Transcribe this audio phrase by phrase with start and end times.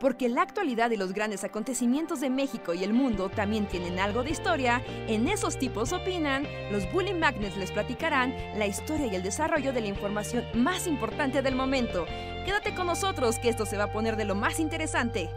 [0.00, 4.22] Porque la actualidad y los grandes acontecimientos de México y el mundo también tienen algo
[4.22, 9.22] de historia, en esos tipos opinan, los Bully Magnets les platicarán la historia y el
[9.22, 12.04] desarrollo de la información más importante del momento.
[12.44, 15.30] Quédate con nosotros que esto se va a poner de lo más interesante.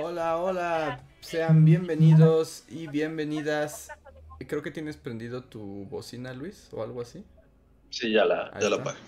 [0.00, 3.88] Hola, hola, sean bienvenidos y bienvenidas.
[4.46, 7.24] Creo que tienes prendido tu bocina, Luis, o algo así.
[7.90, 8.98] Sí, ya la, ya la apagué.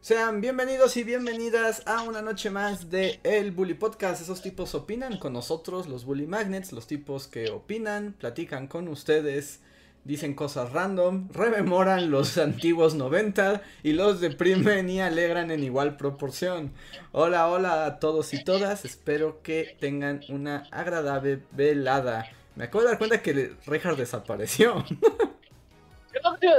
[0.00, 4.22] Sean bienvenidos y bienvenidas a una noche más de El Bully Podcast.
[4.22, 9.60] Esos tipos opinan con nosotros, los Bully Magnets, los tipos que opinan, platican con ustedes,
[10.04, 16.72] dicen cosas random, rememoran los antiguos 90 y los deprimen y alegran en igual proporción.
[17.10, 22.30] Hola, hola a todos y todas, espero que tengan una agradable velada.
[22.54, 24.84] Me acabo de dar cuenta que Reinhardt desapareció.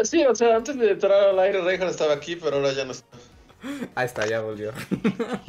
[0.03, 2.91] Sí, o sea, antes de entrar al aire, Reinhardt estaba aquí, pero ahora ya no
[2.91, 3.05] está.
[3.95, 4.71] Ahí está, ya volvió.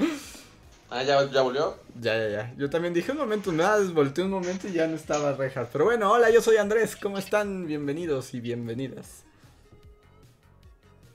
[0.91, 1.77] ah, ¿ya, ¿ya volvió?
[2.01, 2.55] Ya, ya, ya.
[2.57, 5.71] Yo también dije un momento, me volteé un momento y ya no estaba Reinhardt.
[5.73, 6.97] Pero bueno, hola, yo soy Andrés.
[6.97, 7.67] ¿Cómo están?
[7.67, 9.25] Bienvenidos y bienvenidas.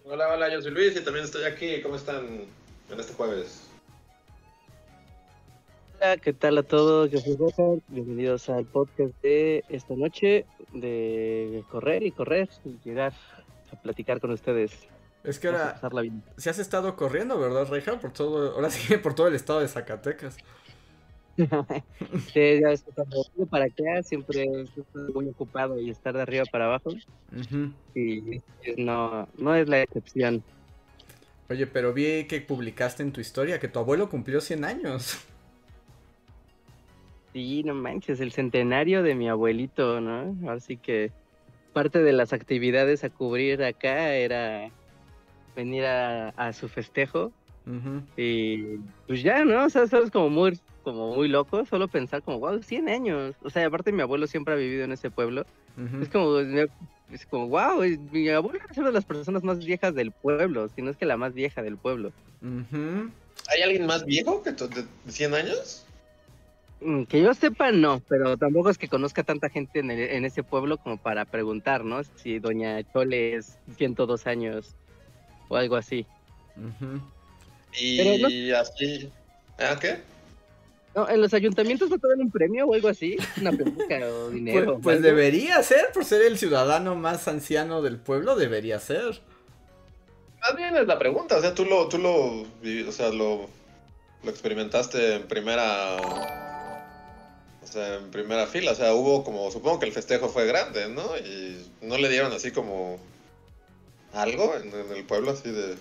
[0.05, 1.81] Hola, hola, yo soy Luis y también estoy aquí.
[1.81, 2.25] ¿Cómo están
[2.89, 3.63] en este jueves?
[5.99, 7.11] Hola, ¿qué tal a todos?
[7.11, 7.81] Yo soy.
[7.89, 13.13] Bienvenidos al podcast de esta noche de correr y correr y llegar
[13.71, 14.71] a platicar con ustedes.
[15.25, 15.79] Es que ahora,
[16.37, 17.99] si has estado corriendo, ¿verdad, Reja?
[17.99, 20.37] Por todo, ahora sí, por todo el estado de Zacatecas.
[21.37, 22.85] sí, ya es
[23.49, 26.91] para acá, siempre estoy muy ocupado y estar de arriba para abajo.
[27.93, 28.41] Y
[28.77, 30.43] no, no es la excepción.
[31.49, 35.19] Oye, pero vi que publicaste en tu historia que tu abuelo cumplió 100 años.
[37.33, 40.49] Sí, no manches, el centenario de mi abuelito, ¿no?
[40.49, 41.11] Así que
[41.73, 44.71] parte de las actividades a cubrir acá era
[45.55, 47.31] venir a, su festejo.
[48.15, 49.65] Y pues ya, ¿no?
[49.65, 53.35] O sea, es como muy, como muy loco, solo pensar como, wow, 100 años.
[53.43, 55.45] O sea, aparte mi abuelo siempre ha vivido en ese pueblo.
[56.01, 57.81] Es como, es como, wow,
[58.11, 61.05] mi abuelo es una de las personas más viejas del pueblo, si no es que
[61.05, 62.11] la más vieja del pueblo.
[62.41, 65.85] ¿Hay alguien más viejo que de 100 años?
[66.81, 70.43] Mm, que yo sepa, no, pero tampoco es que conozca tanta gente en, en ese
[70.43, 72.03] pueblo como para preguntar, ¿no?
[72.03, 74.75] Si doña Chole es 102 años
[75.47, 76.05] o algo así.
[77.73, 79.09] Y así.
[79.59, 79.99] ¿Ah, qué?
[80.95, 84.29] No, en los ayuntamientos no te dan un premio o algo así, una peluca o
[84.29, 84.73] dinero.
[84.73, 89.21] Pues, pues debería ser, por ser el ciudadano más anciano del pueblo, debería ser.
[90.39, 92.43] Más bien es la pregunta, o sea, tú lo, tú lo,
[92.87, 93.49] o sea, lo,
[94.23, 95.97] lo experimentaste en primera,
[97.61, 100.87] o sea, en primera fila, o sea, hubo como, supongo que el festejo fue grande,
[100.87, 101.17] ¿no?
[101.17, 102.99] Y no le dieron así como
[104.15, 105.75] algo en, el pueblo así de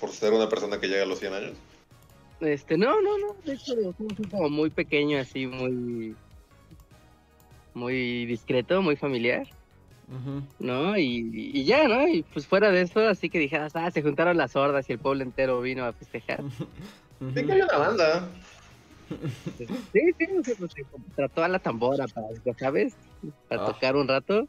[0.00, 1.52] por ser una persona que llega a los 100 años?
[2.40, 3.74] Este, no, no, no, de hecho
[4.30, 6.14] como muy pequeño así, muy
[7.74, 9.46] muy discreto, muy familiar.
[10.58, 10.96] ¿No?
[10.96, 12.08] Y, ya, ¿no?
[12.08, 14.98] Y pues fuera de eso, así que dije, ah, se juntaron las hordas y el
[14.98, 16.42] pueblo entero vino a festejar.
[17.34, 18.28] Sí que hay una banda.
[19.58, 19.66] Sí,
[20.16, 20.72] sí, pues,
[21.16, 22.94] trató a la tambora para, ¿sabes?
[23.48, 23.66] Para ah.
[23.66, 24.46] tocar un rato.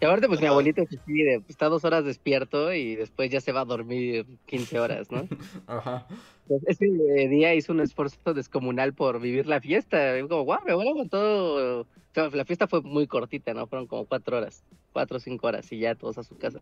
[0.00, 1.00] Y aparte, pues mi abuelito pues,
[1.48, 5.26] está dos horas despierto y después ya se va a dormir 15 horas, ¿no?
[5.66, 6.06] Ajá.
[6.48, 10.18] Pues, ese día hizo un esfuerzo descomunal por vivir la fiesta.
[10.18, 11.80] Y como, guau, mi abuelo aguantó.
[11.80, 13.66] O sea, la fiesta fue muy cortita, ¿no?
[13.66, 14.62] Fueron como cuatro horas,
[14.92, 16.60] cuatro o cinco horas y ya todos a su casa.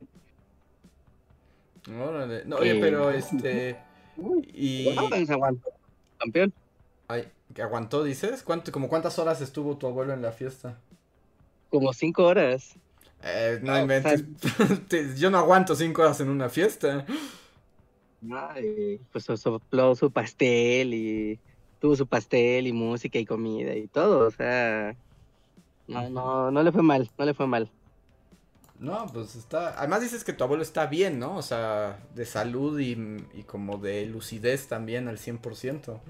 [1.89, 2.45] Órale.
[2.45, 3.77] No, oye, pero este.
[4.53, 4.89] Y.
[4.97, 5.71] aguantó,
[6.19, 6.53] campeón.
[7.09, 8.43] Ay, ¿que aguantó, dices?
[8.43, 10.79] ¿Cuánto, como cuántas horas estuvo tu abuelo en la fiesta?
[11.71, 12.77] Como cinco horas.
[13.23, 14.25] Eh, no, inventes.
[15.19, 17.07] Yo no aguanto cinco horas en una fiesta.
[18.31, 21.41] Ay, pues sopló su pastel y
[21.81, 24.95] tuvo su pastel y música y comida y todo, o sea,
[25.89, 27.71] no, no, no le fue mal, no le fue mal.
[28.79, 31.37] No, pues está, además dices que tu abuelo está bien, ¿no?
[31.37, 32.93] O sea, de salud y,
[33.35, 36.01] y como de lucidez también al 100%.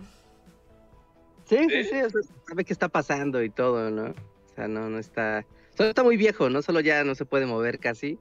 [1.46, 4.10] Sí, sí, sí, o sea, sabe qué está pasando y todo, ¿no?
[4.10, 5.44] O sea, no, no está,
[5.76, 8.18] Solo está muy viejo, no solo ya no se puede mover casi,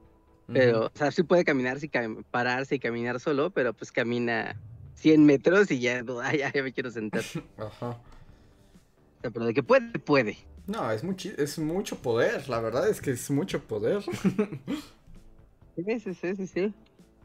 [0.47, 1.89] pero, o sea, sí puede caminar, sí
[2.29, 4.59] pararse y caminar solo, pero pues camina
[4.95, 6.03] 100 metros y ya,
[6.37, 7.23] ya, ya me quiero sentar.
[7.57, 7.89] Ajá.
[7.89, 10.37] O sea, pero de que puede, puede.
[10.67, 14.03] No, es, es mucho poder, la verdad es que es mucho poder.
[15.75, 16.73] sí, sí, sí, sí,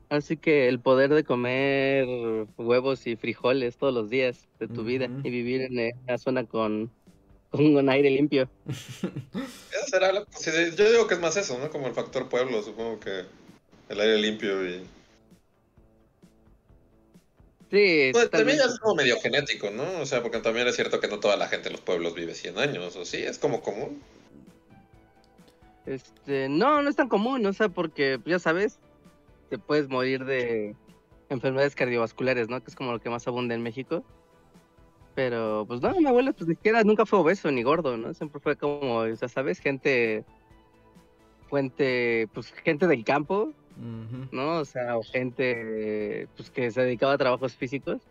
[0.08, 2.06] Así que el poder de comer
[2.56, 6.92] huevos y frijoles todos los días de tu vida y vivir en una zona con
[7.50, 8.48] con aire limpio.
[10.76, 11.70] yo digo que es más eso, ¿no?
[11.70, 13.24] Como el factor pueblo, supongo que
[13.88, 14.86] el aire limpio y...
[17.70, 20.00] Sí, pues también es como medio genético, ¿no?
[20.00, 22.34] O sea, porque también es cierto que no toda la gente en los pueblos vive
[22.34, 23.18] 100 años, ¿o sí?
[23.18, 24.00] Es como común.
[25.84, 28.78] Este, no, no es tan común, o sea, porque ya sabes,
[29.50, 30.76] te puedes morir de
[31.28, 32.62] enfermedades cardiovasculares, ¿no?
[32.62, 34.04] Que es como lo que más abunda en México.
[35.16, 38.12] Pero, pues no, mi abuelo, pues ni siquiera nunca fue obeso ni gordo, ¿no?
[38.12, 40.26] Siempre fue como, ya sabes, gente,
[41.48, 43.54] fuente, pues gente del campo,
[44.30, 44.58] ¿no?
[44.58, 48.02] O sea, o gente pues, que se dedicaba a trabajos físicos.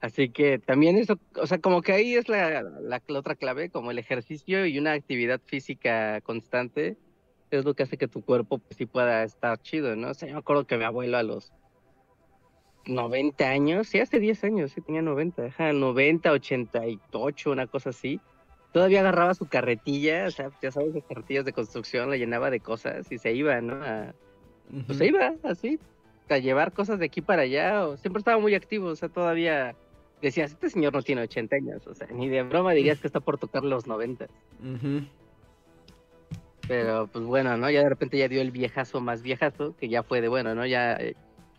[0.00, 3.90] Así que también eso, o sea, como que ahí es la, la, otra clave, como
[3.90, 6.96] el ejercicio y una actividad física constante
[7.50, 10.12] es lo que hace que tu cuerpo pues, sí pueda estar chido, ¿no?
[10.12, 11.52] O sea, yo me acuerdo que mi abuelo a los
[12.86, 18.20] 90 años, sí, hace 10 años, sí, tenía 90, ajá, 90, 88, una cosa así
[18.72, 22.60] todavía agarraba su carretilla, o sea, ya sabes, las carretillas de construcción, la llenaba de
[22.60, 23.78] cosas y se iba, ¿no?
[24.86, 25.78] Pues se iba, así,
[26.28, 29.74] a llevar cosas de aquí para allá, o siempre estaba muy activo, o sea, todavía
[30.22, 33.20] decías, este señor no tiene 80 años, o sea, ni de broma dirías que está
[33.20, 34.28] por tocar los 90.
[36.68, 37.68] Pero, pues bueno, ¿no?
[37.68, 40.64] Ya de repente ya dio el viejazo más viejazo, que ya fue de, bueno, ¿no?
[40.66, 40.96] Ya,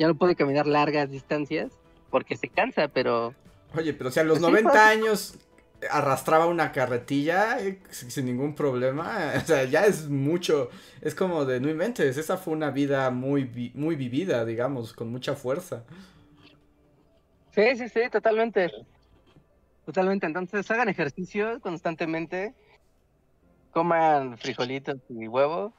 [0.01, 1.71] ya no puede caminar largas distancias,
[2.09, 3.35] porque se cansa, pero...
[3.75, 5.35] Oye, pero o sea, a los 90 pues años
[5.91, 9.33] arrastraba una carretilla eh, sin ningún problema.
[9.37, 10.71] O sea, ya es mucho.
[11.01, 12.17] Es como de no inventes.
[12.17, 15.83] Esa fue una vida muy, muy vivida, digamos, con mucha fuerza.
[17.51, 18.71] Sí, sí, sí, totalmente.
[19.85, 20.25] Totalmente.
[20.25, 22.55] Entonces hagan ejercicio constantemente.
[23.69, 25.73] Coman frijolitos y huevo.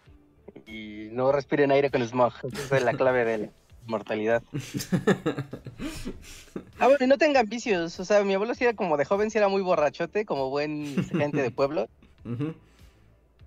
[0.64, 2.34] Y no respiren aire con smog.
[2.52, 3.50] Esa es la clave de él
[3.86, 4.42] mortalidad.
[6.78, 7.98] ah, bueno, y no tengan vicios.
[8.00, 11.04] O sea, mi abuelo sí era como de joven, sí era muy borrachote, como buen
[11.08, 11.88] gente de pueblo.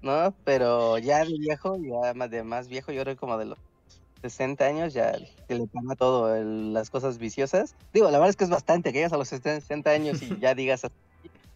[0.01, 0.33] ¿No?
[0.43, 3.57] Pero ya de viejo, ya más de más viejo, yo creo como de los
[4.21, 5.17] 60 años, ya
[5.47, 7.75] le pasa todo, las cosas viciosas.
[7.93, 10.55] Digo, la verdad es que es bastante, que llegas a los 60 años y ya
[10.55, 10.81] digas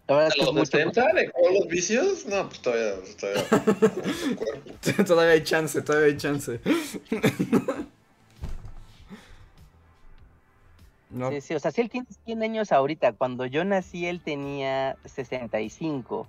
[0.08, 2.26] La verdad es que ¿A los 60 de todos los vicios?
[2.26, 6.60] No, pues todavía, todavía, todavía hay chance, todavía hay chance.
[11.12, 14.96] Sí, sí, o sea, si él tiene 100 años ahorita, cuando yo nací él tenía
[15.06, 16.28] 65.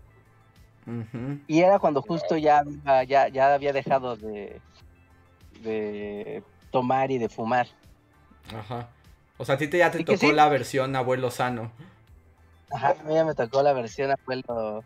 [1.46, 2.62] Y era cuando justo ya,
[3.06, 4.60] ya, ya había dejado de,
[5.62, 7.68] de tomar y de fumar.
[8.54, 8.88] Ajá.
[9.36, 11.70] O sea, a ti te, ya te tocó la versión abuelo sano.
[12.72, 14.84] Ajá, a mí ya me tocó la versión abuelo.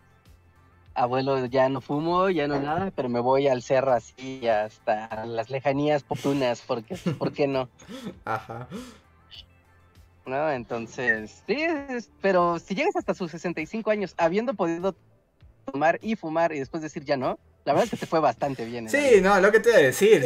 [0.93, 5.49] Abuelo, ya no fumo, ya no nada, pero me voy al cerro así hasta las
[5.49, 7.67] lejanías oportunas, porque, ¿por qué no?
[8.25, 8.69] Ajá.
[10.25, 10.51] ¿No?
[10.51, 11.65] Entonces, sí,
[12.21, 14.95] pero si llegas hasta sus 65 años habiendo podido
[15.71, 18.65] tomar y fumar y después decir ya no, la verdad es que te fue bastante
[18.65, 18.89] bien.
[18.89, 20.23] Sí, no, lo que te iba a decir,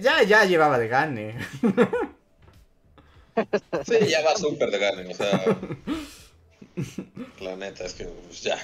[0.00, 1.34] ya, ya, llevaba de gane.
[3.86, 5.56] Sí, ya va súper de gane, o sea,
[7.40, 8.58] la neta es que pues, ya,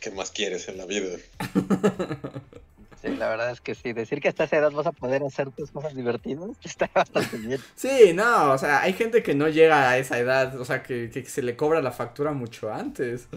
[0.00, 1.18] ¿qué más quieres en la vida?
[3.02, 5.50] Sí, la verdad es que sí, decir que hasta esa edad vas a poder hacer
[5.50, 7.60] tus cosas divertidas está bastante bien.
[7.74, 11.10] Sí, no, o sea, hay gente que no llega a esa edad, o sea, que,
[11.26, 13.28] se le cobra la factura mucho antes.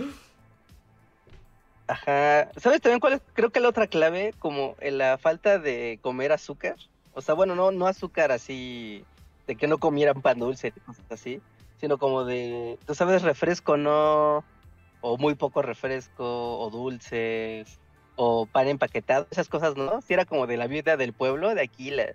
[1.87, 3.21] Ajá, ¿sabes también cuál es?
[3.33, 6.75] Creo que la otra clave, como en la falta de comer azúcar.
[7.13, 9.03] O sea, bueno, no, no azúcar así,
[9.47, 11.41] de que no comieran pan dulce y cosas así,
[11.79, 14.45] sino como de, tú sabes, refresco, no,
[15.01, 17.79] o muy poco refresco, o dulces
[18.15, 20.01] o pan empaquetado, esas cosas, ¿no?
[20.01, 22.13] Si era como de la vida del pueblo, de aquí, la,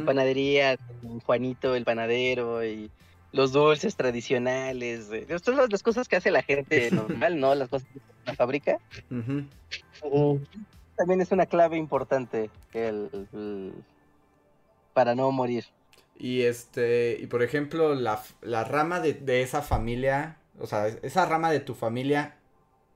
[0.00, 0.78] panadería,
[1.24, 2.90] Juanito el panadero y
[3.32, 5.10] los dulces tradicionales,
[5.44, 7.54] todas las cosas que hace la gente normal, ¿no?
[7.54, 8.78] Las cosas de la fábrica.
[10.96, 13.72] También es una clave importante el,
[14.94, 15.64] para no morir.
[16.18, 21.26] Y este, y por ejemplo, la, la rama de, de, esa familia, o sea, esa
[21.26, 22.36] rama de tu familia,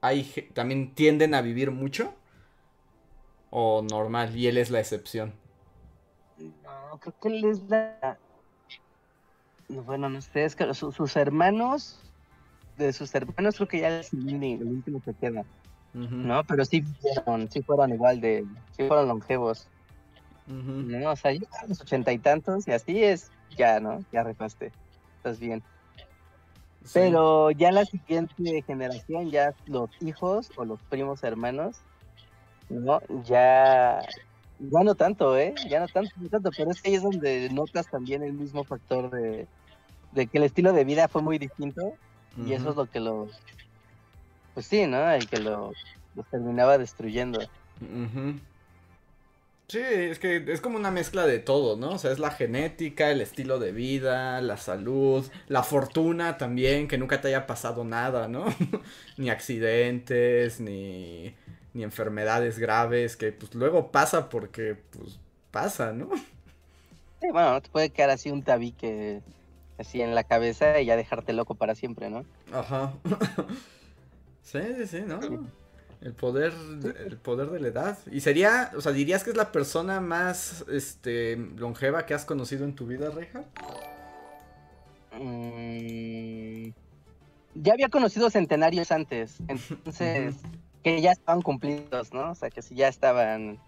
[0.01, 2.15] hay, también tienden a vivir mucho
[3.51, 5.33] o normal y él es la excepción.
[6.39, 8.19] No, creo que él es la...
[9.69, 12.01] Bueno, no sé, es que sus hermanos,
[12.77, 15.45] de sus hermanos creo que ya es el, último que queda.
[15.93, 16.45] ¿No?
[16.45, 18.45] Pero sí fueron, sí fueron igual de,
[18.77, 19.69] sí fueron longevos.
[20.47, 21.11] ¿no?
[21.11, 24.05] O sea, ya a los ochenta y tantos y así es, ya, ¿no?
[24.13, 24.73] Ya refaste,
[25.17, 25.63] estás bien.
[26.93, 31.83] Pero ya la siguiente generación, ya los hijos o los primos hermanos,
[32.71, 34.01] no, ya,
[34.61, 35.55] ya no tanto, ¿eh?
[35.69, 38.65] Ya no tanto, no tanto, pero es que ahí es donde notas también el mismo
[38.65, 39.47] factor de,
[40.15, 41.95] que el estilo de vida fue muy distinto
[42.47, 43.29] y eso es lo que los,
[44.55, 45.11] pues sí, ¿no?
[45.11, 45.73] El que lo,
[46.31, 47.41] terminaba destruyendo.
[49.67, 51.91] Sí, es que es como una mezcla de todo, ¿no?
[51.91, 56.99] O sea, es la genética, el estilo de vida, la salud, la fortuna también, que
[56.99, 58.47] nunca te haya pasado nada, ¿no?
[59.17, 61.35] ni accidentes, ni,
[61.73, 65.19] ni enfermedades graves, que pues luego pasa porque pues
[65.51, 66.11] pasa, ¿no?
[67.21, 69.23] Sí, bueno, te puede quedar así un tabique
[69.79, 72.25] así en la cabeza y ya dejarte loco para siempre, ¿no?
[72.53, 72.93] Ajá.
[74.43, 75.21] sí, sí, sí, ¿no?
[76.01, 76.53] El poder,
[77.07, 77.99] el poder de la edad.
[78.11, 82.65] Y sería, o sea, dirías que es la persona más, este, longeva que has conocido
[82.65, 83.45] en tu vida, Reja.
[85.19, 86.71] Mm,
[87.55, 90.37] ya había conocido centenarios antes, entonces,
[90.83, 92.31] que ya estaban cumplidos, ¿no?
[92.31, 93.59] O sea, que sí ya estaban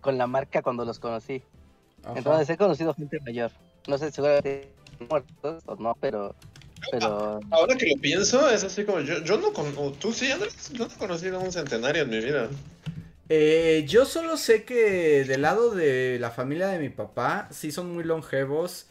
[0.00, 1.42] con la marca cuando los conocí.
[2.14, 3.50] Entonces he conocido gente mayor.
[3.86, 4.72] No sé, seguramente
[5.08, 6.34] muertos o no, pero
[6.90, 7.40] pero...
[7.50, 10.86] Ahora que lo pienso, es así como yo, yo no conozco, tú sí, Andrés, yo
[10.86, 12.48] no he conocido un centenario en mi vida.
[13.28, 17.92] Eh, yo solo sé que del lado de la familia de mi papá, sí son
[17.94, 18.86] muy longevos.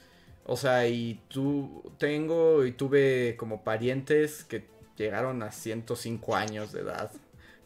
[0.46, 4.66] O sea, y tú tengo y tuve como parientes que
[4.98, 7.12] llegaron a 105 años de edad.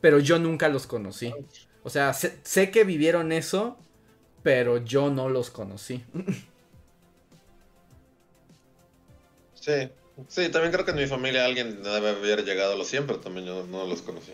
[0.03, 1.33] Pero yo nunca los conocí.
[1.81, 3.77] O sea, sé, sé que vivieron eso,
[4.43, 6.03] pero yo no los conocí.
[9.55, 9.89] Sí,
[10.27, 13.19] Sí, también creo que en mi familia alguien debe haber llegado a los 100, pero
[13.19, 14.33] también yo no los conocí.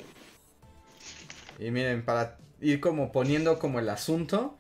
[1.58, 4.58] Y miren, para ir como poniendo como el asunto,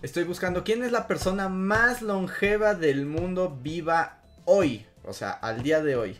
[0.00, 5.62] estoy buscando quién es la persona más longeva del mundo viva hoy, o sea, al
[5.62, 6.16] día de hoy.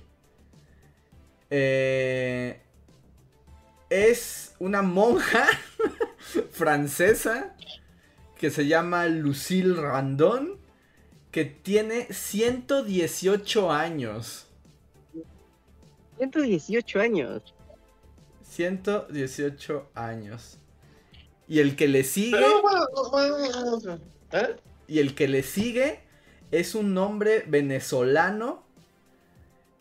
[1.48, 2.60] Eh,
[3.92, 5.46] es una monja
[6.50, 7.54] francesa
[8.38, 10.58] que se llama Lucille Randon
[11.30, 14.46] que tiene 118 años.
[16.18, 17.54] 118 años.
[18.42, 20.58] 118 años.
[21.48, 22.38] Y el que le sigue.
[24.32, 24.56] ¿Eh?
[24.88, 26.00] Y el que le sigue
[26.50, 28.62] es un hombre venezolano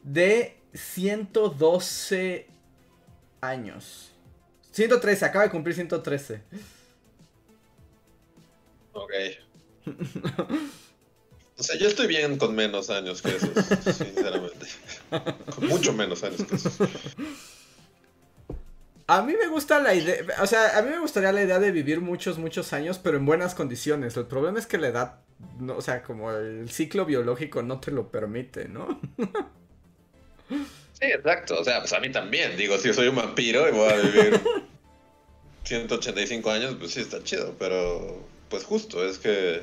[0.03, 2.50] de 112
[3.41, 4.11] años.
[4.71, 6.41] 113, acaba de cumplir 113.
[8.93, 9.11] Ok.
[11.57, 13.51] O sea, yo estoy bien con menos años que esos,
[13.95, 14.65] sinceramente.
[15.55, 16.73] con mucho menos años que esos.
[19.05, 21.71] A mí me gusta la idea, o sea, a mí me gustaría la idea de
[21.71, 24.17] vivir muchos, muchos años, pero en buenas condiciones.
[24.17, 25.19] El problema es que la edad,
[25.59, 28.99] no, o sea, como el ciclo biológico no te lo permite, ¿no?
[31.01, 31.59] sí, exacto.
[31.59, 32.55] O sea, pues a mí también.
[32.57, 34.41] Digo, si yo soy un vampiro y voy a vivir
[35.65, 39.61] 185 años, pues sí está chido, pero pues justo, es que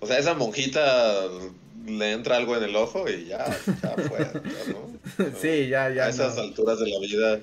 [0.00, 1.28] o sea, esa monjita
[1.86, 3.46] le entra algo en el ojo y ya,
[3.82, 4.18] ya fue.
[4.72, 4.90] ¿no?
[5.40, 6.06] Sí, ya, ya.
[6.06, 7.40] A esas alturas de la vida,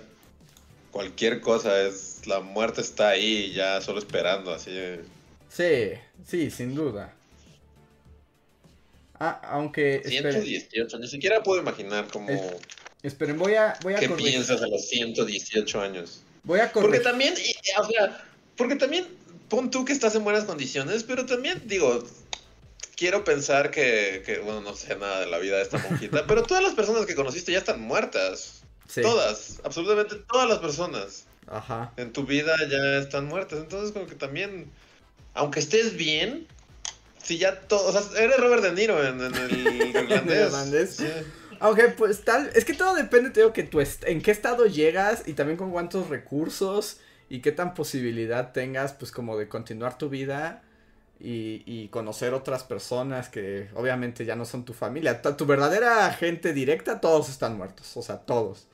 [0.92, 2.22] cualquier cosa es.
[2.26, 4.72] La muerte está ahí, ya solo esperando, así.
[5.50, 5.92] Sí,
[6.26, 7.14] sí, sin duda.
[9.20, 10.02] Ah, aunque.
[10.06, 12.30] 118, ni siquiera puedo imaginar cómo.
[13.04, 13.78] esperen, voy a.
[13.82, 16.24] Voy a ¿Qué piensas a los 118 años?
[16.44, 17.02] Voy a corregir.
[17.02, 17.34] Porque también,
[17.80, 19.08] o sea, porque también
[19.50, 22.06] pon tú que estás en buenas condiciones, pero también, digo,
[22.96, 26.64] quiero pensar que, bueno, no sé nada de la vida de esta monjita, pero todas
[26.64, 28.62] las personas que conociste ya están muertas.
[29.02, 31.26] Todas, absolutamente todas las personas.
[31.48, 31.94] Ajá.
[31.98, 33.60] En tu vida ya están muertas.
[33.60, 34.72] Entonces, como que también,
[35.34, 36.48] aunque estés bien,
[37.22, 41.04] si ya todo, o sea, eres Robert De Niro en, el irlandés.
[41.60, 45.24] Aunque pues tal, es que todo depende, te digo, que tú en qué estado llegas
[45.28, 50.10] y también con cuántos recursos y qué tan posibilidad tengas pues como de continuar tu
[50.10, 50.64] vida
[51.20, 55.22] y, conocer otras personas que obviamente ya no son tu familia.
[55.22, 57.98] Tu, verdadera gente directa, todos están muertos.
[57.98, 58.68] O sea, todos.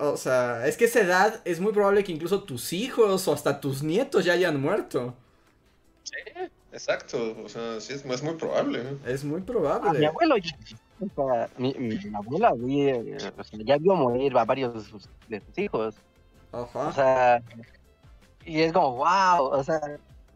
[0.00, 3.58] O sea, es que esa edad es muy probable que incluso tus hijos o hasta
[3.60, 5.16] tus nietos ya hayan muerto.
[6.02, 6.12] Sí,
[6.72, 7.36] exacto.
[7.44, 8.82] O sea, sí, es, muy probable.
[9.06, 9.98] Es muy probable.
[9.98, 10.36] mi abuelo,
[11.58, 11.74] mi,
[12.14, 12.54] abuela
[13.64, 14.74] ya vio morir a varios
[15.28, 15.96] de sus hijos.
[16.52, 16.88] Ajá.
[16.88, 17.42] O sea,
[18.44, 19.80] y es como, wow, o sea,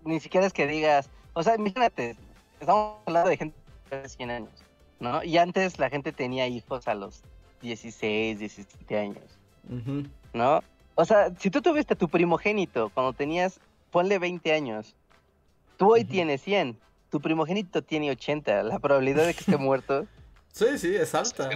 [0.04, 2.16] ni siquiera es que digas, o sea, imagínate,
[2.60, 3.56] estamos hablando de gente
[3.90, 4.64] de 100 años,
[5.00, 5.22] ¿no?
[5.24, 7.22] Y antes la gente tenía hijos a los
[7.62, 9.38] 16, 17 años,
[10.34, 10.60] ¿no?
[10.94, 13.60] O sea, si tú tuviste a tu primogénito cuando tenías,
[13.90, 14.94] ponle 20 años,
[15.82, 16.78] tú hoy tienes 100,
[17.10, 20.06] tu primogénito tiene 80, la probabilidad de que esté muerto.
[20.52, 21.50] Sí, sí, es alta.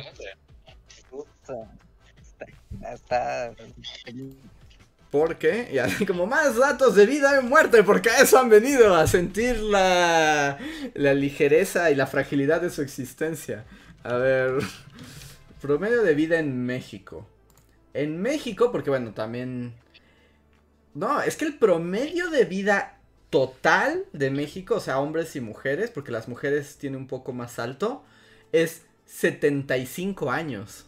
[2.93, 3.53] está,
[5.13, 8.97] porque, y así como más datos de vida y muerte, porque a eso han venido,
[8.97, 10.59] a sentir la,
[10.95, 13.65] la ligereza y la fragilidad de su existencia.
[14.03, 14.59] A ver,
[15.61, 17.29] promedio de vida en México.
[17.95, 19.75] En México, porque bueno, también...
[20.95, 22.96] No, es que el promedio de vida
[23.31, 27.59] total de México, o sea, hombres y mujeres, porque las mujeres tienen un poco más
[27.59, 28.05] alto,
[28.53, 30.87] es 75 años.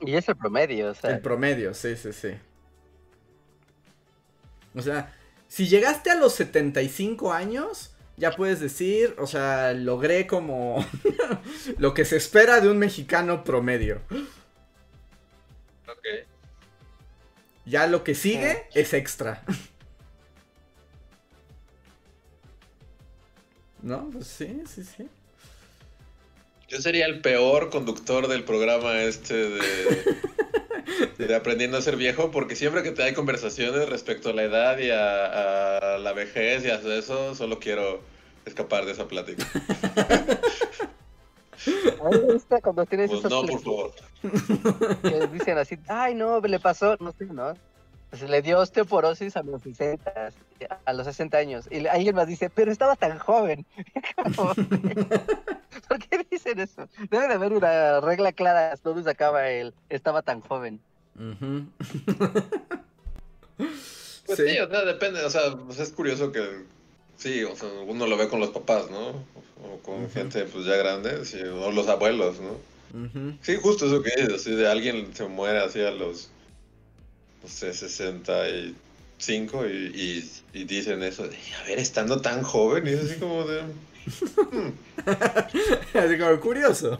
[0.00, 1.10] Y es el promedio, o sea.
[1.10, 2.30] El promedio, sí, sí, sí.
[4.74, 5.14] O sea,
[5.48, 10.84] si llegaste a los 75 años, ya puedes decir, o sea, logré como
[11.78, 14.00] lo que se espera de un mexicano promedio.
[15.88, 16.28] Ok.
[17.68, 19.42] Ya lo que sigue es extra.
[23.82, 24.08] ¿No?
[24.10, 25.08] Pues sí, sí, sí.
[26.68, 30.16] Yo sería el peor conductor del programa este de,
[31.18, 34.78] de Aprendiendo a ser viejo, porque siempre que te hay conversaciones respecto a la edad
[34.78, 38.02] y a, a la vejez y a eso, solo quiero
[38.44, 39.46] escapar de esa plática.
[41.66, 43.92] Ahí está cuando tienes Pues esos no, por favor.
[45.02, 47.54] que dicen así, ay no, le pasó, no sé, ¿no?
[48.10, 50.32] Pues le dio osteoporosis a los 60,
[50.84, 51.68] a los 60 años.
[51.70, 53.66] Y alguien más dice, pero estaba tan joven.
[54.36, 56.88] ¿Por qué dicen eso?
[57.10, 60.80] Debe de haber una regla clara dónde se acaba el estaba tan joven.
[64.26, 64.58] Pues sí.
[64.58, 66.64] o sea, depende, o sea, pues es curioso que
[67.18, 69.08] sí, o sea, uno lo ve con los papás, ¿no?
[69.62, 72.56] O con gente pues ya grande, sí, o los abuelos, ¿no?
[73.42, 76.30] Sí, justo eso que dices, así de alguien se muere así a los,
[77.42, 82.90] no sé, 65 y, y, y dicen eso de, a ver, estando tan joven, y
[82.92, 83.60] es así como de...
[83.62, 84.72] "Hmm".
[85.98, 86.98] Así como curioso.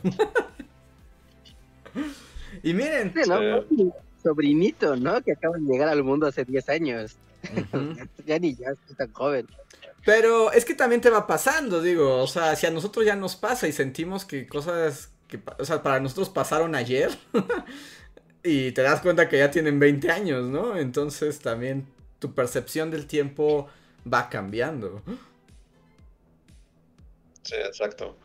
[2.62, 3.12] y miren.
[3.14, 3.40] Sí, ¿no?
[3.70, 3.90] Mi
[4.22, 5.20] Sobrinito, ¿no?
[5.22, 7.16] Que acaba de llegar al mundo hace 10 años.
[8.26, 9.46] Ya ni ya es tan joven.
[10.08, 13.36] Pero es que también te va pasando, digo, o sea, si a nosotros ya nos
[13.36, 17.10] pasa y sentimos que cosas que, o sea, para nosotros pasaron ayer
[18.42, 20.78] y te das cuenta que ya tienen 20 años, ¿no?
[20.78, 21.86] Entonces también
[22.20, 23.68] tu percepción del tiempo
[24.10, 25.02] va cambiando.
[27.42, 28.16] Sí, exacto.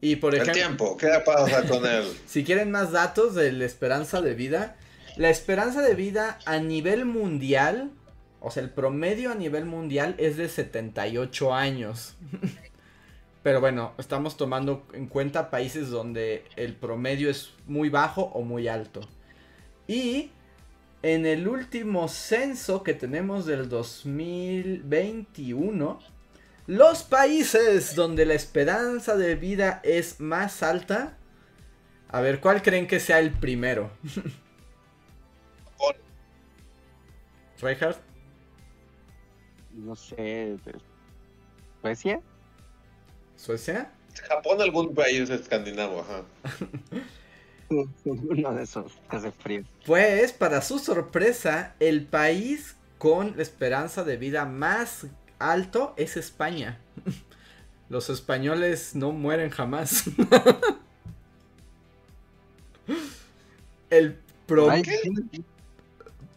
[0.00, 2.04] Y por El ejemplo, tiempo, ¿qué pasa con él?
[2.28, 4.76] si quieren más datos de la esperanza de vida,
[5.16, 7.90] la esperanza de vida a nivel mundial,
[8.40, 12.14] o sea, el promedio a nivel mundial es de 78 años.
[13.42, 18.68] Pero bueno, estamos tomando en cuenta países donde el promedio es muy bajo o muy
[18.68, 19.00] alto.
[19.86, 20.30] Y
[21.02, 26.00] en el último censo que tenemos del 2021,
[26.66, 31.16] los países donde la esperanza de vida es más alta,
[32.08, 33.90] a ver, ¿cuál creen que sea el primero?
[37.60, 37.98] Reinhardt,
[39.78, 40.56] No sé.
[41.80, 42.20] ¿Suecia?
[43.36, 43.92] Suecia.
[44.28, 46.24] Japón, algún país escandinavo, ajá.
[48.04, 49.62] Uno de esos que hace frío.
[49.86, 55.06] Pues, para su sorpresa, el país con la esperanza de vida más
[55.38, 56.80] alto es España.
[57.88, 60.04] Los españoles no mueren jamás.
[63.90, 64.70] El pro...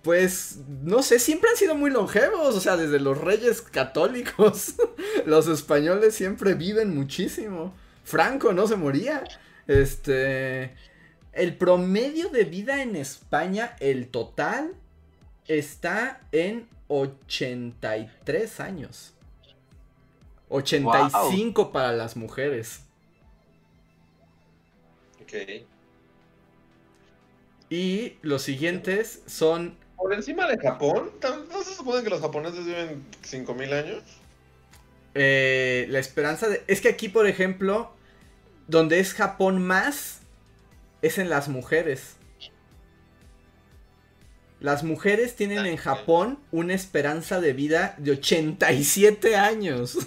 [0.04, 4.76] Pues, no sé, siempre han sido muy longevos, o sea, desde los reyes católicos,
[5.26, 7.74] los españoles siempre viven muchísimo.
[8.04, 9.24] Franco no se moría.
[9.68, 10.76] Este,
[11.34, 14.74] el promedio de vida en España, el total,
[15.48, 19.14] está en 83 años.
[20.50, 22.82] 85 para las mujeres.
[25.22, 25.64] Ok.
[27.70, 32.66] Y los siguientes son Por encima de Japón, ¿tam- ¿no se supone que los japoneses
[32.66, 34.04] viven 5000 años?
[35.14, 36.64] Eh, la esperanza de...
[36.68, 37.94] Es que aquí, por ejemplo,
[38.68, 40.22] donde es Japón más,
[41.04, 42.18] es en las mujeres.
[44.62, 49.98] Las mujeres tienen en Japón una esperanza de vida de 87 años.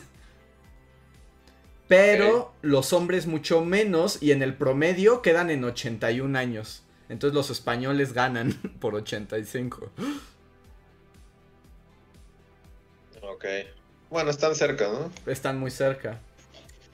[1.89, 6.84] Pero los hombres mucho menos y en el promedio quedan en 81 años.
[7.09, 9.91] Entonces los españoles ganan por 85.
[13.23, 13.45] Ok.
[14.11, 15.11] Bueno, están cerca, ¿no?
[15.31, 16.21] están muy cerca.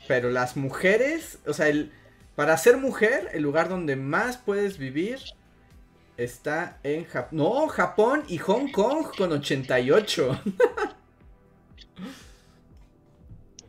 [0.09, 1.92] Pero las mujeres, o sea, el,
[2.35, 5.18] para ser mujer, el lugar donde más puedes vivir
[6.16, 7.38] está en Japón.
[7.38, 10.40] No, Japón y Hong Kong con 88.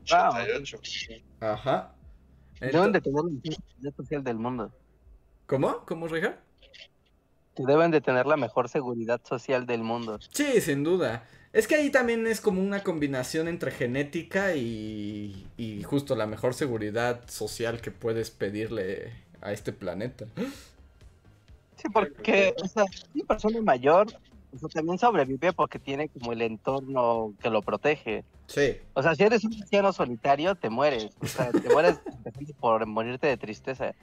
[0.09, 0.33] Wow.
[0.33, 0.77] 88.
[1.39, 1.95] Ajá.
[2.59, 4.71] Deben de Ento- tener la mejor seguridad social del mundo.
[5.51, 5.79] ¿Cómo?
[5.85, 6.39] ¿Cómo, Richard?
[7.57, 10.17] Que deben de tener la mejor seguridad social del mundo.
[10.31, 11.25] Sí, sin duda.
[11.51, 16.53] Es que ahí también es como una combinación entre genética y, y justo la mejor
[16.53, 19.11] seguridad social que puedes pedirle
[19.41, 20.25] a este planeta.
[21.75, 24.07] Sí, porque o sea, una persona mayor
[24.73, 28.23] también sobrevive porque tiene como el entorno que lo protege.
[28.53, 28.77] Sí.
[28.95, 31.09] O sea, si eres un anciano solitario, te mueres.
[31.21, 31.99] O sea, te mueres
[32.59, 33.93] por morirte de tristeza.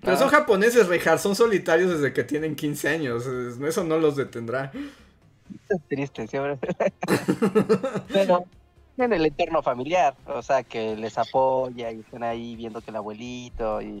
[0.00, 3.26] Pero son japoneses, Rejar, son solitarios desde que tienen 15 años.
[3.26, 4.70] Eso no los detendrá.
[5.68, 6.58] Es triste, siempre.
[8.12, 8.44] Pero
[8.98, 12.96] en el entorno familiar, o sea, que les apoya y están ahí viendo que el
[12.96, 14.00] abuelito y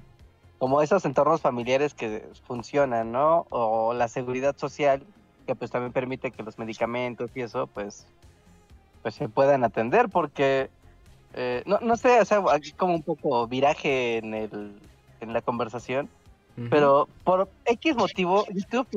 [0.58, 3.46] como esos entornos familiares que funcionan, ¿no?
[3.50, 5.02] O la seguridad social
[5.44, 8.06] que pues también permite que los medicamentos y eso pues
[9.02, 10.70] pues se puedan atender porque
[11.34, 14.72] eh, no, no sé, o sea, aquí como un poco viraje en el
[15.20, 16.08] en la conversación,
[16.68, 18.88] pero por X motivo YouTube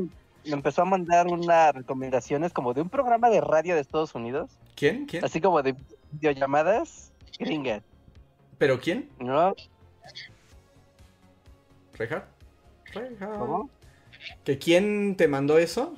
[0.44, 4.52] me empezó a mandar unas recomendaciones como de un programa de radio de Estados Unidos.
[4.76, 5.06] ¿Quién?
[5.06, 5.24] ¿Quién?
[5.24, 5.76] Así como de
[6.12, 7.84] videollamadas gringas.
[8.58, 9.10] ¿Pero quién?
[9.20, 9.54] ¿No?
[11.94, 12.28] ¿Reja?
[13.38, 13.70] ¿Cómo?
[14.44, 15.96] ¿Que quién te mandó eso?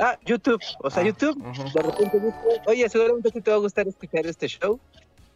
[0.00, 0.60] Ah, YouTube.
[0.80, 2.34] O sea, ah, YouTube, de repente dice,
[2.66, 4.80] oye, seguramente te va a gustar escuchar este show.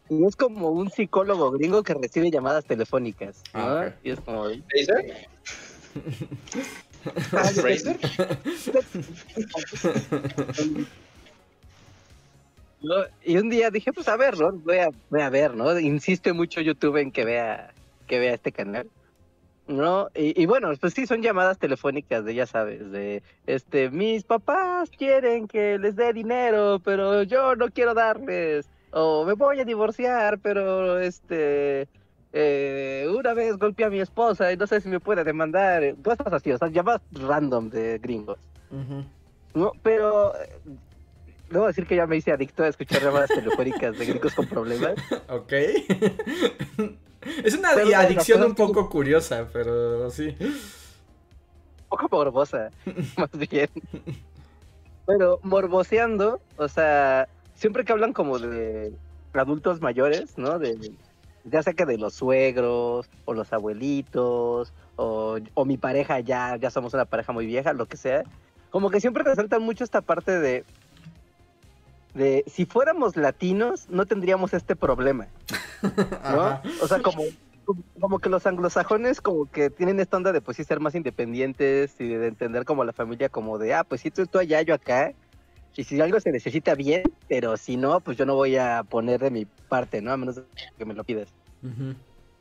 [0.09, 3.43] Y es como un psicólogo gringo que recibe llamadas telefónicas.
[3.53, 3.61] ¿no?
[3.61, 4.45] Ah, y es como.
[7.31, 7.53] ¿Fraser?
[7.53, 7.99] ¿Fraser?
[13.25, 14.53] y un día dije, pues a ver, ¿no?
[14.53, 15.79] Voy a, voy a ver, ¿no?
[15.79, 17.73] Insiste mucho YouTube en que vea,
[18.07, 18.89] que vea este canal.
[19.67, 20.09] ¿No?
[20.15, 25.49] Y, bueno, pues sí, son llamadas telefónicas de, ya sabes, de, este, mis papás quieren
[25.49, 30.99] que les dé dinero, pero yo no quiero darles, o me voy a divorciar, pero,
[30.99, 31.89] este,
[32.33, 36.33] eh, una vez golpeé a mi esposa y no sé si me puede demandar, cosas
[36.33, 38.39] así, o sea, llamadas random de gringos.
[39.55, 39.73] ¿no?
[39.83, 40.49] Pero eh,
[41.55, 44.95] debo decir que ya me hice adicto a escuchar llamadas telefónicas de gringos con problemas.
[45.29, 45.53] Ok.
[47.43, 50.37] Es una adicción un poco curiosa, pero sí.
[50.39, 52.71] Un poco morbosa,
[53.17, 53.71] más bien.
[55.07, 58.93] Pero morboseando, o sea, siempre que hablan como de
[59.33, 60.59] adultos mayores, ¿no?
[60.59, 60.93] De,
[61.45, 66.71] ya sea que de los suegros, o los abuelitos, o, o mi pareja ya, ya
[66.71, 68.25] somos una pareja muy vieja, lo que sea.
[68.71, 70.65] Como que siempre resaltan mucho esta parte de
[72.15, 75.27] de si fuéramos latinos no tendríamos este problema.
[75.83, 76.61] ¿No?
[76.83, 77.25] O sea, como,
[78.01, 82.01] como que los anglosajones como que tienen esta onda de pues sí ser más independientes
[82.01, 84.75] y de entender como la familia como de, ah, pues sí, tú, tú allá, yo
[84.75, 85.13] acá.
[85.77, 89.21] Y si algo se necesita bien, pero si no, pues yo no voy a poner
[89.21, 90.13] de mi parte, ¿no?
[90.13, 90.41] A menos
[90.79, 91.29] que me lo pidas.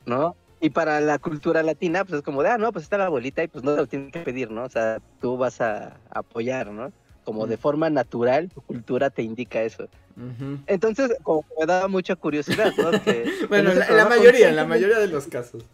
[0.06, 0.36] ¿No?
[0.62, 3.44] Y para la cultura latina, pues es como de, ah, no, pues está la abuelita
[3.44, 4.64] y pues no lo tienen que pedir, ¿no?
[4.64, 6.94] O sea, tú vas a apoyar, ¿no?
[7.24, 9.88] Como de forma natural, tu cultura te indica eso.
[10.68, 12.92] Entonces, como me daba mucha curiosidad, ¿no?
[13.50, 15.64] bueno, en la, mayoría, en la mayoría de los casos.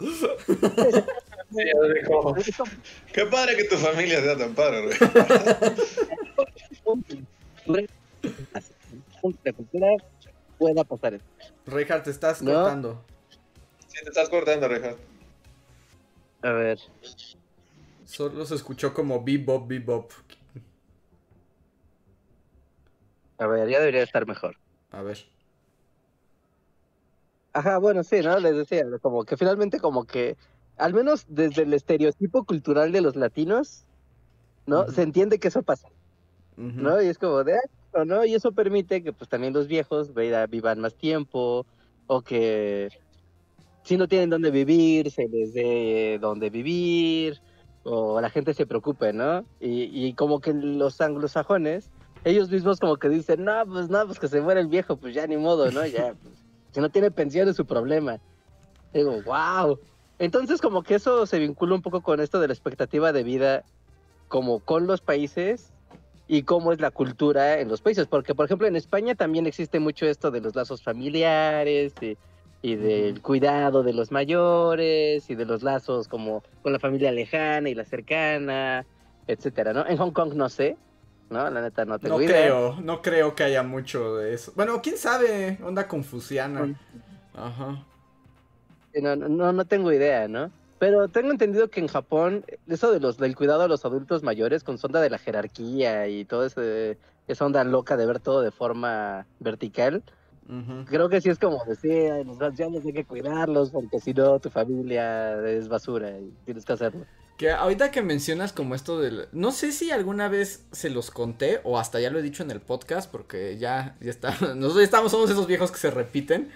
[3.13, 4.89] Qué padre que tu familia sea tan padre,
[9.43, 9.87] La cultura
[10.57, 11.25] pueda pasar eso.
[11.65, 13.03] Richard, te estás cortando.
[13.87, 14.97] Sí, te estás cortando, Richard.
[16.41, 16.79] A ver.
[18.05, 20.11] Solo se escuchó como bebop, bebop.
[23.39, 24.57] A ver, ya debería estar mejor.
[24.91, 25.17] A ver.
[27.53, 28.37] Ajá, bueno, sí, ¿no?
[28.39, 30.37] Les decía, como que finalmente como que,
[30.77, 33.85] al menos desde el estereotipo cultural de los latinos,
[34.65, 34.87] ¿no?
[34.89, 35.87] Se entiende que eso pasa,
[36.57, 37.01] ¿no?
[37.01, 37.55] Y es como de,
[37.93, 38.23] ah, ¿no?
[38.25, 41.65] Y eso permite que pues también los viejos vivan más tiempo,
[42.07, 42.89] o que
[43.83, 47.41] si no tienen dónde vivir, se les dé dónde vivir,
[47.83, 49.43] o la gente se preocupe, ¿no?
[49.59, 51.89] Y, y como que los anglosajones
[52.23, 55.13] ellos mismos como que dicen, no, pues no, pues que se muera el viejo, pues
[55.13, 55.85] ya ni modo, ¿no?
[55.85, 56.35] Ya, pues,
[56.71, 58.19] si no tiene pensión es su problema.
[58.93, 59.79] Digo, wow.
[60.17, 63.63] Entonces como que eso se vincula un poco con esto de la expectativa de vida
[64.27, 65.71] como con los países
[66.27, 68.05] y cómo es la cultura en los países.
[68.05, 72.17] Porque, por ejemplo, en España también existe mucho esto de los lazos familiares y,
[72.61, 77.69] y del cuidado de los mayores y de los lazos como con la familia lejana
[77.69, 78.85] y la cercana,
[79.27, 79.87] etcétera, ¿no?
[79.87, 80.77] En Hong Kong no sé,
[81.29, 81.49] ¿no?
[81.49, 84.51] La neta no te No creo, no creo que haya mucho de eso.
[84.55, 86.75] Bueno, quién sabe, onda confuciana.
[87.33, 87.83] Ajá.
[89.01, 90.51] No, no, no tengo idea, ¿no?
[90.79, 94.63] Pero tengo entendido que en Japón, eso de los, del cuidado a los adultos mayores,
[94.63, 98.51] con sonda de la jerarquía y todo ese, esa onda loca de ver todo de
[98.51, 100.03] forma vertical,
[100.85, 104.49] creo que sí es como decir, los ancianos hay que cuidarlos, porque si no, tu
[104.49, 107.05] familia es basura y tienes que hacerlo.
[107.39, 109.29] Que ahorita que mencionas como esto del...
[109.31, 112.51] No sé si alguna vez se los conté o hasta ya lo he dicho en
[112.51, 114.31] el podcast porque ya, ya está...
[114.55, 116.51] Nosotros estamos, somos esos viejos que se repiten.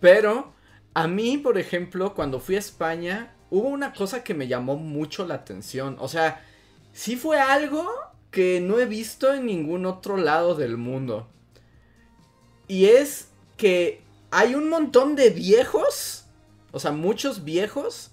[0.00, 0.52] Pero
[0.92, 5.26] a mí, por ejemplo, cuando fui a España, hubo una cosa que me llamó mucho
[5.26, 5.96] la atención.
[5.98, 6.44] O sea,
[6.92, 7.88] sí fue algo
[8.30, 11.26] que no he visto en ningún otro lado del mundo.
[12.66, 16.26] Y es que hay un montón de viejos,
[16.70, 18.10] o sea, muchos viejos,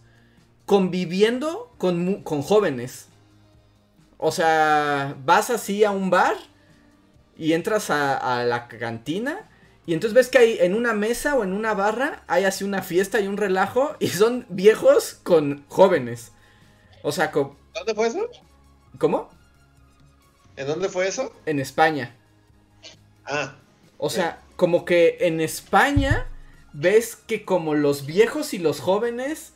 [0.66, 3.08] conviviendo con, con jóvenes.
[4.18, 6.36] O sea, vas así a un bar
[7.38, 9.50] y entras a, la cantina.
[9.86, 12.82] Y entonces ves que hay en una mesa o en una barra hay así una
[12.82, 16.32] fiesta y un relajo y son viejos con jóvenes.
[17.04, 18.28] O sea, ¿dónde fue eso?
[18.98, 19.30] ¿Cómo?
[20.56, 21.32] ¿En dónde fue eso?
[21.46, 22.16] En España.
[23.26, 23.56] Ah.
[23.98, 26.28] O sea, como que en España
[26.74, 29.54] ves que como los viejos y los jóvenes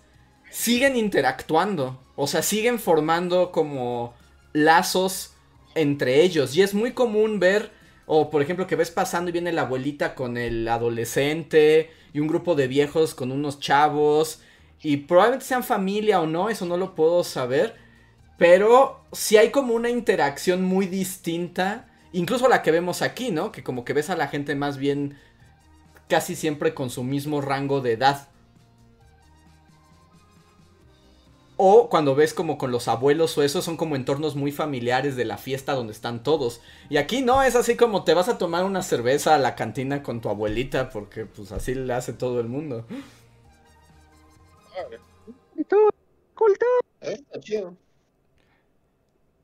[0.49, 1.99] siguen interactuando.
[2.15, 4.13] O sea, siguen formando como
[4.53, 5.33] lazos
[5.75, 6.55] entre ellos.
[6.55, 7.71] Y es muy común ver,
[8.05, 12.27] o por ejemplo, que ves pasando y viene la abuelita con el adolescente y un
[12.27, 14.41] grupo de viejos con unos chavos.
[14.81, 17.75] Y probablemente sean familia o no, eso no lo puedo saber.
[18.37, 21.87] Pero sí hay como una interacción muy distinta.
[22.13, 23.51] Incluso la que vemos aquí, ¿no?
[23.51, 25.17] Que como que ves a la gente más bien
[26.07, 28.29] casi siempre con su mismo rango de edad.
[31.61, 35.25] O cuando ves como con los abuelos o eso, son como entornos muy familiares de
[35.25, 36.61] la fiesta donde están todos.
[36.89, 40.01] Y aquí no, es así como te vas a tomar una cerveza a la cantina
[40.01, 42.85] con tu abuelita, porque pues así le hace todo el mundo.
[47.01, 47.23] Eh,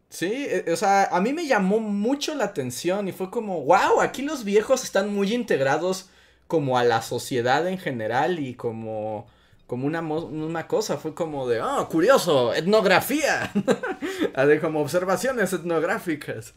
[0.10, 3.99] sí, eh, o sea, a mí me llamó mucho la atención y fue como, wow,
[4.01, 6.10] aquí los viejos están muy integrados
[6.47, 9.28] como a la sociedad en general y como
[9.67, 13.51] como una, una cosa, fue como de, oh, curioso, etnografía,
[14.36, 16.54] de como observaciones etnográficas.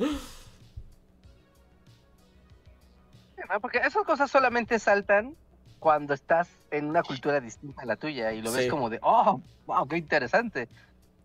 [3.62, 5.35] Porque esas cosas solamente saltan
[5.79, 9.40] cuando estás en una cultura distinta a la tuya y lo ves como de, oh,
[9.66, 10.68] wow, qué interesante.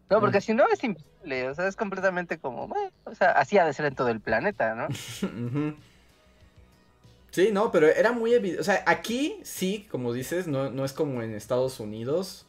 [0.10, 0.42] No, porque mm.
[0.42, 3.74] si no es imposible, o sea, es completamente como, bueno, o sea, así ha de
[3.74, 4.88] ser en todo el planeta, ¿no?
[7.34, 8.62] Sí, no, pero era muy evidente.
[8.62, 12.46] O sea, aquí sí, como dices, no, no es como en Estados Unidos.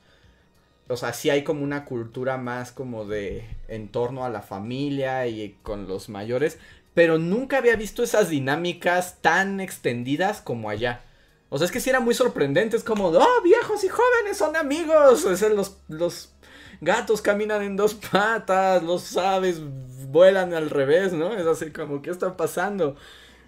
[0.88, 5.26] O sea, sí hay como una cultura más como de en torno a la familia
[5.26, 6.58] y con los mayores.
[6.92, 11.02] Pero nunca había visto esas dinámicas tan extendidas como allá.
[11.48, 12.76] O sea, es que sí era muy sorprendente.
[12.76, 15.24] Es como, oh, viejos y jóvenes son amigos.
[15.24, 16.34] O sea, los, los
[16.82, 19.62] gatos caminan en dos patas, los aves
[20.10, 21.32] vuelan al revés, ¿no?
[21.32, 22.96] Es así como, ¿qué está pasando?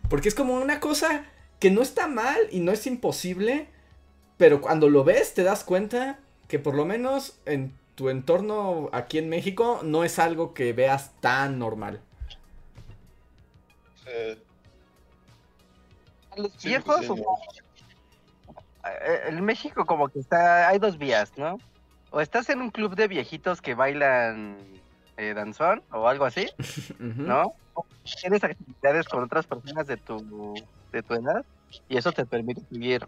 [0.09, 1.25] Porque es como una cosa
[1.59, 3.69] que no está mal y no es imposible,
[4.37, 9.19] pero cuando lo ves te das cuenta que por lo menos en tu entorno aquí
[9.19, 12.01] en México no es algo que veas tan normal.
[16.37, 17.07] Los viejos,
[18.85, 21.59] eh, en México como que está, hay dos vías, ¿no?
[22.11, 24.59] O estás en un club de viejitos que bailan
[25.17, 26.47] eh, danzón o algo así,
[26.99, 27.55] ¿no?
[28.21, 30.55] tienes actividades con otras personas de tu,
[30.93, 31.45] de tu edad
[31.89, 33.07] y eso te permite seguir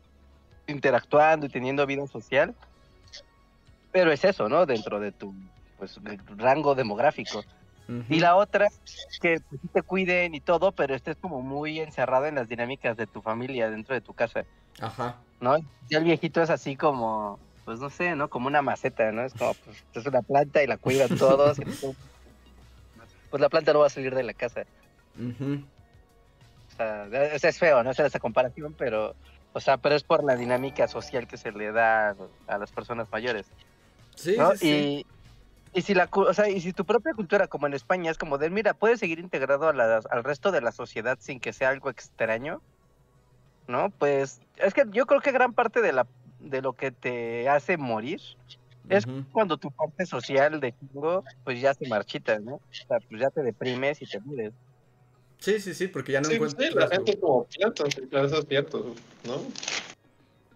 [0.66, 2.54] interactuando y teniendo vida social.
[3.90, 4.66] Pero es eso, ¿no?
[4.66, 5.34] Dentro de tu
[5.78, 5.98] pues,
[6.36, 7.42] rango demográfico.
[8.10, 8.68] Y la otra,
[9.22, 13.06] que pues, te cuiden y todo, pero estés como muy encerrado en las dinámicas de
[13.06, 14.44] tu familia dentro de tu casa.
[14.78, 15.16] Ajá.
[15.40, 15.56] ¿No?
[15.88, 17.38] Y el viejito es así como,
[17.68, 18.31] pues no sé, ¿no?
[18.31, 19.22] Como una maceta, ¿no?
[19.26, 21.59] Es como, pues, es una planta y la cuidan todos.
[23.31, 24.64] pues la planta no va a salir de la casa.
[25.18, 27.04] o, sea,
[27.50, 29.14] es feo, no esa comparación, pero,
[29.52, 33.07] o sea, pero es por la dinámica social que se le da a, las personas
[33.12, 33.44] mayores.
[34.14, 35.04] Sí, sí,
[35.74, 38.38] Y, si la, o sea, y si tu propia cultura, como en España, es como
[38.38, 42.62] de, mira, puedes seguir integrado al resto de la sociedad sin que sea algo extraño,
[43.66, 43.90] ¿no?
[43.90, 46.07] Pues es que yo creo que gran parte de la
[46.48, 48.20] de lo que te hace morir
[48.88, 52.54] es cuando tu parte social de chingo, pues ya se marchita, ¿no?
[52.54, 54.52] O sea, pues ya te deprimes y te mueres.
[55.38, 56.68] Sí, sí, sí, porque ya no encuentras.
[56.68, 59.42] Sí, la gente como piensa, eso es cierto, ¿no?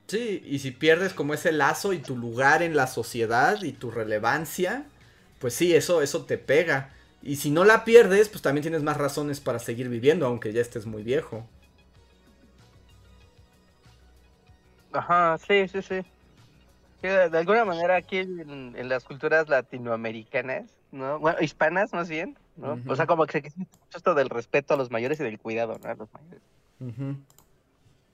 [0.09, 3.91] Sí, y si pierdes como ese lazo y tu lugar en la sociedad y tu
[3.91, 4.85] relevancia,
[5.39, 6.93] pues sí, eso, eso te pega.
[7.23, 10.61] Y si no la pierdes, pues también tienes más razones para seguir viviendo, aunque ya
[10.61, 11.47] estés muy viejo.
[14.93, 16.05] Ajá, sí, sí, sí
[17.03, 21.19] de alguna manera aquí en, las culturas latinoamericanas, ¿no?
[21.19, 22.79] Bueno, hispanas más bien, ¿no?
[22.87, 25.79] O sea, como que se mucho esto del respeto a los mayores y del cuidado,
[25.83, 25.91] ¿no?
[25.91, 26.43] A los mayores.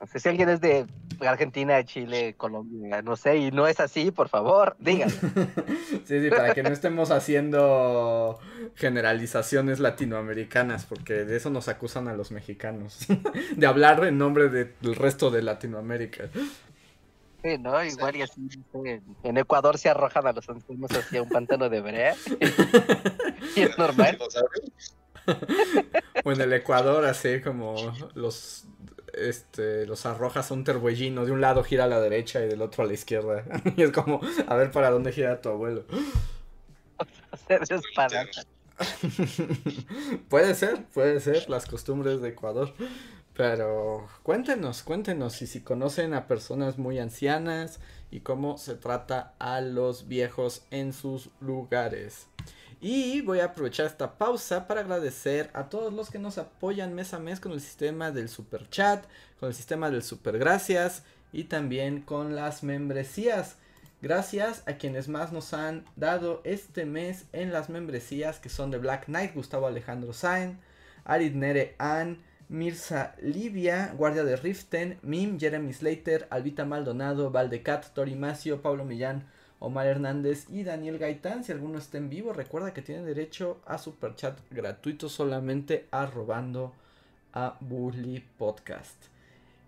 [0.01, 0.87] No sé si alguien es de
[1.21, 5.11] Argentina, Chile, Colombia, no sé, y no es así, por favor, digan.
[6.05, 8.39] sí, sí, para que no estemos haciendo
[8.77, 13.07] generalizaciones latinoamericanas, porque de eso nos acusan a los mexicanos,
[13.57, 16.31] de hablar en nombre del resto de Latinoamérica.
[17.43, 17.85] Sí, ¿no?
[17.85, 18.49] Igual y así,
[19.23, 22.17] en Ecuador se arrojan a los ancianos hacia un pantano de brea.
[23.57, 24.19] y es normal.
[26.25, 28.67] o en el Ecuador, así como los
[29.15, 32.63] este, los arrojas a un terbuellino, de un lado gira a la derecha y del
[32.63, 33.45] otro a la izquierda.
[33.77, 35.85] y es como, a ver para dónde gira tu abuelo.
[40.29, 42.73] puede ser, puede ser, las costumbres de Ecuador.
[43.39, 47.79] Pero cuéntenos, cuéntenos si conocen a personas muy ancianas
[48.11, 52.27] y cómo se trata a los viejos en sus lugares.
[52.81, 57.15] Y voy a aprovechar esta pausa para agradecer a todos los que nos apoyan mes
[57.15, 59.05] a mes con el sistema del super chat,
[59.39, 63.55] con el sistema del super gracias y también con las membresías.
[64.03, 68.79] Gracias a quienes más nos han dado este mes en las membresías que son de
[68.79, 70.59] Black Knight, Gustavo Alejandro Sain,
[71.05, 72.19] Arid Nere Ann,
[72.49, 79.27] Mirza Livia, Guardia de Riften, Mim, Jeremy Slater, Albita Maldonado, Valdecat, Tori Macio, Pablo Millán,
[79.59, 81.45] Omar Hernández y Daniel Gaitán.
[81.45, 86.73] Si alguno está en vivo, recuerda que tiene derecho a super chat gratuito solamente arrobando
[87.35, 88.97] a Bully Podcast.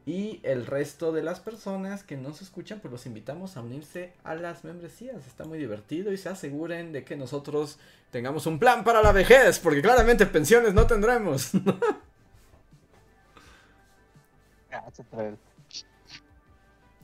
[0.06, 4.14] Y el resto de las personas que no se escuchan, pues los invitamos a unirse
[4.24, 5.26] a las membresías.
[5.26, 7.78] Está muy divertido y se aseguren de que nosotros
[8.10, 11.50] tengamos un plan para la vejez, porque claramente pensiones no tendremos.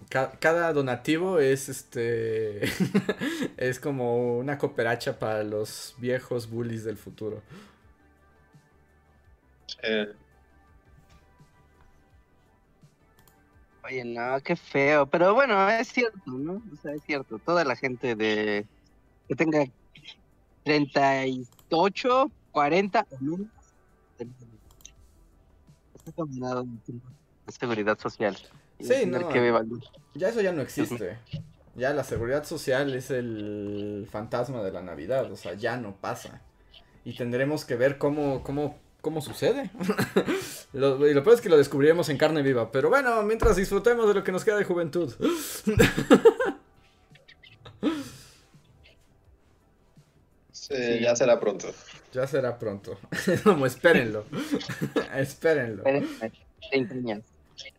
[0.09, 2.63] Cada, donativo es este
[3.57, 7.43] es como una cooperacha para los viejos bullies del futuro.
[13.85, 16.63] Oye, no, qué feo, pero bueno, es cierto, ¿no?
[16.73, 18.67] O sea, es cierto, toda la gente de
[19.29, 19.65] que tenga
[20.65, 23.49] 38, 40 o menos
[25.95, 26.67] está combinado
[27.53, 28.37] seguridad social.
[28.81, 29.31] Sí, no.
[30.15, 31.19] ya eso ya no existe.
[31.75, 36.41] Ya la seguridad social es el fantasma de la Navidad, o sea, ya no pasa.
[37.05, 39.71] Y tendremos que ver cómo, cómo, cómo sucede.
[40.73, 42.73] lo, y lo peor es que lo descubriremos en carne viva.
[42.73, 45.15] Pero bueno, mientras disfrutemos de lo que nos queda de juventud.
[50.51, 51.69] sí, ya será pronto.
[52.13, 52.99] Ya será pronto.
[53.45, 54.25] Como espérenlo.
[55.15, 55.85] espérenlo.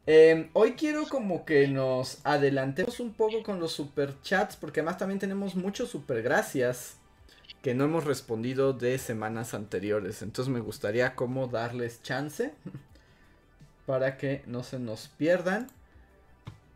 [0.06, 4.98] Em, hoy quiero como que nos adelantemos un poco con los super chats, porque además
[4.98, 6.98] también tenemos muchos super gracias
[7.62, 10.22] que no hemos respondido de semanas anteriores.
[10.22, 12.54] Entonces me gustaría como darles chance
[13.86, 15.68] para que no se nos pierdan.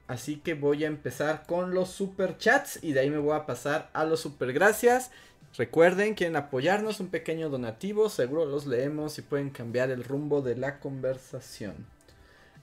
[0.07, 3.45] Así que voy a empezar con los super chats y de ahí me voy a
[3.45, 5.11] pasar a los super gracias.
[5.57, 10.57] Recuerden, quieren apoyarnos, un pequeño donativo, seguro los leemos y pueden cambiar el rumbo de
[10.57, 11.85] la conversación.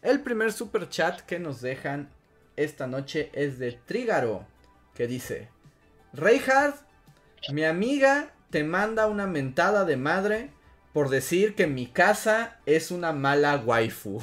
[0.03, 2.09] El primer super chat que nos dejan
[2.57, 4.47] esta noche es de Trígaro,
[4.95, 5.49] que dice,
[6.13, 6.75] Reinhard,
[7.53, 10.51] mi amiga te manda una mentada de madre
[10.93, 14.17] por decir que mi casa es una mala waifu.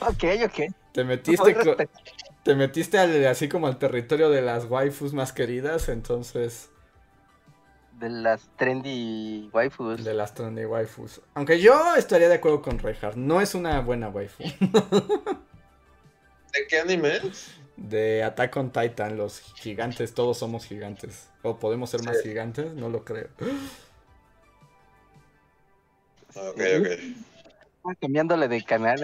[0.00, 0.60] ok, ok.
[0.92, 1.56] Te metiste,
[2.42, 2.98] te metiste
[3.28, 6.70] así como al territorio de las waifus más queridas, entonces
[7.98, 10.04] de las trendy waifus.
[10.04, 11.20] De las trendy waifus.
[11.34, 13.16] Aunque yo estaría de acuerdo con Reinhardt.
[13.16, 14.42] No es una buena waifu.
[14.42, 14.52] ¿De
[16.68, 17.20] qué anime?
[17.76, 19.16] De Attack on Titan.
[19.16, 21.28] Los gigantes, todos somos gigantes.
[21.42, 23.28] O podemos ser más gigantes, no lo creo.
[26.34, 26.86] Ok, ok.
[27.76, 29.00] Estaba cambiándole de canal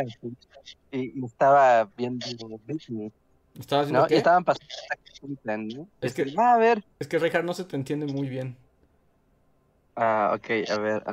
[0.90, 2.26] y estaba viendo
[3.58, 4.16] ¿Estabas viendo qué?
[4.16, 4.66] estaban pasando
[5.44, 5.88] ¿no?
[6.00, 6.84] Es que, a ver.
[6.98, 8.56] Es que Reinhardt no se te entiende muy bien.
[9.96, 11.04] Ah, ok, a ver.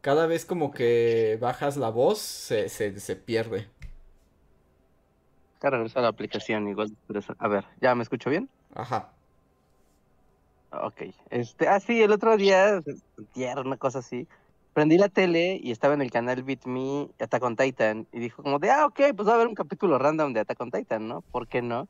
[0.00, 3.68] Cada vez como que bajas la voz, se, se, se pierde.
[5.58, 6.92] Acá a la aplicación, igual.
[7.38, 8.48] A ver, ¿ya me escucho bien?
[8.74, 9.10] Ajá.
[10.70, 11.02] Ok.
[11.30, 12.82] Este, ah, sí, el otro día,
[13.56, 14.28] una cosa así.
[14.74, 18.06] Prendí la tele y estaba en el canal Beat Me Attack on Titan.
[18.12, 20.60] Y dijo como de, ah, ok, pues va a haber un capítulo random de Attack
[20.60, 21.22] on Titan, ¿no?
[21.22, 21.88] ¿Por qué no?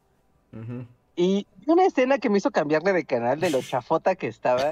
[0.53, 0.87] Ajá.
[1.17, 4.71] Y una escena que me hizo cambiarle de canal de lo chafota que estaba,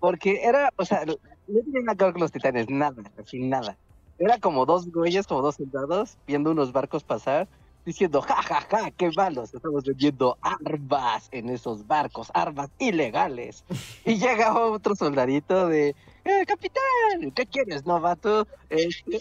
[0.00, 3.76] porque era, o sea, no tenía nada que ver con los titanes, nada, así nada.
[4.18, 7.48] Era como dos güeyes, como dos soldados, viendo unos barcos pasar,
[7.84, 13.64] diciendo, ja, ja, ja, qué malos, estamos vendiendo armas en esos barcos, armas ilegales.
[14.04, 15.94] Y llega otro soldadito de,
[16.24, 18.46] eh, capitán, ¿qué quieres, novato?
[18.70, 19.20] Este,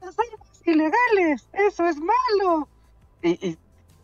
[0.00, 2.68] las armas ilegales, eso es malo.
[3.22, 3.58] Y, y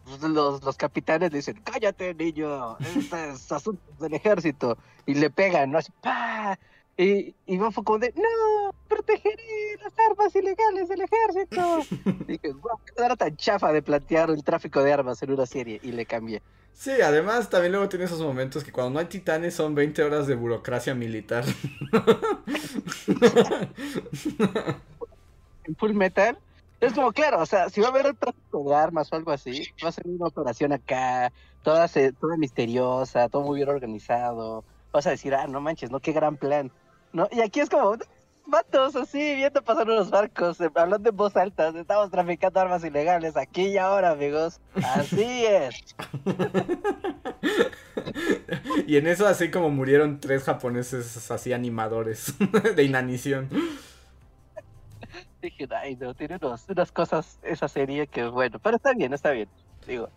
[0.06, 5.78] los, los capitanes dicen, cállate niño, este es asunto del ejército, y le pegan, ¿no?
[5.78, 6.58] Así, ¡pah!
[6.96, 11.78] Y, y fue como de, no, protegeré las armas ilegales del ejército.
[12.26, 15.80] Dije, wow, qué era tan chafa de plantear el tráfico de armas en una serie
[15.82, 16.42] y le cambié.
[16.74, 20.26] Sí, además también luego tiene esos momentos que cuando no hay titanes son 20 horas
[20.26, 21.44] de burocracia militar.
[25.64, 26.38] en Full Metal
[26.82, 29.68] es como, claro, o sea, si va a haber tráfico de armas o algo así,
[29.82, 34.64] va a ser una operación acá, toda, toda misteriosa, todo muy bien organizado.
[34.92, 36.72] Vas a decir, ah, no manches, no, qué gran plan.
[37.12, 37.28] ¿No?
[37.30, 37.96] Y aquí es como,
[38.46, 43.36] vatos así, viendo pasar unos barcos, eh, hablando en voz alta, estamos traficando armas ilegales
[43.36, 44.60] aquí y ahora, amigos.
[44.82, 45.94] Así es.
[48.88, 52.34] y en eso así como murieron tres japoneses así animadores
[52.76, 53.48] de inanición.
[55.42, 59.48] Dije, ay, no, tiene unas cosas esa serie que bueno, pero está bien, está bien.
[59.86, 60.08] Digo,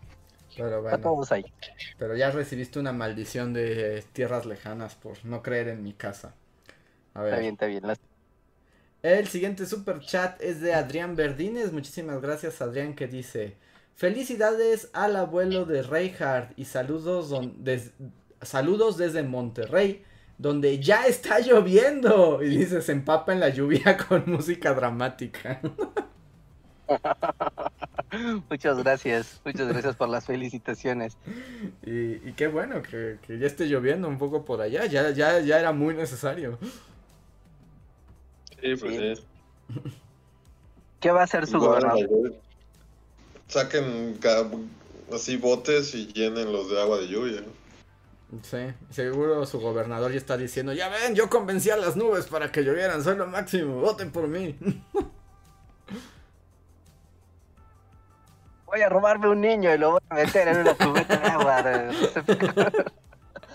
[0.55, 1.45] pero bueno, ahí.
[1.97, 6.33] Pero ya recibiste una maldición de tierras lejanas por no creer en mi casa.
[7.13, 7.33] A ver.
[7.33, 7.83] Está bien, está bien.
[9.01, 11.71] El siguiente super chat es de Adrián Verdines.
[11.71, 13.55] Muchísimas gracias, Adrián, que dice:
[13.95, 17.33] Felicidades al abuelo de Reinhardt y saludos,
[18.41, 20.03] saludos desde Monterrey
[20.37, 22.41] donde ya está lloviendo.
[22.43, 25.61] Y dice, se empapa en la lluvia con música dramática.
[28.49, 31.17] muchas gracias, muchas gracias por las felicitaciones.
[31.85, 35.71] Y, qué bueno que, ya esté lloviendo un poco por allá, ya, ya, ya era
[35.71, 36.57] muy necesario.
[38.61, 39.23] Sí, pues
[40.99, 42.35] ¿Qué va a hacer su gobernador?
[43.47, 44.19] Saquen
[45.13, 47.43] así botes y llenen los de agua de lluvia.
[48.43, 52.51] Sí, seguro su gobernador ya está diciendo, ya ven, yo convencí a las nubes para
[52.51, 54.57] que llovieran, soy lo máximo, voten por mí.
[58.65, 61.63] Voy a robarme un niño y lo voy a meter en una cubeta de agua.
[61.63, 62.91] De...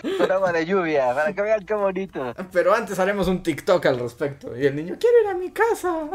[0.18, 2.32] Con agua de lluvia, para que vean qué bonito.
[2.52, 4.56] Pero antes haremos un TikTok al respecto.
[4.56, 6.08] Y el niño, quiere ir a mi casa.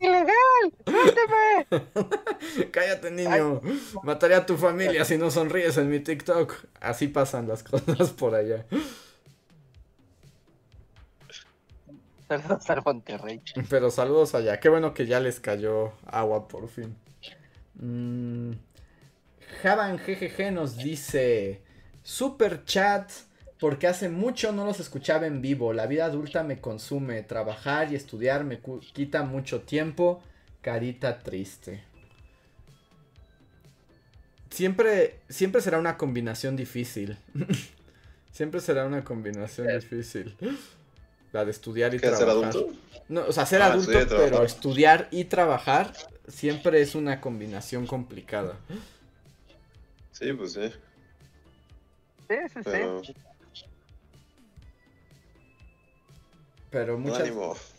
[0.00, 0.72] ¡Ilegal!
[2.70, 3.60] Cállate, niño.
[4.02, 6.54] Mataré a tu familia si no sonríes en mi TikTok.
[6.80, 8.66] Así pasan las cosas por allá.
[12.28, 13.42] Saludos al Monterrey.
[13.70, 14.58] Pero saludos allá.
[14.58, 16.96] Qué bueno que ya les cayó agua por fin.
[17.74, 18.52] Mm.
[19.62, 21.62] Javan GGG nos dice:
[22.02, 23.10] Super chat
[23.58, 25.72] porque hace mucho no los escuchaba en vivo.
[25.72, 27.22] La vida adulta me consume.
[27.22, 28.60] Trabajar y estudiar me
[28.92, 30.22] quita mucho tiempo.
[30.60, 31.82] Carita triste.
[34.50, 37.18] Siempre, siempre será una combinación difícil.
[38.32, 40.36] siempre será una combinación difícil.
[41.32, 42.26] La de estudiar y trabajar.
[42.26, 42.72] ¿Ser adulto?
[43.08, 45.92] No, o sea, ser ah, adulto, pero estudiar y trabajar
[46.28, 48.56] siempre es una combinación complicada.
[50.12, 50.72] Sí, pues sí.
[52.28, 52.62] Sí, sí, sí.
[52.64, 53.02] Pero
[56.98, 57.30] muchas,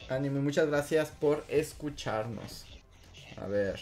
[0.10, 0.42] ánimo.
[0.42, 2.66] muchas gracias por escucharnos.
[3.38, 3.80] A ver.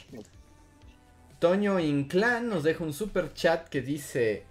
[1.40, 4.44] Toño Inclán nos deja un super chat que dice.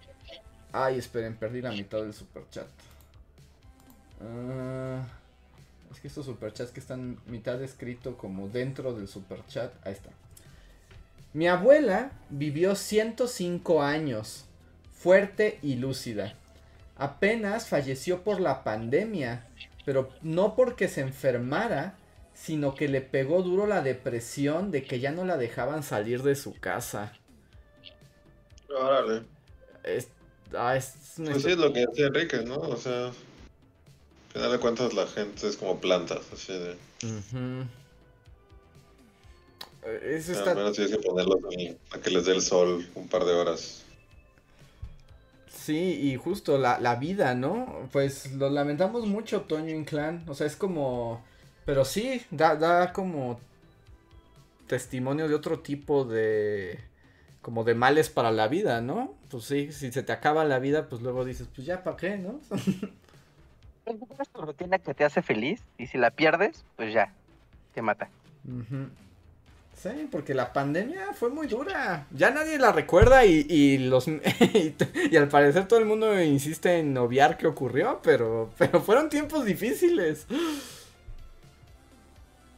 [0.72, 2.66] Ay, esperen, perdí la mitad del super chat.
[4.20, 5.02] Ah,
[5.92, 9.72] es que estos super chats que están mitad escrito como dentro del super chat.
[9.86, 10.10] Ahí está.
[11.32, 14.44] Mi abuela vivió 105 años,
[14.92, 16.34] fuerte y lúcida.
[16.96, 19.46] Apenas falleció por la pandemia
[19.84, 21.96] pero no porque se enfermara,
[22.34, 26.34] sino que le pegó duro la depresión de que ya no la dejaban salir de
[26.34, 27.12] su casa.
[28.68, 29.22] Órale.
[29.84, 30.08] Es,
[30.56, 32.56] ah, es pues sí, es lo que decía Enrique, ¿no?
[32.56, 33.12] O sea, al
[34.32, 36.76] final de cuentas la gente es como plantas, así de...
[40.02, 40.52] Eso está...
[40.52, 41.38] Al menos tienes que ponerlos
[41.90, 43.83] a que les dé el sol un par de horas.
[45.64, 47.88] Sí, y justo la, la vida, ¿no?
[47.90, 50.22] Pues lo lamentamos mucho, Toño Inclán.
[50.28, 51.24] O sea, es como.
[51.64, 53.40] Pero sí, da, da como
[54.66, 56.78] testimonio de otro tipo de.
[57.40, 59.14] como de males para la vida, ¿no?
[59.30, 62.18] Pues sí, si se te acaba la vida, pues luego dices, pues ya, ¿para qué,
[62.18, 62.40] no?
[64.20, 67.14] es tu rutina que te hace feliz y si la pierdes, pues ya,
[67.72, 68.10] te mata.
[69.80, 72.06] Sí, porque la pandemia fue muy dura.
[72.10, 77.36] Ya nadie la recuerda y, los y, al parecer todo el mundo insiste en obviar
[77.36, 80.26] qué ocurrió, pero, pero fueron tiempos difíciles.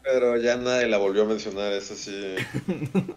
[0.03, 2.37] Pero ya nadie la volvió a mencionar, eso sí.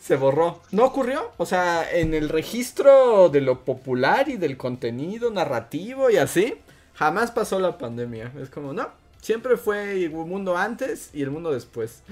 [0.00, 0.60] Se borró.
[0.72, 1.32] No ocurrió.
[1.36, 6.54] O sea, en el registro de lo popular y del contenido narrativo y así,
[6.94, 8.32] jamás pasó la pandemia.
[8.40, 8.88] Es como, no,
[9.20, 12.02] Siempre fue el mundo antes y el mundo después.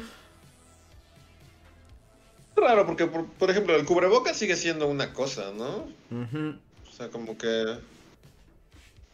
[2.57, 5.87] Raro, porque por, ejemplo, el cubrebocas sigue siendo una cosa, ¿no?
[6.11, 7.79] O sea, como que.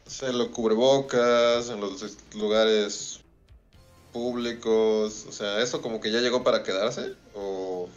[0.06, 3.20] O sea, los cubrebocas, en los lugares
[4.12, 7.14] públicos, o sea, ¿eso como que ya llegó para quedarse?
[7.34, 7.88] ¿O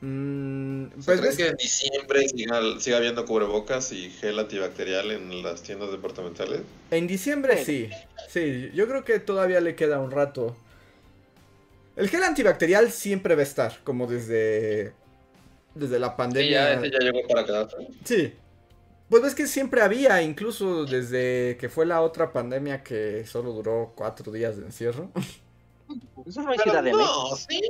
[0.00, 5.62] Mm, pues ¿Crees que en diciembre siga, siga, habiendo cubrebocas y gel antibacterial en las
[5.62, 6.60] tiendas departamentales?
[6.92, 7.90] En diciembre sí,
[8.28, 10.56] sí, yo creo que todavía le queda un rato.
[11.96, 14.92] El gel antibacterial siempre va a estar, como desde,
[15.74, 16.80] desde la pandemia.
[16.80, 17.76] Sí, ya, ya llegó para quedarse.
[18.04, 18.32] Sí.
[19.08, 23.94] Pues ves que siempre había, incluso desde que fue la otra pandemia que solo duró
[23.96, 25.10] cuatro días de encierro.
[26.26, 27.60] Eso no es Ciudad de No, sí.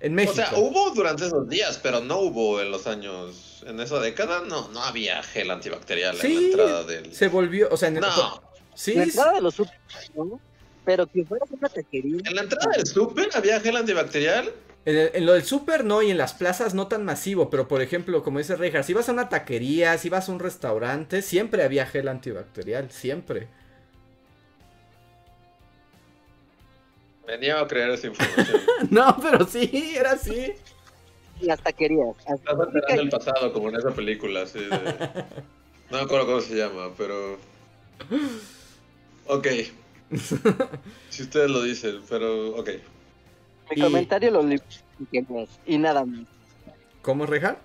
[0.00, 0.32] En México.
[0.32, 4.42] O sea, hubo durante esos días, pero no hubo en los años, en esa década,
[4.46, 7.14] no, no había gel antibacterial en la entrada del...
[7.14, 8.02] se volvió, o sea, en el...
[8.02, 8.42] No.
[8.74, 8.92] Sí.
[8.92, 9.74] En la entrada de los super,
[10.14, 10.40] ¿no?
[10.84, 12.20] Pero que fuera una taquería.
[12.24, 14.52] ¿En la entrada del super había gel antibacterial?
[14.84, 18.22] En, lo del super no, y en las plazas no tan masivo, pero por ejemplo,
[18.22, 21.84] como dice Rejar, si vas a una taquería, si vas a un restaurante, siempre había
[21.84, 23.48] gel antibacterial, siempre.
[27.28, 28.62] Venía a creer esa información.
[28.90, 30.54] no, pero sí, era así.
[31.42, 32.16] Las taquerías.
[32.20, 34.70] Estás alterando el pasado, como en esa película, así de...
[35.90, 37.38] No me acuerdo cómo se llama, pero...
[39.26, 39.46] Ok.
[41.10, 42.70] si ustedes lo dicen, pero ok.
[43.74, 44.42] Mi comentario lo
[45.66, 46.26] y nada más.
[47.02, 47.58] ¿Cómo, Rejar?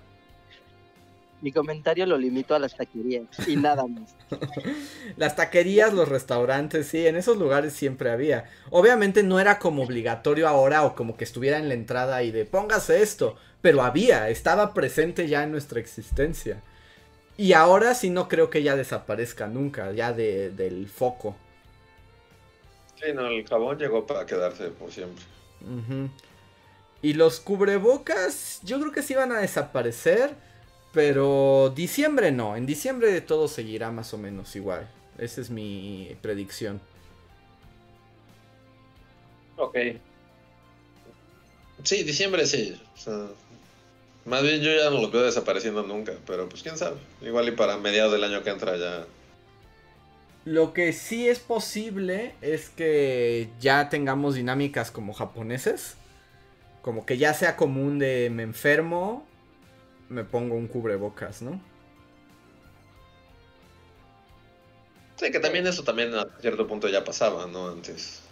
[1.40, 4.14] Mi comentario lo limito a las taquerías y nada más.
[5.16, 8.50] las taquerías, los restaurantes, sí, en esos lugares siempre había.
[8.70, 12.46] Obviamente no era como obligatorio ahora o como que estuviera en la entrada y de
[12.46, 16.62] póngase esto, pero había, estaba presente ya en nuestra existencia.
[17.36, 21.36] Y ahora sí no creo que ya desaparezca nunca, ya de, del foco.
[22.96, 25.24] Sí, no, el jabón llegó para quedarse por siempre.
[27.02, 30.34] Y los cubrebocas, yo creo que sí van a desaparecer.
[30.94, 34.88] Pero diciembre no, en diciembre todo seguirá más o menos igual.
[35.18, 36.80] Esa es mi predicción.
[39.56, 39.76] Ok.
[41.82, 42.80] Sí, diciembre sí.
[44.24, 46.96] más bien yo ya no los veo desapareciendo nunca, pero pues quién sabe.
[47.20, 49.04] Igual y para mediados del año que entra ya.
[50.44, 55.96] Lo que sí es posible es que ya tengamos dinámicas como japoneses.
[56.82, 59.26] Como que ya sea común de me enfermo,
[60.08, 61.60] me pongo un cubrebocas, ¿no?
[65.16, 67.68] Sí, que también eso también a cierto punto ya pasaba, ¿no?
[67.68, 68.22] Antes.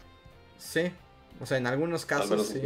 [0.58, 0.92] Sí,
[1.40, 2.62] o sea, en algunos casos sí.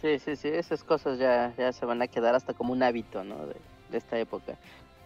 [0.00, 3.24] Sí, sí, sí, esas cosas ya, ya se van a quedar hasta como un hábito,
[3.24, 3.46] ¿no?
[3.46, 3.56] De,
[3.90, 4.56] de esta época.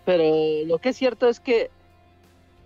[0.05, 1.71] Pero lo que es cierto es que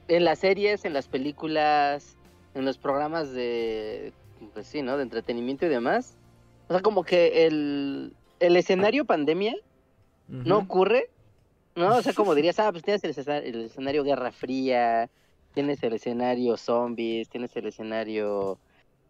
[0.09, 2.17] en las series, en las películas,
[2.55, 4.13] en los programas de,
[4.55, 4.97] pues sí, ¿no?
[4.97, 6.17] De entretenimiento y demás,
[6.69, 9.55] o sea, como que el, el escenario pandemia
[10.29, 11.11] no ocurre,
[11.75, 11.97] ¿no?
[11.97, 15.09] O sea, como dirías, ah, pues tienes el, escenario Guerra Fría,
[15.55, 18.59] tienes el escenario zombies, tienes el escenario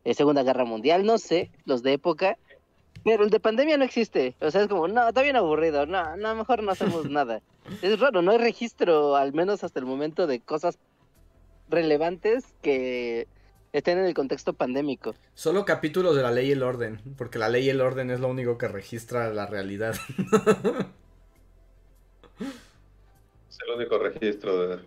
[0.04, 2.38] eh, Segunda Guerra Mundial, no sé, los de época,
[3.04, 4.34] pero el de pandemia no existe.
[4.40, 7.40] O sea, es como, no, está bien aburrido, no, no, mejor no hacemos nada.
[7.82, 10.78] Es raro, no hay registro, al menos hasta el momento, de cosas
[11.68, 13.26] relevantes que
[13.72, 15.14] estén en el contexto pandémico.
[15.34, 18.20] Solo capítulos de la ley y el orden, porque la ley y el orden es
[18.20, 19.94] lo único que registra la realidad.
[23.50, 24.78] es el único registro de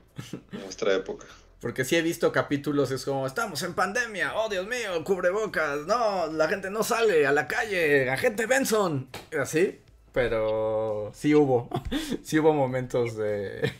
[0.52, 1.26] nuestra época.
[1.60, 6.28] Porque si he visto capítulos, es como, estamos en pandemia, oh Dios mío, cubrebocas, no,
[6.28, 9.82] la gente no sale a la calle, agente Benson, así,
[10.14, 11.70] pero sí hubo,
[12.24, 13.74] sí hubo momentos de,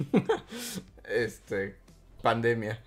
[1.06, 1.76] este,
[2.22, 2.82] pandemia.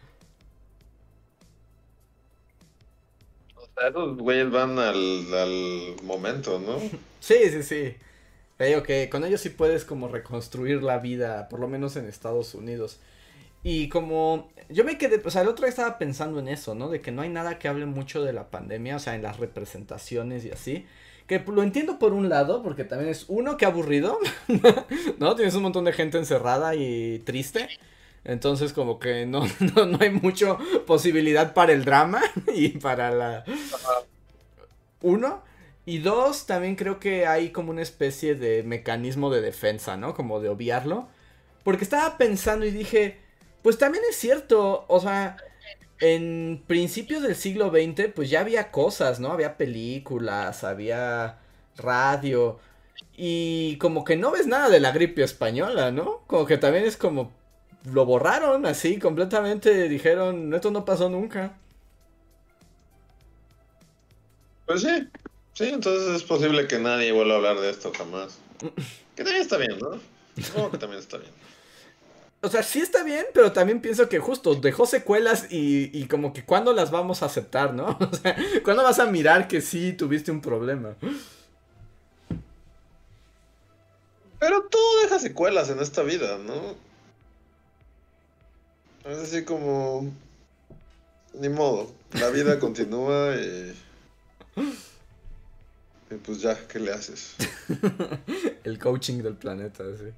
[3.88, 6.78] Esos güeyes van al, momento, ¿no?
[7.20, 7.94] Sí, sí, sí.
[8.58, 13.00] Que con ellos sí puedes como reconstruir la vida, por lo menos en Estados Unidos.
[13.64, 16.88] Y como yo me quedé, o sea, el otro día estaba pensando en eso, ¿no?
[16.88, 19.38] De que no hay nada que hable mucho de la pandemia, o sea, en las
[19.38, 20.86] representaciones y así.
[21.26, 24.18] Que lo entiendo por un lado, porque también es uno que aburrido,
[25.18, 25.34] ¿no?
[25.34, 27.68] Tienes un montón de gente encerrada y triste.
[28.24, 29.44] Entonces como que no,
[29.74, 30.56] no, hay mucha
[30.86, 32.22] posibilidad para el drama
[32.54, 33.44] y para la...
[35.00, 35.42] Uno.
[35.84, 40.14] Y dos, también creo que hay como una especie de mecanismo de defensa, ¿no?
[40.14, 41.08] Como de obviarlo.
[41.64, 43.18] Porque estaba pensando y dije,
[43.62, 45.36] pues también es cierto, o sea,
[46.00, 49.32] en principios del siglo XX pues ya había cosas, ¿no?
[49.32, 51.38] Había películas, había
[51.76, 52.60] radio.
[53.16, 56.22] Y como que no ves nada de la gripe española, ¿no?
[56.26, 57.32] Como que también es como
[57.84, 59.88] lo borraron así completamente.
[59.88, 61.56] Dijeron, esto no pasó nunca.
[64.66, 65.08] Pues sí,
[65.54, 68.38] sí, entonces es posible que nadie vuelva a hablar de esto jamás.
[69.14, 70.00] Que también está bien, ¿no?
[70.42, 71.30] Supongo que también está bien.
[72.40, 76.32] O sea, sí está bien, pero también pienso que justo dejó secuelas y, y como
[76.32, 77.98] que cuándo las vamos a aceptar, ¿no?
[78.10, 80.96] O sea, ¿cuándo vas a mirar que sí tuviste un problema?
[84.40, 86.74] Pero todo deja secuelas en esta vida, ¿no?
[89.04, 90.10] Es así como...
[91.34, 93.74] Ni modo, la vida continúa y...
[96.10, 97.36] Y pues ya, ¿qué le haces?
[98.64, 100.12] El coaching del planeta, sí.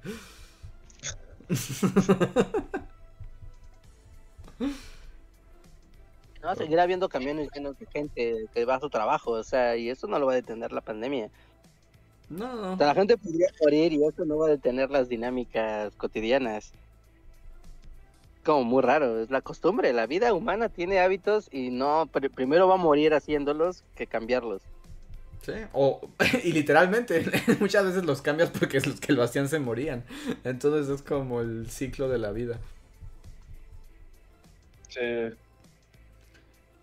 [6.45, 9.89] No, seguirá habiendo camiones llenos de gente que va a su trabajo, o sea, y
[9.89, 11.31] eso no lo va a detener la pandemia.
[12.29, 12.73] No, no.
[12.73, 16.71] O sea, la gente podría morir y eso no va a detener las dinámicas cotidianas.
[18.45, 22.67] Como muy raro, es la costumbre, la vida humana tiene hábitos y no, pr- primero
[22.67, 24.61] va a morir haciéndolos que cambiarlos.
[25.41, 26.01] Sí, o,
[26.43, 27.25] y literalmente,
[27.59, 30.03] muchas veces los cambias porque los que lo hacían se morían.
[30.43, 32.59] Entonces es como el ciclo de la vida.
[34.89, 35.01] Sí.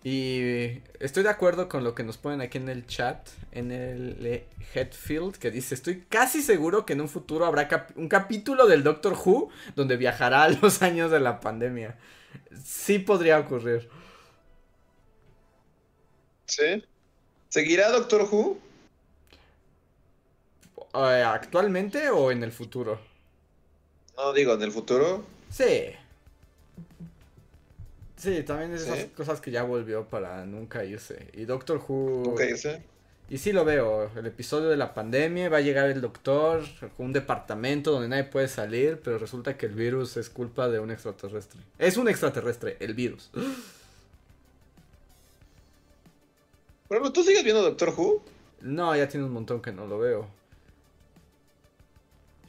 [0.03, 4.43] Y estoy de acuerdo con lo que nos ponen aquí en el chat, en el
[4.73, 8.83] Headfield, que dice, estoy casi seguro que en un futuro habrá cap- un capítulo del
[8.83, 11.97] Doctor Who donde viajará a los años de la pandemia.
[12.63, 13.89] Sí podría ocurrir.
[16.47, 16.83] Sí.
[17.49, 18.57] ¿Seguirá Doctor Who?
[20.93, 22.99] Eh, ¿Actualmente o en el futuro?
[24.17, 25.23] No, digo, en el futuro.
[25.49, 25.95] Sí.
[28.23, 29.07] Sí, también es esas Sí.
[29.15, 31.27] cosas que ya volvió para nunca irse.
[31.33, 32.23] Y Doctor Who...
[32.25, 32.81] Nunca irse.
[33.29, 36.61] Y sí lo veo, el episodio de la pandemia, va a llegar el doctor
[36.95, 40.79] con un departamento donde nadie puede salir, pero resulta que el virus es culpa de
[40.79, 41.59] un extraterrestre.
[41.79, 43.29] Es un extraterrestre, el virus.
[46.89, 48.23] Ejemplo, ¿tú sigues viendo Doctor Who?
[48.61, 50.27] No, ya tiene un montón que no lo veo.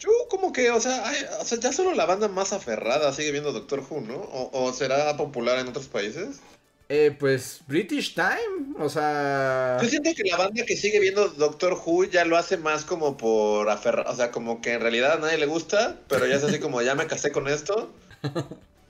[0.05, 3.33] Yo como que, o sea, ay, o sea, ya solo la banda más aferrada sigue
[3.33, 4.17] viendo Doctor Who, ¿no?
[4.17, 6.41] ¿O, o será popular en otros países?
[6.91, 9.79] Eh, pues British Time, o sea...
[9.81, 13.17] Yo siento que la banda que sigue viendo Doctor Who ya lo hace más como
[13.17, 16.45] por aferrar, o sea, como que en realidad a nadie le gusta, pero ya es
[16.45, 17.91] así como, ya me casé con esto.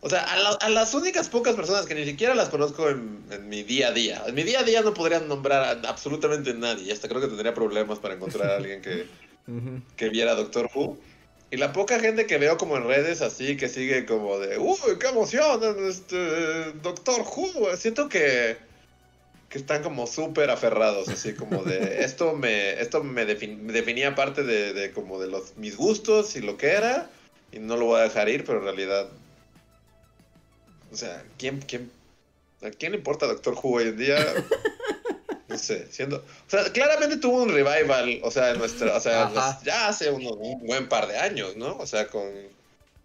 [0.01, 3.25] O sea, a, la- a las únicas pocas personas que ni siquiera las conozco en,
[3.31, 4.23] en mi día a día.
[4.27, 6.85] En mi día a día no podrían nombrar a absolutamente nadie.
[6.85, 9.07] y Hasta creo que tendría problemas para encontrar a alguien que,
[9.97, 10.99] que viera Doctor Who.
[11.51, 14.77] Y la poca gente que veo como en redes así, que sigue como de, uy,
[14.99, 17.77] qué emoción, este, Doctor Who.
[17.77, 18.57] Siento que,
[19.49, 24.15] que están como súper aferrados, así como de, esto me, esto me, defin- me definía
[24.17, 27.09] parte de, de como de los, mis gustos y lo que era,
[27.53, 29.09] y no lo voy a dejar ir, pero en realidad,
[30.91, 31.89] o sea, ¿quién, quién,
[32.63, 34.17] a quién le importa Doctor Who hoy en día?
[35.55, 36.17] No sé, siendo.
[36.19, 38.97] O sea, claramente tuvo un revival, o sea, nuestra.
[38.97, 41.77] O sea, pues, ya hace uno- un buen par de años, ¿no?
[41.79, 42.29] O sea, con.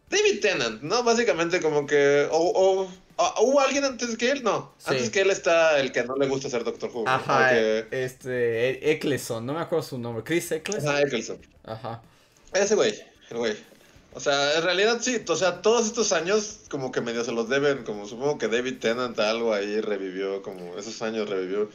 [0.10, 1.04] David Tennant, ¿no?
[1.04, 2.28] Básicamente como que.
[2.32, 4.43] O, o- o- ¿Hubo alguien antes que él?
[4.43, 4.74] No.
[4.80, 4.86] Sí.
[4.91, 7.04] Antes que él está el que no le gusta ser Doctor Who.
[7.08, 10.88] Ajá, que- este, E- Eccleston, no me acuerdo su nombre, Chris Eccleston.
[10.89, 11.38] Ajá, Eccleston.
[11.66, 12.02] Ajá.
[12.54, 12.95] Ese güey,
[13.30, 13.56] el güey.
[14.12, 17.47] O sea, en realidad sí, o sea, todos estos años como que medio se los
[17.47, 21.70] deben, como supongo que David Tennant algo ahí revivió, como esos años revivió.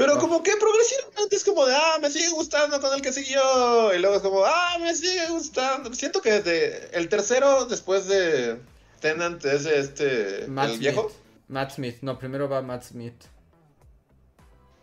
[0.00, 3.94] Pero como que progresivamente es como de, ah, me sigue gustando con el que siguió.
[3.94, 5.92] Y luego es como, ah, me sigue gustando.
[5.92, 8.58] Siento que desde el tercero, después de
[9.00, 11.10] Tennant, es este, Matt el viejo.
[11.10, 11.16] Smith.
[11.48, 13.24] Matt Smith, no, primero va Matt Smith.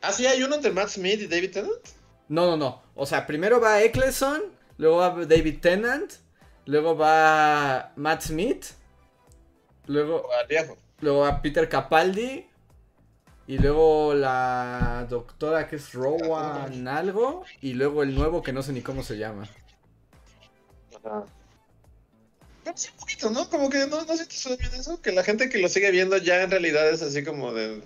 [0.03, 1.87] Ah, sí, hay uno entre Matt Smith y David Tennant.
[2.27, 2.83] No, no, no.
[2.93, 4.43] O sea, primero va Eccleston,
[4.77, 6.13] luego va David Tennant,
[6.65, 8.65] luego va Matt Smith,
[9.87, 10.77] luego, viejo.
[10.99, 12.45] luego va Peter Capaldi,
[13.47, 18.73] y luego la doctora que es Rowan algo, y luego el nuevo que no sé
[18.73, 19.47] ni cómo se llama.
[21.03, 21.25] Ajá.
[22.65, 23.49] Pero sí, un poquito, ¿no?
[23.49, 26.43] Como que no, no sientes también eso, que la gente que lo sigue viendo ya
[26.43, 27.81] en realidad es así como de...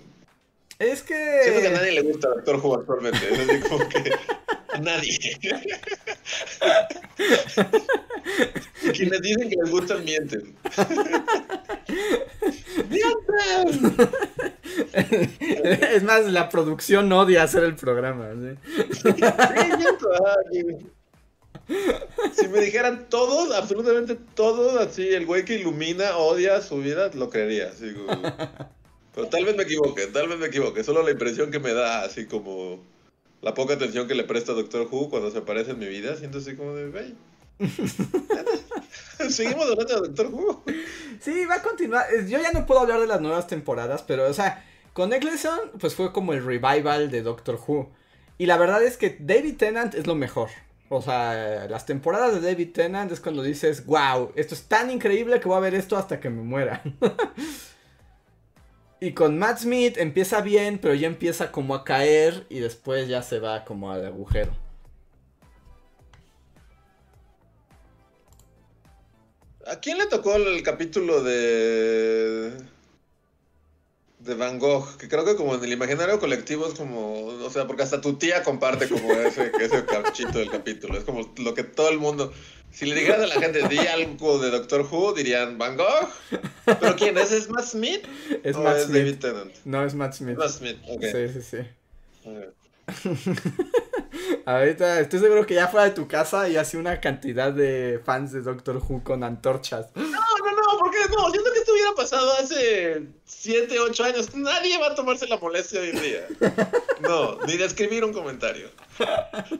[0.82, 1.70] Es Siento que a que...
[1.70, 4.12] nadie le gusta Doctor Who actualmente, es así como que...
[4.80, 5.38] Nadie.
[8.92, 10.56] quienes dicen que les gustan mienten.
[12.88, 13.96] ¡Mienten!
[15.94, 18.30] es más, la producción odia hacer el programa.
[18.34, 18.56] ¿sí?
[20.42, 20.78] Ay.
[22.34, 27.30] Si me dijeran todos, absolutamente todos, así, el güey que ilumina, odia su vida, lo
[27.30, 27.68] creería.
[27.68, 28.20] Así como...
[29.14, 30.84] Pero tal vez me equivoque, tal vez me equivoque.
[30.84, 32.80] Solo la impresión que me da, así como
[33.42, 36.16] la poca atención que le presta a Doctor Who cuando se aparece en mi vida,
[36.16, 37.14] siento así como de, "Güey,
[39.28, 40.64] Seguimos hablando de Doctor Who.
[41.20, 42.06] Sí, va a continuar.
[42.26, 45.94] Yo ya no puedo hablar de las nuevas temporadas, pero, o sea, con Eccleston, pues
[45.94, 47.90] fue como el revival de Doctor Who.
[48.38, 50.48] Y la verdad es que David Tennant es lo mejor.
[50.88, 55.40] O sea, las temporadas de David Tennant es cuando dices, wow, esto es tan increíble
[55.40, 56.82] que voy a ver esto hasta que me muera.
[59.02, 63.20] y con Matt Smith empieza bien, pero ya empieza como a caer y después ya
[63.20, 64.52] se va como al agujero.
[69.66, 72.52] ¿A quién le tocó el capítulo de
[74.24, 77.66] de Van Gogh, que creo que como en el imaginario colectivo es como, o sea,
[77.66, 81.64] porque hasta tu tía comparte como ese, ese cachito del capítulo, es como lo que
[81.64, 82.32] todo el mundo,
[82.70, 86.08] si le dijeras a la gente, di algo de Doctor Who, dirían Van Gogh,
[86.64, 87.32] pero ¿quién es?
[87.32, 88.06] ¿Es Matt Smith?
[88.44, 88.96] Es Matt es Smith.
[88.96, 89.52] David Tennant?
[89.64, 90.36] No, es Matt Smith.
[90.38, 91.02] Matt Smith, ok.
[91.02, 91.58] Sí, sí, sí.
[94.44, 98.32] Ahorita estoy seguro que ya fuera de tu casa y así una cantidad de fans
[98.32, 99.86] de Doctor Who con antorchas.
[99.94, 100.20] No,
[101.08, 104.34] no, siento que esto hubiera pasado hace 7, 8 años.
[104.34, 106.28] Nadie va a tomarse la molestia hoy en día.
[107.00, 108.70] No, ni de escribir un comentario.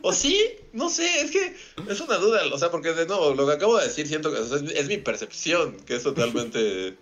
[0.03, 0.39] ¿O sí?
[0.73, 1.57] No sé, es que
[1.89, 2.43] es una duda.
[2.53, 4.63] O sea, porque de nuevo, lo que acabo de decir siento que o sea, es,
[4.63, 6.97] es mi percepción, que es totalmente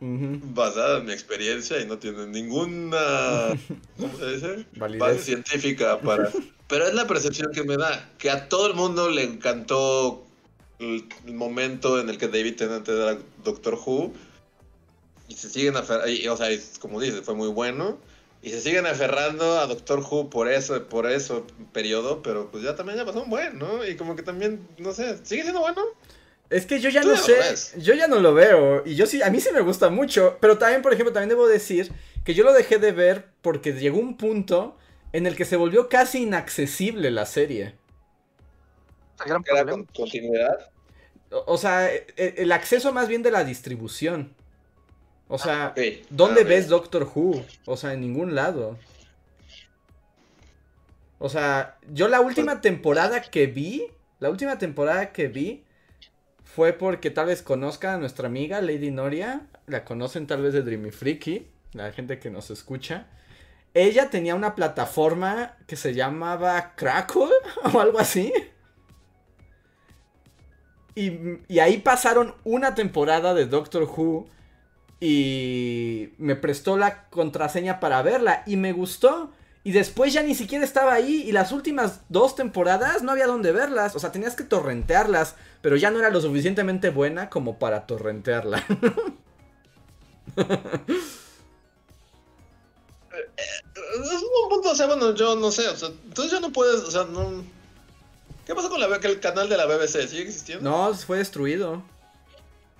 [0.00, 3.56] basada en mi experiencia y no tiene ninguna
[3.98, 4.66] ¿cómo se dice?
[4.76, 5.00] Validez.
[5.00, 6.30] base científica para
[6.68, 10.26] pero es la percepción que me da que a todo el mundo le encantó
[10.78, 14.12] el, el momento en el que David Tennant era Doctor Who
[15.28, 17.98] y se siguen aferrando o sea y como dices fue muy bueno
[18.42, 22.74] y se siguen aferrando a Doctor Who por eso por eso periodo pero pues ya
[22.76, 25.82] también ya pasó un buen no y como que también no sé sigue siendo bueno
[26.50, 27.72] Es que yo ya no sé, ves.
[27.78, 30.58] yo ya no lo veo y yo sí, a mí sí me gusta mucho, pero
[30.58, 31.90] también, por ejemplo, también debo decir
[32.24, 34.76] que yo lo dejé de ver porque llegó un punto
[35.12, 37.74] en el que se volvió casi inaccesible la serie.
[39.24, 39.84] El gran que era problema.
[39.86, 40.70] con continuidad
[41.30, 44.32] O, o sea, e- e- el acceso más bien de la distribución.
[45.28, 45.80] O sea, Ok.
[46.10, 46.68] ¿dónde Ah, ves.
[46.68, 47.44] Doctor Who?
[47.66, 48.78] O sea, en ningún lado.
[51.18, 53.86] O sea, yo la última temporada que vi,
[54.20, 55.64] la última temporada que vi
[56.44, 60.62] fue porque tal vez conozcan a nuestra amiga Lady Noria, la conocen tal vez de
[60.62, 63.06] Dreamy Freaky, la gente que nos escucha.
[63.72, 67.30] Ella tenía una plataforma que se llamaba Crackle
[67.72, 68.32] o algo así.
[70.94, 74.26] Y, ahí pasaron una temporada de Doctor Who
[75.00, 79.32] y me prestó la contraseña para verla y me gustó.
[79.64, 83.50] Y después ya ni siquiera estaba ahí y las últimas dos temporadas no había dónde
[83.50, 83.96] verlas.
[83.96, 88.62] O sea, tenías que torrentearlas, pero ya no era lo suficientemente buena como para torrentearla.
[93.94, 97.04] Es un punto, o sea, bueno, yo no sé, entonces ya no puedes, o sea,
[97.04, 97.44] no...
[98.46, 100.06] ¿Qué pasó con la, el canal de la BBC?
[100.08, 100.68] ¿Sigue existiendo?
[100.70, 101.82] no, fue destruido.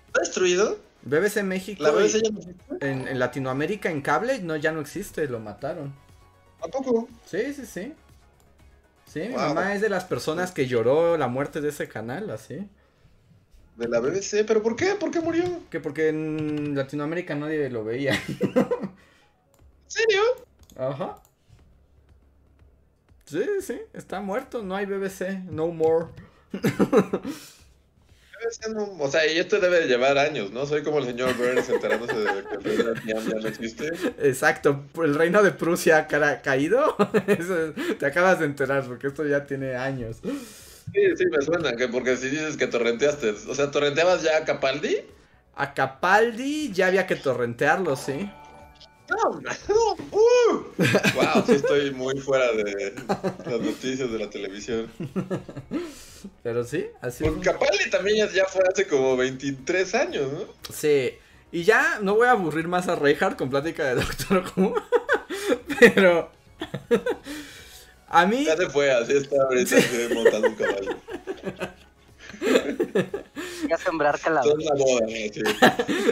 [0.08, 0.78] ¿Está destruido?
[1.02, 2.64] BBC México ¿La BBC ya no existe?
[2.80, 5.94] en, en Latinoamérica en cable no ya no existe, lo mataron.
[6.60, 7.08] ¿A poco?
[7.26, 7.92] Sí, sí, sí.
[9.12, 12.68] Sí, mi mamá es de las personas que lloró la muerte de ese canal, así.
[13.76, 14.94] De la BBC, ¿pero por qué?
[14.94, 15.44] ¿Por qué murió?
[15.44, 18.12] ¿En Que porque en Latinoamérica nadie lo veía.
[19.86, 20.20] serio?
[20.76, 21.16] Ajá.
[23.35, 26.07] Sí, sí, está muerto, no hay BBC, no more.
[28.72, 30.66] No, o sea, y esto debe de llevar años, ¿no?
[30.66, 32.24] Soy como el señor Burns enterándose de
[32.62, 33.89] que el rey Vietnam ya no existe.
[34.18, 36.95] Exacto, el reino de Prusia ha caído.
[37.26, 40.18] Eso te acabas de enterar porque esto ya tiene años.
[40.22, 44.45] Sí, sí, me suena, que porque si dices que torrenteaste, o sea, ¿torrenteabas ya a
[44.45, 44.99] Capaldi?
[45.57, 48.30] A Capaldi ya había que torrentearlo, sí.
[49.11, 50.62] Uh.
[51.14, 52.94] Wow, sí estoy muy fuera de
[53.44, 54.90] las noticias de la televisión.
[56.42, 57.24] Pero sí, así.
[57.24, 60.44] Porque Capaldi también ya, fue hace como 23 años, ¿no?
[60.72, 61.12] Sí.
[61.52, 64.74] Y ya no voy a aburrir más a Reinhardt con plática de Doctor Who.
[65.78, 66.30] Pero.
[68.09, 68.44] A mí.
[68.44, 70.96] Ya se fue, así está ahorita así, montando un caballo.
[73.62, 74.50] Voy a sembrar Todo calabaza.
[74.59, 75.09] es una boda, ¿no?
[75.09, 75.42] Sí.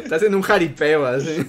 [0.05, 1.47] Estás en un jaripeo, así.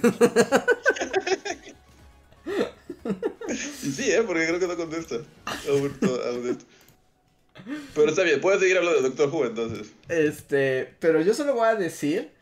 [7.94, 9.92] Pero está bien, puedes seguir hablando de Doctor Who entonces.
[10.08, 10.94] Este.
[10.98, 12.32] Pero yo solo voy a decir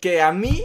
[0.00, 0.64] que a mí.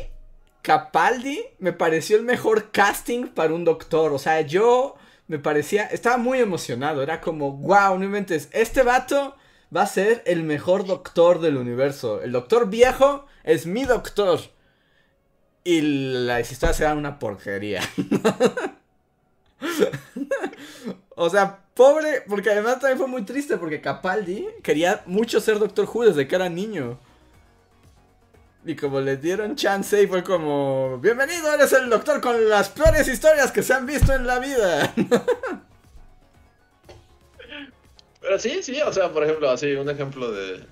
[0.62, 4.12] Capaldi me pareció el mejor casting para un doctor.
[4.12, 5.86] O sea, yo me parecía.
[5.86, 7.02] Estaba muy emocionado.
[7.02, 8.50] Era como, wow, no inventes.
[8.52, 9.36] Este vato
[9.76, 12.22] va a ser el mejor doctor del universo.
[12.22, 14.40] El doctor viejo es mi doctor.
[15.64, 17.82] Y las historias eran una porquería.
[21.16, 25.88] o sea, pobre, porque además también fue muy triste porque Capaldi quería mucho ser Doctor
[25.92, 27.00] Who desde que era niño.
[28.66, 33.08] Y como le dieron chance y fue como, bienvenido, eres el doctor con las peores
[33.08, 34.94] historias que se han visto en la vida.
[38.22, 40.64] Pero sí, sí, o sea, por ejemplo, así, un ejemplo de.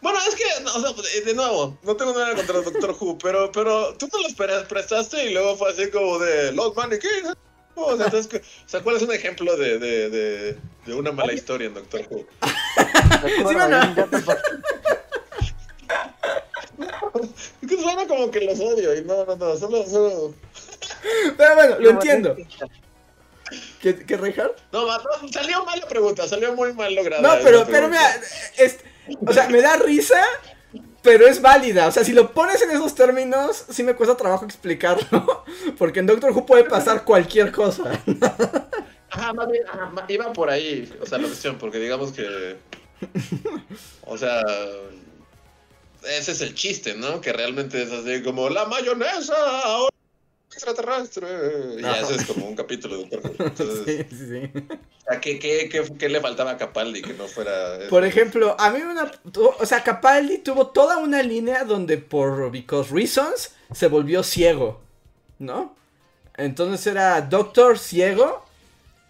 [0.00, 3.50] Bueno, es que, o sea, de nuevo, no tengo nada contra el Doctor Who, pero,
[3.50, 7.24] pero tú te los prestaste y luego fue así como de los maniquíes.
[7.74, 11.32] O sea, entonces, o sea, ¿cuál es un ejemplo de, de, de, de una mala
[11.32, 12.26] historia en Doctor Who?
[13.28, 13.44] sí.
[17.62, 20.34] Es que suena como que los odio y no, no, no, solo, solo...
[21.36, 22.36] Pero bueno, lo entiendo.
[23.80, 24.52] ¿Qué, ¿Qué, Richard?
[24.72, 27.22] No, no, salió mal la pregunta, salió muy mal lograda.
[27.22, 28.20] No, pero, pero mira,
[28.56, 28.78] es,
[29.26, 30.22] o sea, me da risa,
[31.02, 31.86] pero es válida.
[31.86, 35.44] O sea, si lo pones en esos términos, sí me cuesta trabajo explicarlo.
[35.78, 37.84] Porque en Doctor Who puede pasar cualquier cosa.
[39.10, 39.64] Ajá, más bien,
[40.08, 42.56] iba por ahí, o sea, la cuestión, porque digamos que.
[44.02, 44.42] O sea,
[46.04, 47.20] ese es el chiste, ¿no?
[47.20, 49.97] Que realmente es así como la mayonesa ahora
[50.58, 51.28] extraterrestre.
[51.78, 53.52] Y ese es como un capítulo de Doctor
[53.86, 54.50] sí, sí, sí.
[54.56, 57.78] O sea, ¿qué, qué, qué, le faltaba a Capaldi que no fuera...
[57.88, 59.10] Por ejemplo, a mí una...
[59.58, 64.80] O sea, Capaldi tuvo toda una línea donde por Because Reasons se volvió ciego,
[65.38, 65.76] ¿no?
[66.36, 68.44] Entonces era Doctor ciego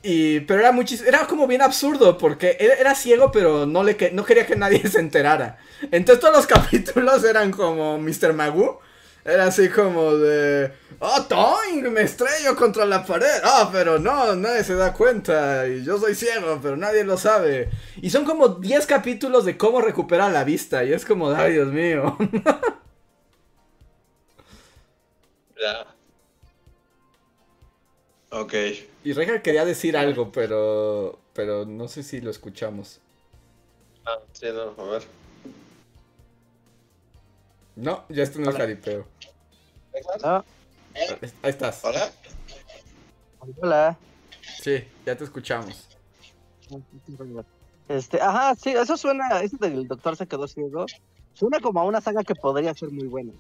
[0.03, 4.25] y, pero era muchísimo, era como bien absurdo porque era, ciego pero no, le, no
[4.25, 5.59] quería que nadie se enterara.
[5.91, 8.33] Entonces todos los capítulos eran como Mr.
[8.35, 8.81] Magoo.
[9.29, 10.73] Era así como de...
[11.01, 11.93] ¡Oh, Toing!
[11.93, 13.43] Me estrello contra la pared.
[13.45, 14.35] ¡Ah, pero no!
[14.35, 15.69] Nadie se da cuenta.
[15.69, 17.69] Y yo soy ciego, pero nadie lo sabe.
[18.01, 20.83] Y son como 10 capítulos de cómo recuperar la vista.
[20.83, 22.17] Y es como, ¡ay, Dios mío!
[25.61, 25.87] ya.
[28.31, 28.55] Ok.
[29.05, 31.19] Y Reja quería decir algo, pero.
[31.35, 32.99] Pero no sé si lo escuchamos.
[34.07, 35.18] Ah, sí, no, a ver.
[37.79, 39.07] No, ya está en el jaripeo.
[40.25, 40.43] Ah.
[41.43, 41.85] Ahí estás.
[41.85, 42.11] Hola.
[43.61, 43.97] Hola.
[44.61, 45.89] Sí, ya te escuchamos.
[47.89, 50.87] Este, ajá, sí, eso suena, eso del doctor se quedó ciego,
[51.35, 53.33] suena como a una saga que podría ser muy buena.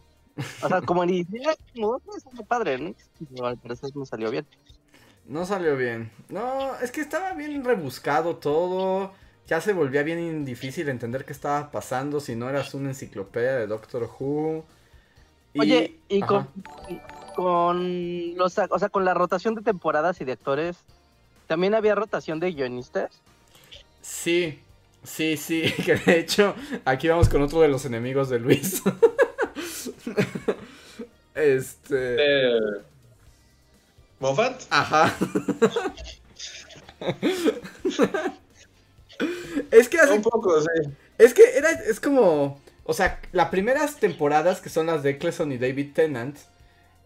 [0.62, 2.94] O sea, como ni idea, como es padre, ¿no?
[3.34, 4.46] Pero al parecer no salió bien.
[5.26, 6.12] No salió bien.
[6.28, 9.12] No, es que estaba bien rebuscado todo.
[9.48, 13.66] Ya se volvía bien difícil entender qué estaba pasando si no eras una enciclopedia de
[13.66, 14.62] Doctor Who.
[15.58, 16.48] Oye, y con,
[17.34, 20.76] con los, o sea, con la rotación de temporadas y de actores,
[21.46, 23.22] ¿también había rotación de guionistas?
[24.02, 24.60] Sí,
[25.02, 28.82] sí, sí, que de hecho aquí vamos con otro de los enemigos de Luis.
[31.34, 32.16] este...
[32.18, 32.60] Eh,
[34.20, 34.60] ¿Moffat?
[34.68, 35.16] Ajá.
[39.70, 40.14] es que hace...
[40.14, 40.90] Un poco, sí.
[41.18, 42.60] Es que era, es como...
[42.84, 46.38] O sea, las primeras temporadas, que son las de Eccleston y David Tennant,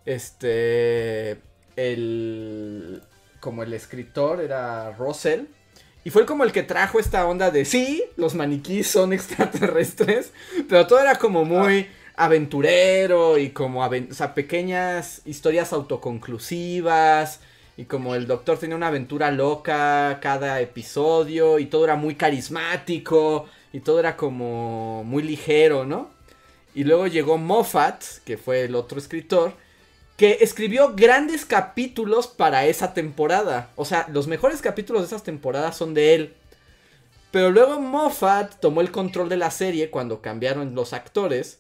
[0.04, 1.40] este...
[1.76, 3.02] El...
[3.40, 5.46] Como el escritor era Russell.
[6.04, 10.32] Y fue como el que trajo esta onda de, sí, los maniquíes son extraterrestres,
[10.68, 17.40] pero todo era como muy aventurero y como, o sea, pequeñas historias autoconclusivas
[17.76, 23.46] y como el doctor tenía una aventura loca cada episodio y todo era muy carismático
[23.72, 26.10] y todo era como muy ligero, ¿no?
[26.74, 29.54] Y luego llegó Moffat, que fue el otro escritor,
[30.16, 33.70] que escribió grandes capítulos para esa temporada.
[33.76, 36.34] O sea, los mejores capítulos de esas temporadas son de él.
[37.30, 41.58] Pero luego Moffat tomó el control de la serie cuando cambiaron los actores.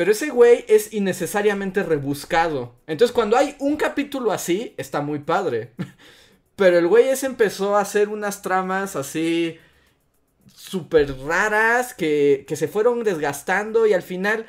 [0.00, 2.74] Pero ese güey es innecesariamente rebuscado.
[2.86, 5.74] Entonces cuando hay un capítulo así, está muy padre.
[6.56, 9.58] Pero el güey ese empezó a hacer unas tramas así
[10.54, 14.46] súper raras que, que se fueron desgastando y al final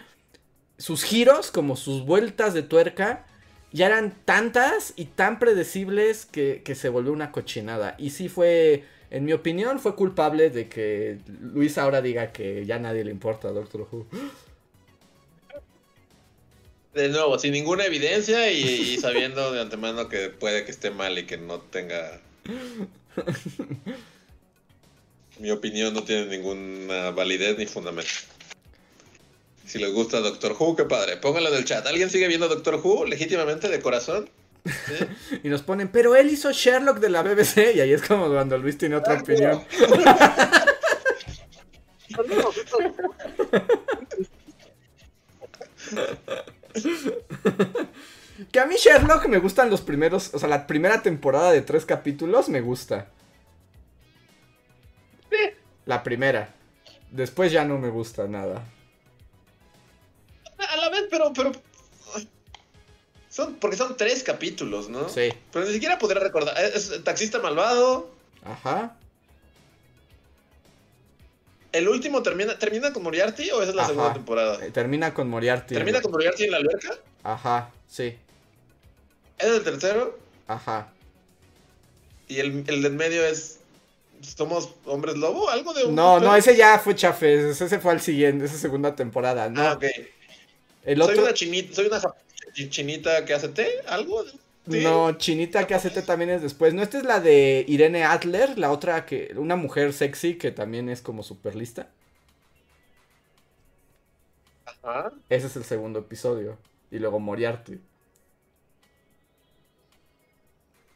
[0.77, 3.25] sus giros, como sus vueltas de tuerca,
[3.73, 7.95] ya eran tantas y tan predecibles que, que se volvió una cochinada.
[7.97, 12.79] Y sí fue, en mi opinión, fue culpable de que Luis ahora diga que ya
[12.79, 14.07] nadie le importa a Doctor Who.
[16.93, 21.25] De nuevo, sin ninguna evidencia y, sabiendo de antemano que puede que esté mal y
[21.25, 22.19] que no tenga...
[25.39, 28.11] Mi opinión no tiene ninguna validez ni fundamento.
[29.65, 31.15] Si les gusta Doctor Who, qué padre.
[31.15, 31.87] Pónganlo en el chat.
[31.87, 34.29] ¿Alguien sigue viendo Doctor Who legítimamente, de corazón?
[35.43, 37.75] y nos ponen, pero él hizo Sherlock de la BBC.
[37.75, 39.63] Y ahí es como cuando Luis tiene otra opinión.
[48.51, 51.86] que a mí Sherlock me gustan los primeros, o sea, la primera temporada de tres
[51.86, 53.07] capítulos me gusta.
[55.86, 56.53] La primera.
[57.09, 58.63] Después ya no me gusta nada.
[60.57, 61.51] A la vez, pero, pero.
[63.30, 65.07] Son, porque son tres capítulos, ¿no?
[65.07, 65.34] Sí.
[65.51, 66.57] Pero ni siquiera podría recordar.
[66.59, 68.11] Es taxista malvado.
[68.43, 68.97] Ajá.
[71.72, 74.65] ¿El último termina, termina con Moriarty o esa es la segunda temporada?
[74.65, 75.74] Eh, termina con Moriarty.
[75.74, 76.97] ¿Termina con Moriarty en la alberca?
[77.24, 78.17] Ajá, sí.
[79.38, 80.19] ¿Es el tercero?
[80.47, 80.91] Ajá.
[82.28, 83.59] ¿Y el, el de en medio es
[84.22, 85.49] somos hombres lobo?
[85.49, 87.61] ¿Algo de un No, no, ese ya fue chafes.
[87.61, 89.49] Ese fue al siguiente, esa segunda temporada.
[89.49, 89.61] No.
[89.61, 89.86] Ah, ok.
[90.84, 91.15] El otro...
[91.15, 92.01] Soy una chinita, soy una
[92.69, 94.26] chinita que hace té, algo.
[94.80, 96.74] No, chinita que hace té también es después.
[96.74, 100.89] No, esta es la de Irene Adler, la otra que, una mujer sexy que también
[100.89, 101.89] es como super lista.
[104.84, 105.11] Ajá.
[105.30, 106.57] Ese es el segundo episodio.
[106.89, 107.80] Y luego Moriarty.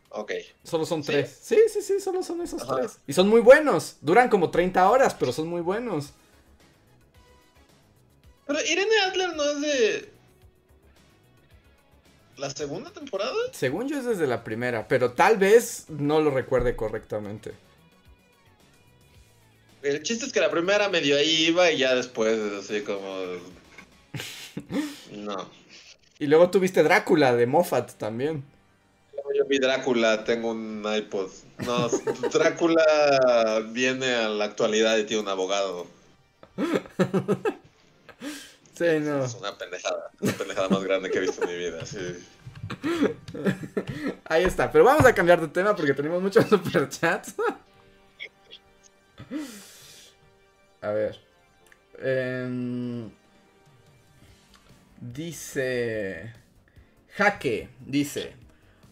[0.09, 0.32] Ok.
[0.63, 1.39] Solo son tres.
[1.41, 2.99] Sí, sí, sí, solo son esos tres.
[3.05, 3.97] Y son muy buenos.
[4.01, 6.13] Duran como 30 horas, pero son muy buenos.
[8.47, 10.14] Pero Irene Adler no es de.
[12.38, 13.33] ¿La segunda temporada?
[13.53, 17.53] Según yo es desde la primera, pero tal vez no lo recuerde correctamente.
[19.81, 23.05] El chiste es que la primera medio ahí iba y ya después así como.
[25.11, 25.49] No.
[26.17, 28.45] Y luego tuviste Drácula de Moffat también.
[29.38, 31.29] Yo vi Drácula, tengo un iPod.
[31.65, 31.89] No,
[32.33, 35.88] Drácula viene a la actualidad y tiene un abogado.
[38.76, 39.23] Sí, no.
[39.23, 40.11] Es una pendejada.
[40.19, 42.26] Una pendejada más grande que he visto en mi vida, sí.
[44.26, 47.36] Ahí está, pero vamos a cambiar de tema porque tenemos muchos superchats.
[50.82, 51.19] A ver.
[51.99, 53.09] Em,
[54.99, 56.34] dice.
[57.15, 58.34] Jaque, dice.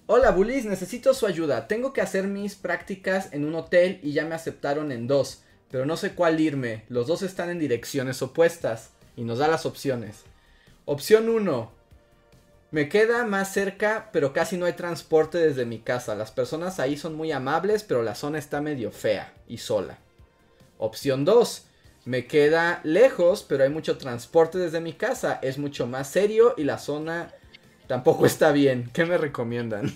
[0.06, 1.68] Hola Bullies, necesito su ayuda.
[1.68, 5.86] Tengo que hacer mis prácticas en un hotel y ya me aceptaron en dos, pero
[5.86, 6.86] no sé cuál irme.
[6.88, 10.24] Los dos están en direcciones opuestas y nos da las opciones.
[10.86, 11.72] Opción 1.
[12.72, 16.16] Me queda más cerca, pero casi no hay transporte desde mi casa.
[16.16, 20.00] Las personas ahí son muy amables, pero la zona está medio fea y sola.
[20.78, 21.66] Opción 2.
[22.06, 25.40] Me queda lejos, pero hay mucho transporte desde mi casa.
[25.42, 27.34] Es mucho más serio y la zona
[27.88, 28.90] Tampoco está bien.
[28.94, 29.94] ¿Qué me recomiendan?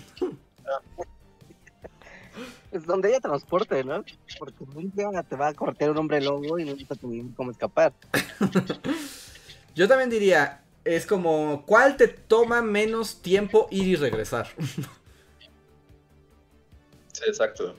[2.70, 4.04] Es donde haya transporte, ¿no?
[4.38, 6.98] Porque nunca te va a cortar un hombre lobo y no vas
[7.34, 7.92] cómo escapar.
[9.74, 14.48] Yo también diría, es como, ¿cuál te toma menos tiempo ir y regresar?
[17.10, 17.74] Sí, exacto.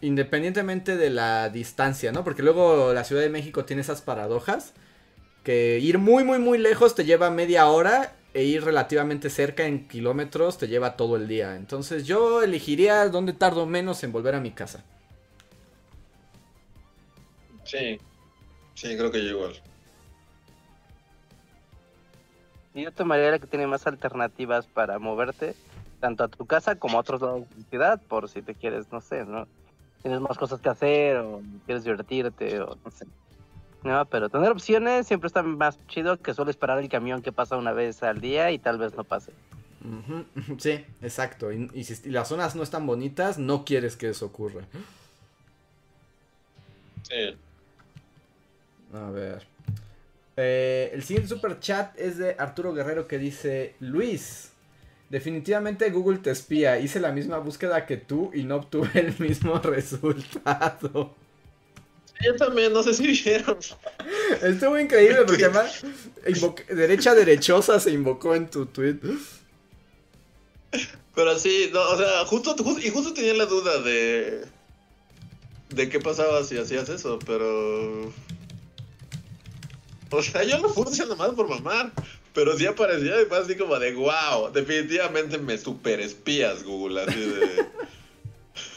[0.00, 2.24] independientemente de la distancia, ¿no?
[2.24, 4.72] Porque luego la Ciudad de México tiene esas paradojas
[5.44, 9.88] que ir muy, muy, muy lejos te lleva media hora e ir relativamente cerca en
[9.88, 11.56] kilómetros te lleva todo el día.
[11.56, 14.84] Entonces yo elegiría donde tardo menos en volver a mi casa.
[17.64, 17.98] Sí,
[18.74, 19.54] sí, creo que yo igual.
[22.74, 25.54] Yo tomaría la que tiene más alternativas para moverte,
[25.98, 28.90] tanto a tu casa como a otros lados de la ciudad, por si te quieres,
[28.92, 29.48] no sé, ¿no?
[30.02, 33.06] Tienes más cosas que hacer o quieres divertirte o no sé.
[33.82, 37.56] No, pero tener opciones siempre está más chido que solo esperar el camión que pasa
[37.56, 39.32] una vez al día y tal vez no pase.
[40.58, 41.50] Sí, exacto.
[41.52, 44.62] Y, si las zonas no están bonitas, no quieres que eso ocurra.
[47.02, 47.36] Sí.
[48.92, 49.46] A ver.
[50.36, 54.52] Eh, el siguiente super chat es de Arturo Guerrero que dice: Luis,
[55.08, 56.78] definitivamente Google te espía.
[56.78, 61.14] Hice la misma búsqueda que tú y no obtuve el mismo resultado.
[62.22, 63.58] Yo también, no sé si vieron.
[64.42, 65.82] Estuvo increíble porque además
[66.68, 68.98] derecha derechosa se invocó en tu tweet.
[71.14, 74.44] Pero sí, no, o sea, justo, y justo tenía la duda de
[75.70, 78.12] de qué pasaba si hacías eso, pero
[80.10, 81.92] o sea, yo lo puse nomás por mamar,
[82.34, 87.20] pero sí aparecía y fue así como de wow, definitivamente me super espías Google, así
[87.20, 87.66] de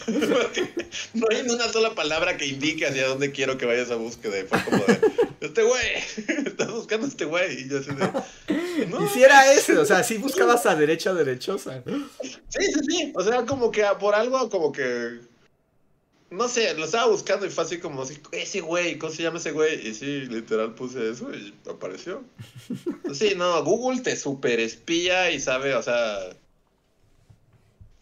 [1.14, 4.36] no hay ni una sola palabra que indique hacia dónde quiero que vaya esa búsqueda.
[4.48, 5.00] Fue como de,
[5.42, 5.96] este güey,
[6.46, 7.62] estás buscando a este güey.
[7.62, 11.84] Y yo así de, no, Hiciera ese, o sea, sí buscabas a derecha derechosa.
[12.22, 13.14] Sí, sí, sí.
[13.16, 15.20] O sea, como que por algo, como que.
[16.30, 19.38] No sé, lo estaba buscando y fue así como así, ese güey, ¿cómo se llama
[19.38, 19.88] ese güey?
[19.88, 22.24] Y sí, literal puse eso y apareció.
[23.14, 26.18] Sí, no, Google te super espía y sabe, o sea,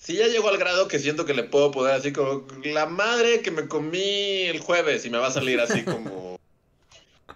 [0.01, 3.43] Sí, ya llegó al grado que siento que le puedo poner así como la madre
[3.43, 6.39] que me comí el jueves y me va a salir así como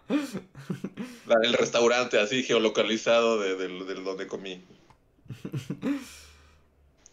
[1.44, 3.68] el restaurante así geolocalizado de,
[4.04, 4.66] donde comí.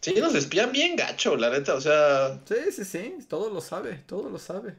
[0.01, 2.41] Sí, nos espían bien gacho, la neta, o sea...
[2.45, 4.75] Sí, sí, sí, todo lo sabe, todo lo sabe.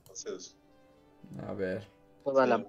[0.00, 0.54] Entonces...
[1.48, 1.88] A ver.
[2.24, 2.62] Toda la...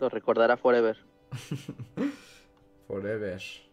[0.00, 0.98] Lo recordará forever.
[2.88, 3.67] forever.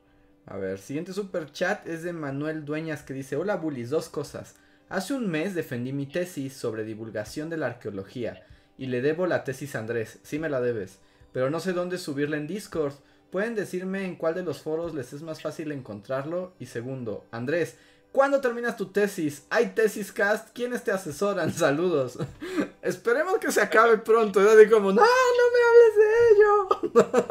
[0.47, 4.55] A ver, siguiente super chat es de Manuel Dueñas que dice, hola bullies, dos cosas.
[4.89, 8.45] Hace un mes defendí mi tesis sobre divulgación de la arqueología
[8.77, 10.99] y le debo la tesis a Andrés, sí me la debes,
[11.31, 12.93] pero no sé dónde subirla en Discord.
[13.31, 16.53] ¿Pueden decirme en cuál de los foros les es más fácil encontrarlo?
[16.59, 17.75] Y segundo, Andrés,
[18.11, 19.47] ¿cuándo terminas tu tesis?
[19.49, 20.49] ¿Hay tesis cast?
[20.53, 21.51] ¿Quiénes te asesoran?
[21.53, 22.19] Saludos.
[22.83, 24.41] Esperemos que se acabe pronto.
[24.41, 27.25] Yo digo como, no, no me hables de ello.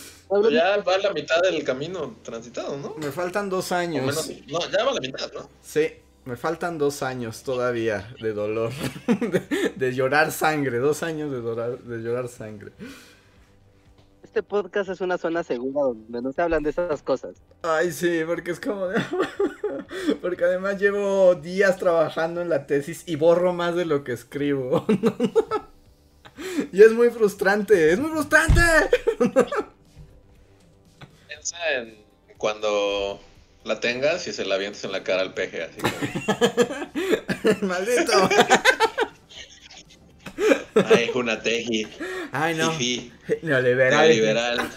[0.50, 2.94] ya va la mitad del camino transitado, ¿no?
[2.96, 4.30] Me faltan dos años.
[4.48, 5.48] no, ya va la mitad, ¿no?
[5.62, 5.92] Sí,
[6.24, 8.72] me faltan dos años todavía de dolor,
[9.76, 12.72] de, llorar sangre, dos años de, de llorar sangre.
[14.22, 17.36] Este podcast es una zona segura donde no se hablan de esas cosas.
[17.62, 19.00] Ay, sí, porque es como de...
[20.22, 24.86] porque además llevo días trabajando en la tesis y borro más de lo que escribo.
[26.72, 28.60] y es muy frustrante, es muy frustrante
[31.70, 31.96] en
[32.38, 33.20] cuando
[33.64, 35.94] la tengas y se la avientes en la cara al peje, así como...
[37.62, 38.28] ¡Maldito!
[40.86, 41.86] Ay, una teji.
[42.32, 42.72] Ay, no.
[43.42, 44.08] Neoliberal.
[44.08, 44.70] Neoliberal.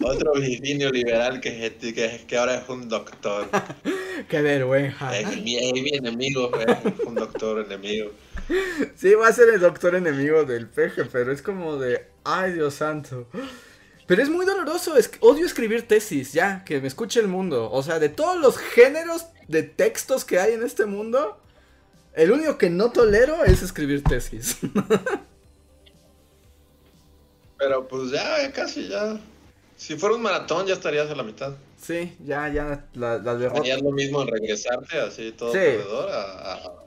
[0.00, 3.48] Otro fifi neoliberal que, que, que ahora es un doctor.
[4.28, 5.16] Qué vergüenza.
[5.16, 8.10] Es mi, es mi enemigo, es un doctor enemigo.
[8.96, 12.74] Sí, va a ser el doctor enemigo del peje, pero es como de, ay Dios
[12.74, 13.28] santo.
[14.12, 17.70] Pero es muy doloroso, es, odio escribir tesis, ya, que me escuche el mundo.
[17.72, 21.38] O sea, de todos los géneros de textos que hay en este mundo,
[22.12, 24.58] el único que no tolero es escribir tesis.
[27.56, 29.18] Pero pues ya, casi ya.
[29.78, 31.54] Si fuera un maratón ya estarías a la mitad.
[31.80, 36.81] Sí, ya, ya, la, la lo mismo en regresarte así todo alrededor a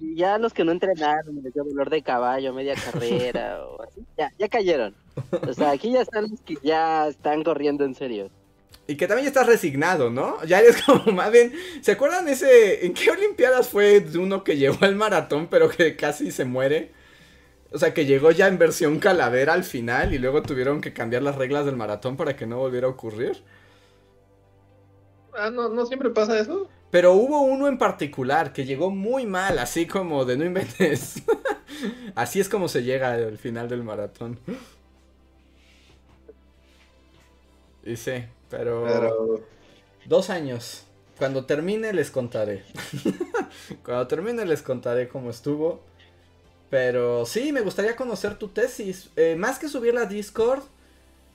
[0.00, 4.32] ya los que no entrenaron, les dio dolor de caballo, media carrera o así, ya,
[4.38, 4.94] ya cayeron.
[5.48, 8.30] O sea, aquí ya están los que ya están corriendo en serio.
[8.86, 10.42] Y que también ya estás resignado, ¿no?
[10.44, 11.52] Ya eres como más bien.
[11.82, 12.86] ¿Se acuerdan ese.
[12.86, 16.92] ¿En qué Olimpiadas fue uno que llegó al maratón, pero que casi se muere?
[17.70, 21.22] O sea, que llegó ya en versión calavera al final y luego tuvieron que cambiar
[21.22, 23.42] las reglas del maratón para que no volviera a ocurrir.
[25.38, 26.68] Ah, no, no siempre pasa eso.
[26.90, 31.22] Pero hubo uno en particular que llegó muy mal, así como de no inventes.
[32.14, 34.38] así es como se llega al final del maratón.
[37.84, 39.44] Y sí, pero...
[40.06, 40.84] Dos años.
[41.18, 42.64] Cuando termine les contaré.
[43.84, 45.82] Cuando termine les contaré cómo estuvo.
[46.70, 49.10] Pero sí, me gustaría conocer tu tesis.
[49.16, 50.62] Eh, más que subirla a Discord,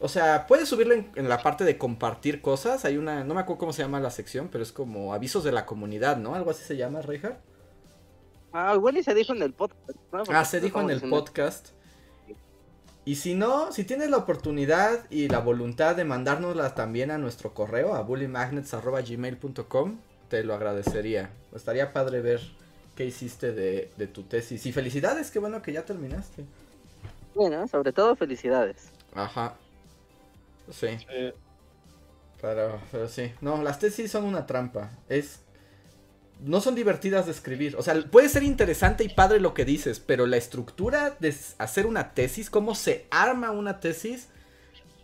[0.03, 2.83] o sea, puedes subirlo en, la parte de compartir cosas.
[2.83, 5.53] Hay una, no me acuerdo cómo se llama la sección, pero es como avisos de
[5.53, 6.35] la comunidad, ¿no?
[6.35, 7.37] Algo así se llama, Reja.
[8.51, 9.97] Ah, igual y se dijo en el podcast.
[10.29, 11.69] ah, se dijo en el podcast.
[13.05, 17.53] Y si no, si tienes la oportunidad y la voluntad de mandárnosla también a nuestro
[17.53, 21.29] correo, a bullymagnets.gmail.com, te lo agradecería.
[21.55, 22.41] Estaría padre ver
[22.97, 24.65] qué hiciste de, de tu tesis.
[24.65, 26.43] Y felicidades, qué bueno que ya terminaste.
[27.35, 28.91] Bueno, sobre todo felicidades.
[29.15, 29.55] Ajá.
[30.72, 30.88] Sí.
[32.41, 33.32] Pero, pero sí.
[33.41, 34.91] No, las tesis son una trampa.
[35.09, 35.39] Es.
[36.41, 37.76] No son divertidas de escribir.
[37.78, 41.86] O sea, puede ser interesante y padre lo que dices, pero la estructura de hacer
[41.86, 44.28] una tesis, cómo se arma una tesis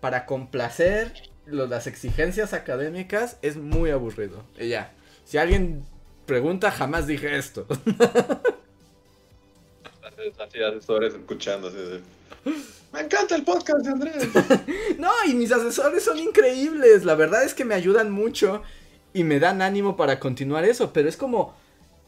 [0.02, 4.44] para complacer las exigencias académicas, es muy aburrido.
[4.58, 4.92] Y ya.
[5.24, 5.86] Si alguien
[6.26, 7.66] pregunta, jamás dije esto.
[10.38, 11.72] Así asesores escuchando.
[12.92, 14.28] Me encanta el podcast de Andrés.
[14.98, 17.06] no, y mis asesores son increíbles.
[17.06, 18.64] La verdad es que me ayudan mucho
[19.14, 20.92] y me dan ánimo para continuar eso.
[20.92, 21.56] Pero es como,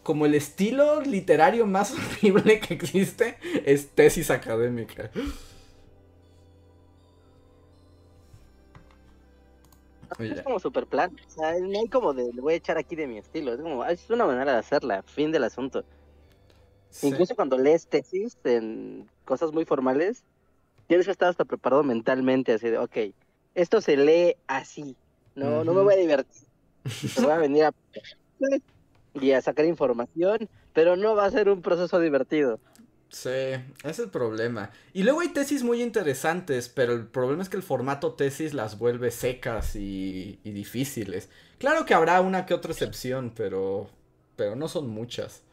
[0.03, 5.11] como el estilo literario más horrible que existe es tesis académica.
[10.19, 11.15] Es como super plan.
[11.27, 13.53] O sea, no hay como de, le voy a echar aquí de mi estilo.
[13.53, 15.03] Es como, es una manera de hacerla.
[15.03, 15.85] Fin del asunto.
[17.01, 20.23] Incluso cuando lees tesis en cosas muy formales,
[20.87, 22.97] tienes que estar hasta preparado mentalmente, así de, ok,
[23.55, 24.95] esto se lee así,
[25.35, 26.47] no, no me voy a divertir,
[27.17, 27.73] me voy a venir a
[29.13, 32.59] y a sacar información, pero no va a ser un proceso divertido.
[33.09, 34.71] Sí, ese es el problema.
[34.93, 38.79] Y luego hay tesis muy interesantes, pero el problema es que el formato tesis las
[38.79, 41.29] vuelve secas y, y difíciles.
[41.57, 43.89] Claro que habrá una que otra excepción, pero,
[44.37, 45.43] pero no son muchas.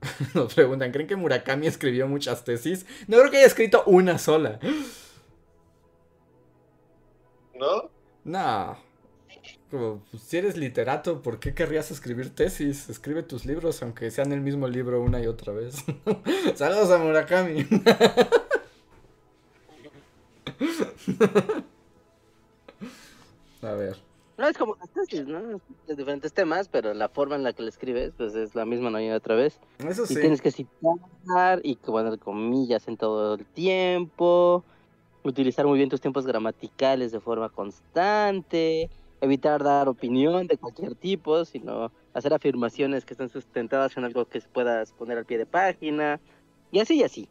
[0.34, 2.86] Nos preguntan, ¿creen que Murakami escribió muchas tesis?
[3.06, 4.58] No creo que haya escrito una sola.
[7.54, 7.90] ¿No?
[8.24, 8.78] No.
[9.70, 12.88] Como, pues, si eres literato, ¿por qué querrías escribir tesis?
[12.88, 15.84] Escribe tus libros, aunque sean el mismo libro una y otra vez.
[16.54, 17.66] Saludos a Murakami.
[23.62, 24.07] A ver.
[24.38, 25.60] No, es como las tesis, ¿no?
[25.88, 28.88] De diferentes temas, pero la forma en la que le escribes, pues es la misma,
[28.88, 29.58] no otra vez.
[29.78, 30.14] Eso sí.
[30.14, 34.64] Y tienes que citar y poner comillas en todo el tiempo,
[35.24, 38.88] utilizar muy bien tus tiempos gramaticales de forma constante,
[39.20, 44.40] evitar dar opinión de cualquier tipo, sino hacer afirmaciones que estén sustentadas en algo que
[44.40, 46.20] puedas poner al pie de página,
[46.70, 47.28] y así y así.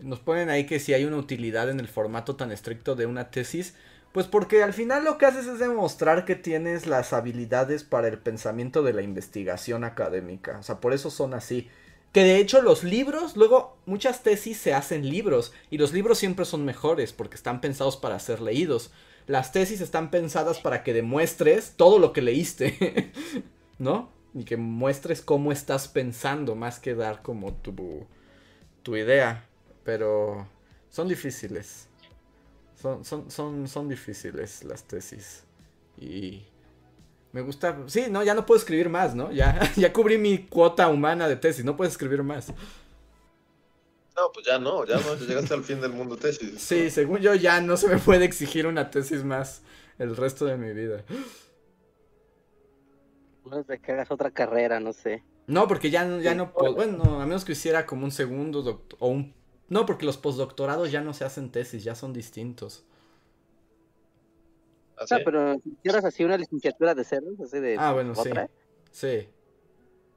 [0.00, 3.30] Nos ponen ahí que si hay una utilidad en el formato tan estricto de una
[3.30, 3.74] tesis,
[4.16, 8.18] pues porque al final lo que haces es demostrar que tienes las habilidades para el
[8.18, 10.56] pensamiento de la investigación académica.
[10.58, 11.68] O sea, por eso son así.
[12.12, 16.46] Que de hecho los libros, luego muchas tesis se hacen libros y los libros siempre
[16.46, 18.90] son mejores porque están pensados para ser leídos.
[19.26, 23.12] Las tesis están pensadas para que demuestres todo lo que leíste,
[23.78, 24.08] ¿no?
[24.32, 28.06] Y que muestres cómo estás pensando más que dar como tu,
[28.82, 29.44] tu idea.
[29.84, 30.48] Pero
[30.88, 31.88] son difíciles.
[32.86, 35.44] Son, son, son, son difíciles las tesis.
[35.98, 36.44] Y
[37.32, 37.76] me gusta.
[37.86, 39.32] Sí, no, ya no puedo escribir más, ¿no?
[39.32, 42.48] Ya, ya cubrí mi cuota humana de tesis, no puedo escribir más.
[42.48, 46.58] No, pues ya no, ya no, llegaste al fin del mundo tesis.
[46.58, 49.62] Sí, según yo ya no se me puede exigir una tesis más
[49.98, 51.04] el resto de mi vida.
[53.44, 55.22] No sé que hagas otra carrera, no sé.
[55.46, 56.74] No, porque ya, ya no puedo.
[56.74, 59.34] Bueno, a menos que hiciera como un segundo doctor, o un
[59.68, 62.84] no, porque los postdoctorados ya no se hacen tesis, ya son distintos.
[64.96, 68.30] ¿Ah, ¿Ah pero quieres así una licenciatura de ceros, así de Ah, bueno, sí.
[68.92, 69.28] Sí.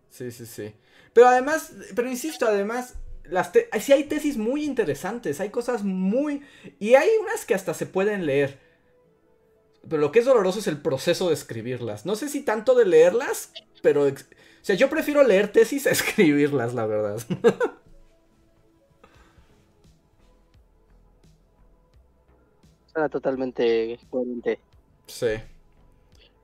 [0.10, 0.74] Sí, sí, sí.
[1.14, 6.44] Pero además, pero insisto, además, las sí hay tesis muy interesantes, hay cosas muy...
[6.80, 8.60] Y hay unas que hasta se pueden leer.
[9.88, 12.06] Pero lo que es doloroso es el proceso de escribirlas.
[12.06, 13.52] No sé si tanto de leerlas,
[13.82, 14.04] pero...
[14.04, 14.14] O
[14.62, 17.20] sea, yo prefiero leer tesis a escribirlas, la verdad.
[23.08, 24.60] Totalmente coherente.
[25.08, 25.36] Sí.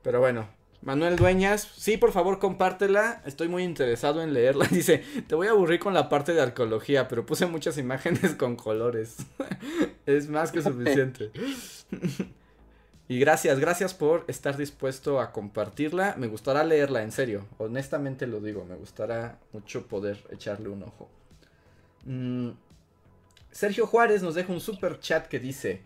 [0.01, 0.47] Pero bueno,
[0.85, 3.23] Manuel Dueñas, sí, por favor, compártela.
[3.25, 4.67] Estoy muy interesado en leerla.
[4.71, 8.55] Dice, te voy a aburrir con la parte de arqueología, pero puse muchas imágenes con
[8.55, 9.17] colores.
[10.05, 11.31] es más que suficiente.
[13.07, 16.13] y gracias, gracias por estar dispuesto a compartirla.
[16.19, 17.47] Me gustará leerla, en serio.
[17.57, 21.09] Honestamente lo digo, me gustará mucho poder echarle un ojo.
[22.05, 22.49] Mm,
[23.49, 25.81] Sergio Juárez nos deja un super chat que dice...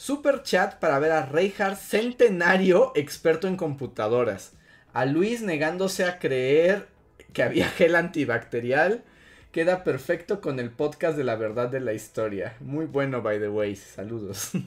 [0.00, 4.54] Super chat para ver a Reinhardt centenario experto en computadoras.
[4.94, 6.88] A Luis negándose a creer
[7.34, 9.04] que había gel antibacterial.
[9.52, 12.56] Queda perfecto con el podcast de la verdad de la historia.
[12.60, 13.76] Muy bueno, by the way.
[13.76, 14.52] Saludos.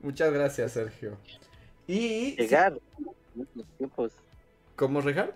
[0.00, 1.18] Muchas gracias, Sergio.
[1.86, 2.36] Y.
[2.36, 2.80] Llegar.
[4.76, 5.34] ¿Cómo, Rejar?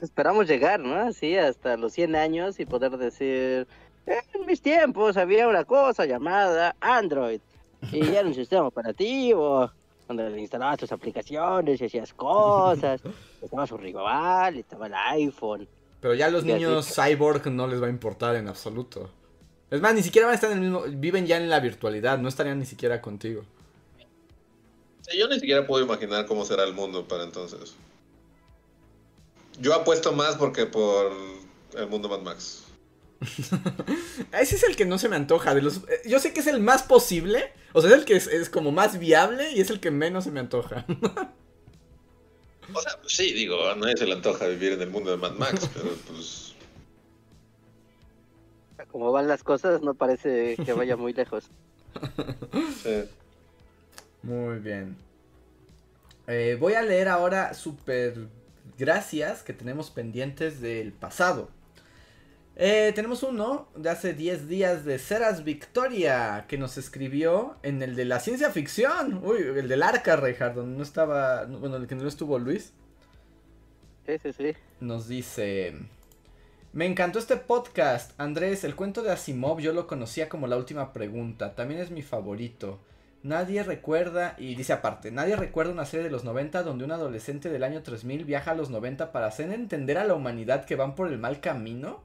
[0.00, 0.96] Esperamos llegar, ¿no?
[0.96, 3.68] Así hasta los 100 años y poder decir,
[4.06, 7.40] en mis tiempos había una cosa llamada Android.
[7.90, 9.70] Y era un sistema operativo
[10.06, 13.00] donde le instalabas tus aplicaciones y hacías cosas.
[13.42, 15.68] estaba su rival, estaba el iPhone.
[16.00, 19.10] Pero ya a los niños cyborg no les va a importar en absoluto.
[19.70, 20.82] Es más, ni siquiera van a estar en el mismo.
[20.86, 23.44] Viven ya en la virtualidad, no estarían ni siquiera contigo.
[25.16, 27.74] yo ni siquiera puedo imaginar cómo será el mundo para entonces.
[29.60, 31.12] Yo apuesto más porque por
[31.74, 32.61] el mundo Mad Max.
[34.32, 35.54] Ese es el que no se me antoja.
[35.54, 37.52] De los, eh, yo sé que es el más posible.
[37.72, 40.30] O sea, es el que es, como más viable y es el que menos se
[40.30, 40.84] me antoja.
[42.74, 45.32] o sea, sí, digo, a nadie se le antoja vivir en el mundo de Mad
[45.32, 46.54] Max, pero pues.
[48.90, 51.48] Como van las cosas, no parece que vaya muy lejos.
[54.22, 54.96] Muy bien.
[56.26, 58.28] Eh, voy a leer ahora super
[58.76, 61.48] gracias que tenemos pendientes del pasado.
[62.56, 67.96] Eh, tenemos uno de hace 10 días de Ceras Victoria que nos escribió en el
[67.96, 69.20] de la ciencia ficción.
[69.24, 71.46] Uy, el del arca, Reinhardt, donde no estaba.
[71.46, 72.72] Bueno, el que no estuvo Luis.
[74.06, 74.52] Sí, sí, sí.
[74.80, 75.74] Nos dice.
[76.72, 78.12] Me encantó este podcast.
[78.20, 81.54] Andrés, el cuento de Asimov yo lo conocía como la última pregunta.
[81.54, 82.80] También es mi favorito.
[83.22, 87.50] Nadie recuerda, y dice aparte, nadie recuerda una serie de los 90 donde un adolescente
[87.50, 90.96] del año 3000 viaja a los 90 para hacer entender a la humanidad que van
[90.96, 92.02] por el mal camino.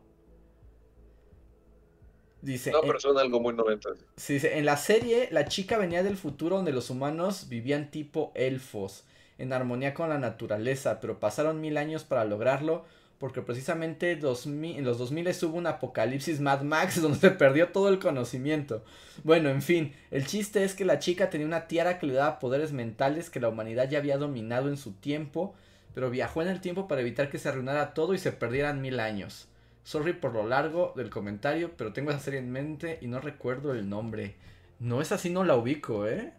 [2.48, 3.90] Dice, no, pero son algo muy 90.
[4.16, 8.32] Sí, dice, en la serie, la chica venía del futuro donde los humanos vivían tipo
[8.36, 9.04] elfos,
[9.38, 12.86] en armonía con la naturaleza, pero pasaron mil años para lograrlo,
[13.18, 18.00] porque precisamente en los 2000 hubo un apocalipsis Mad Max donde se perdió todo el
[18.00, 18.82] conocimiento.
[19.26, 22.40] Bueno, en fin, el chiste es que la chica tenía una tiara que le daba
[22.40, 25.54] poderes mentales que la humanidad ya había dominado en su tiempo,
[25.94, 29.02] pero viajó en el tiempo para evitar que se arruinara todo y se perdieran mil
[29.02, 29.50] años.
[29.88, 33.74] Sorry por lo largo del comentario, pero tengo esa serie en mente y no recuerdo
[33.74, 34.36] el nombre.
[34.80, 36.34] No es así, no la ubico, ¿eh?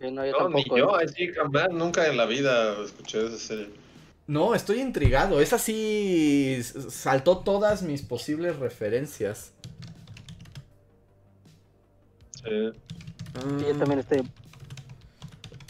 [0.00, 1.04] no, yo Ni yo, ¿eh?
[1.04, 3.68] así jamás, nunca en la vida escuché esa serie.
[4.26, 5.42] No, estoy intrigado.
[5.42, 9.52] Esa sí saltó todas mis posibles referencias.
[12.42, 12.72] Sí.
[13.68, 14.22] yo también estoy.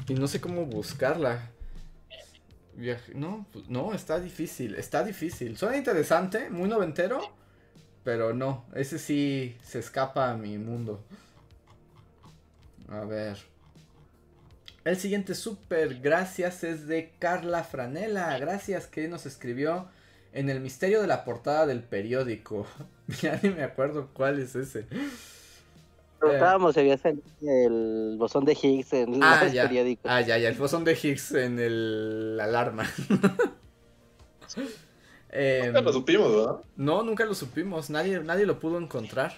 [0.06, 1.51] Y no sé cómo buscarla.
[3.14, 5.56] No, pues, no, está difícil, está difícil.
[5.56, 7.20] Suena interesante, muy noventero,
[8.02, 11.04] pero no, ese sí se escapa a mi mundo.
[12.88, 13.38] A ver.
[14.84, 18.36] El siguiente super gracias es de Carla Franela.
[18.38, 19.88] Gracias que nos escribió
[20.32, 22.66] en el misterio de la portada del periódico.
[23.22, 24.86] ya ni me acuerdo cuál es ese.
[26.22, 26.98] Preguntábamos si había
[27.40, 30.02] el bosón de Higgs en el ah, periódico.
[30.04, 32.88] Ah, ya, ya, el bosón de Higgs en el alarma.
[35.66, 36.60] nunca lo supimos, ¿verdad?
[36.76, 37.90] No, nunca lo supimos.
[37.90, 39.32] Nadie, nadie lo pudo encontrar.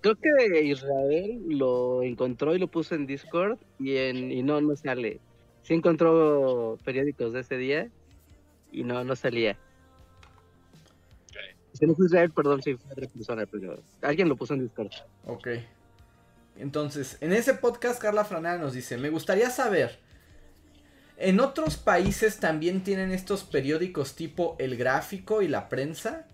[0.00, 4.74] Creo que Israel lo encontró y lo puso en Discord y, en, y no, no
[4.74, 5.20] sale.
[5.62, 7.88] Sí encontró periódicos de ese día
[8.72, 9.56] y no, no salía.
[11.80, 13.08] Perdón, si fue otra
[14.02, 14.90] alguien lo puso en Discord.
[15.26, 15.48] Ok.
[16.56, 19.98] Entonces, en ese podcast Carla Franera nos dice, me gustaría saber,
[21.16, 26.26] ¿en otros países también tienen estos periódicos tipo El Gráfico y La Prensa?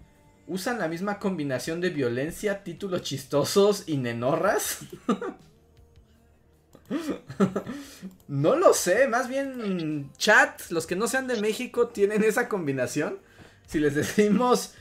[0.48, 4.80] ¿Usan la misma combinación de violencia, títulos chistosos y nenorras?
[8.28, 13.18] no lo sé, más bien chat, los que no sean de México tienen esa combinación.
[13.66, 14.74] Si les decimos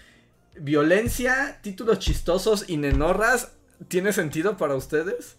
[0.58, 3.52] violencia, títulos chistosos y nenorras,
[3.88, 5.36] ¿tiene sentido para ustedes?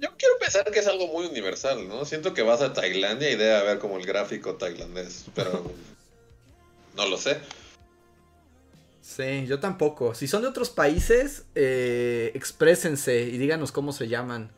[0.00, 2.04] Yo quiero pensar que es algo muy universal, ¿no?
[2.04, 5.70] Siento que vas a Tailandia y debe haber como el gráfico tailandés, pero
[6.96, 7.38] no lo sé.
[9.02, 10.14] Sí, yo tampoco.
[10.14, 14.52] Si son de otros países, eh, exprésense y díganos cómo se llaman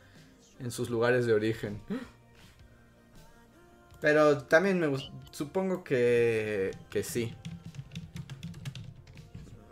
[0.61, 1.81] en sus lugares de origen.
[4.01, 4.99] Pero también me
[5.31, 7.35] supongo que, que sí.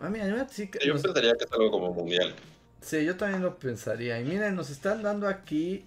[0.01, 2.35] Ah, mira, sí que yo pensaría que es algo como mundial.
[2.81, 4.19] Sí, yo también lo pensaría.
[4.21, 5.85] Y miren, nos están dando aquí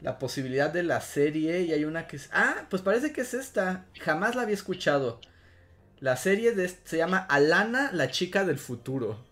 [0.00, 2.30] la posibilidad de la serie y hay una que es...
[2.32, 3.86] Ah, pues parece que es esta.
[4.00, 5.20] Jamás la había escuchado.
[5.98, 9.22] La serie de, se llama Alana, la chica del futuro.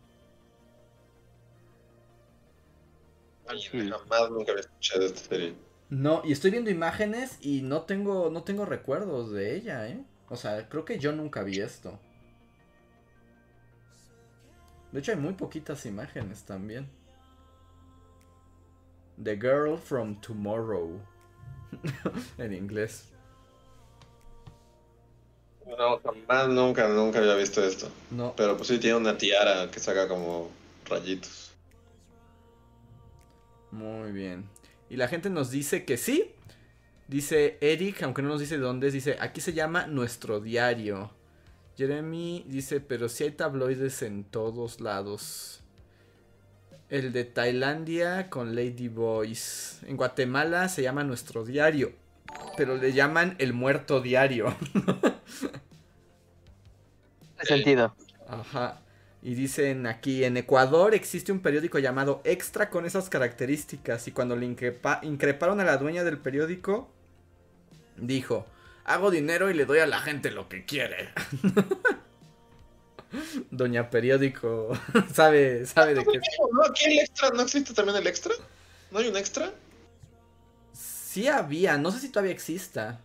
[3.46, 5.54] jamás nunca había escuchado esta serie.
[5.88, 10.04] No, y estoy viendo imágenes y no tengo, no tengo recuerdos de ella, ¿eh?
[10.28, 11.98] O sea, creo que yo nunca vi esto.
[14.92, 16.88] De hecho, hay muy poquitas imágenes también.
[19.22, 21.00] The Girl from Tomorrow.
[22.38, 23.08] en inglés.
[25.66, 27.90] No, jamás, nunca, nunca había visto esto.
[28.10, 28.32] No.
[28.36, 30.50] Pero pues sí tiene una tiara que saca como
[30.86, 31.52] rayitos.
[33.70, 34.48] Muy bien.
[34.88, 36.34] Y la gente nos dice que sí.
[37.06, 41.10] Dice Eric, aunque no nos dice de dónde dice, aquí se llama Nuestro Diario.
[41.78, 45.60] Jeremy dice, pero si hay tabloides en todos lados.
[46.88, 49.78] El de Tailandia con Lady Boys.
[49.86, 51.92] En Guatemala se llama Nuestro Diario.
[52.56, 54.56] Pero le llaman el muerto diario.
[57.44, 57.94] sentido.
[58.26, 58.80] Ajá.
[59.22, 64.08] Y dicen aquí, en Ecuador existe un periódico llamado Extra con esas características.
[64.08, 66.90] Y cuando le increparon a la dueña del periódico,
[67.96, 68.46] dijo,
[68.88, 71.10] hago dinero y le doy a la gente lo que quiere.
[73.50, 74.70] Doña Periódico
[75.14, 76.20] sabe, sabe de qué.
[76.52, 76.64] ¿No?
[76.64, 77.30] ¿Aquí el extra?
[77.30, 78.32] ¿No existe también el extra?
[78.90, 79.52] ¿No hay un extra?
[80.72, 83.00] Sí había, no sé si todavía exista.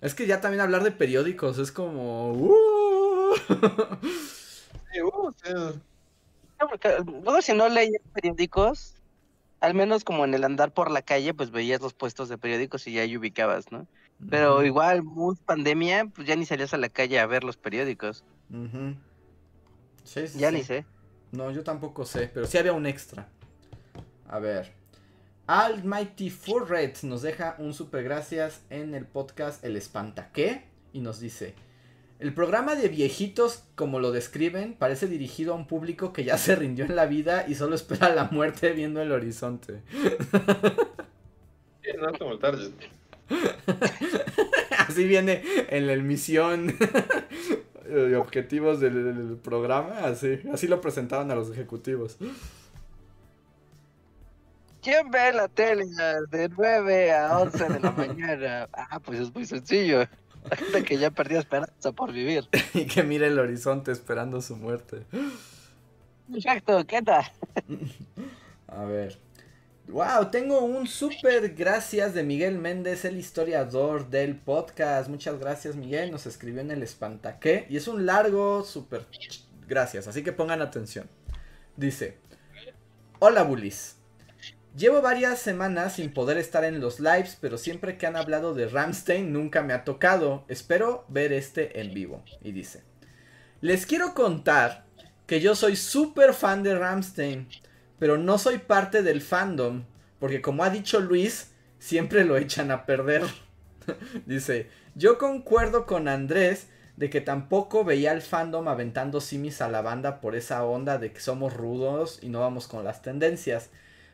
[0.00, 2.32] Es que ya también hablar de periódicos es como.
[2.32, 3.34] Uh.
[4.92, 5.32] Sí, uh,
[7.42, 8.94] si no leías periódicos,
[9.60, 12.86] al menos como en el andar por la calle, pues veías los puestos de periódicos
[12.86, 13.86] y ya ahí ubicabas, ¿no?
[14.28, 15.02] Pero igual,
[15.46, 18.24] pandemia, pues ya ni salías a la calle a ver los periódicos.
[20.04, 20.84] sí, sí, ya ni sé.
[21.32, 23.28] No, yo tampoco sé, pero sí había un extra.
[24.28, 24.72] A ver.
[25.46, 26.32] Almighty
[26.68, 30.62] Red nos deja un super gracias en el podcast El Espanta ¿Qué?
[30.92, 31.54] y nos dice,
[32.20, 36.54] el programa de viejitos, como lo describen, parece dirigido a un público que ya se
[36.54, 39.80] rindió en la vida y solo espera la muerte viendo el horizonte.
[41.82, 42.72] Sí, no como el target.
[44.78, 46.66] Así viene en la emisión
[47.88, 52.18] de objetivos del, programa, así, así lo presentaban a los ejecutivos.
[54.82, 55.84] ¿Quién ve la tele
[56.30, 58.68] de 9 a 11 de la mañana?
[58.72, 60.06] Ah, pues es muy sencillo.
[60.50, 62.48] La gente que ya perdió esperanza por vivir.
[62.74, 65.04] y que mira el horizonte esperando su muerte.
[66.32, 67.24] Exacto, ¿qué tal?
[68.68, 69.18] A ver.
[69.88, 75.10] Wow, tengo un súper gracias de Miguel Méndez, el historiador del podcast.
[75.10, 76.12] Muchas gracias, Miguel.
[76.12, 77.66] Nos escribió en el espantaqué.
[77.68, 79.06] Y es un largo súper
[79.66, 81.08] gracias, así que pongan atención.
[81.76, 82.18] Dice:
[83.18, 83.99] Hola, Bullies.
[84.76, 88.68] Llevo varias semanas sin poder estar en los lives, pero siempre que han hablado de
[88.68, 90.44] Ramstein nunca me ha tocado.
[90.48, 92.24] Espero ver este en vivo.
[92.42, 92.82] Y dice:
[93.60, 94.84] Les quiero contar
[95.26, 97.48] que yo soy súper fan de Ramstein
[98.00, 99.84] pero no soy parte del fandom,
[100.18, 103.22] porque como ha dicho Luis, siempre lo echan a perder.
[104.26, 109.82] Dice, yo concuerdo con Andrés de que tampoco veía el fandom aventando simis a la
[109.82, 113.68] banda por esa onda de que somos rudos y no vamos con las tendencias.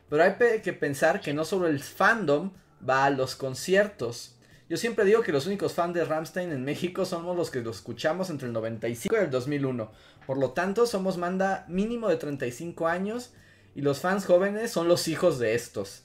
[0.09, 2.51] Pero hay que pensar que no solo el fandom
[2.87, 4.35] va a los conciertos.
[4.69, 7.71] Yo siempre digo que los únicos fans de Ramstein en México somos los que lo
[7.71, 9.91] escuchamos entre el 95 y el 2001.
[10.25, 13.33] Por lo tanto, somos manda mínimo de 35 años
[13.75, 16.03] y los fans jóvenes son los hijos de estos.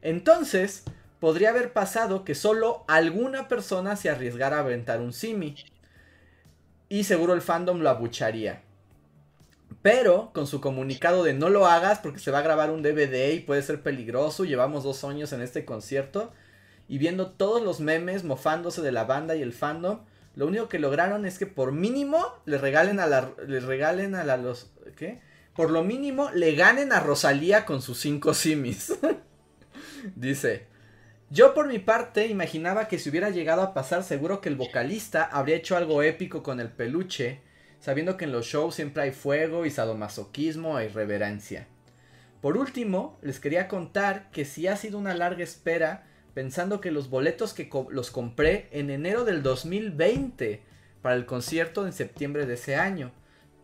[0.00, 0.84] Entonces,
[1.20, 5.54] podría haber pasado que solo alguna persona se arriesgara a aventar un simi.
[6.88, 8.62] Y seguro el fandom lo abucharía.
[9.80, 13.32] Pero con su comunicado de no lo hagas porque se va a grabar un DVD
[13.32, 16.32] y puede ser peligroso, llevamos dos años en este concierto,
[16.88, 20.00] y viendo todos los memes mofándose de la banda y el fandom,
[20.34, 24.24] lo único que lograron es que por mínimo le regalen a la, le regalen a
[24.24, 25.20] la, los, ¿qué?
[25.54, 28.94] por lo mínimo le ganen a Rosalía con sus cinco simis.
[30.16, 30.66] Dice,
[31.30, 35.24] yo por mi parte imaginaba que si hubiera llegado a pasar seguro que el vocalista
[35.24, 37.40] habría hecho algo épico con el peluche,
[37.82, 41.66] sabiendo que en los shows siempre hay fuego y sadomasoquismo e irreverencia.
[42.40, 47.10] Por último, les quería contar que si ha sido una larga espera, pensando que los
[47.10, 50.62] boletos que los compré en enero del 2020
[51.02, 53.10] para el concierto en septiembre de ese año.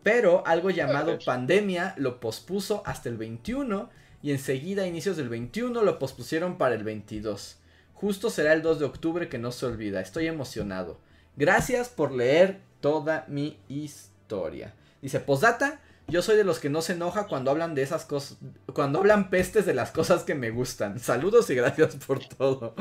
[0.03, 3.89] Pero algo llamado pandemia lo pospuso hasta el 21
[4.21, 7.61] y enseguida a inicios del 21 lo pospusieron para el 22.
[7.95, 10.01] Justo será el 2 de octubre que no se olvida.
[10.01, 10.99] Estoy emocionado.
[11.37, 14.75] Gracias por leer toda mi historia.
[15.01, 18.39] Dice, postdata, yo soy de los que no se enoja cuando hablan de esas cosas,
[18.73, 20.99] cuando hablan pestes de las cosas que me gustan.
[20.99, 22.75] Saludos y gracias por todo.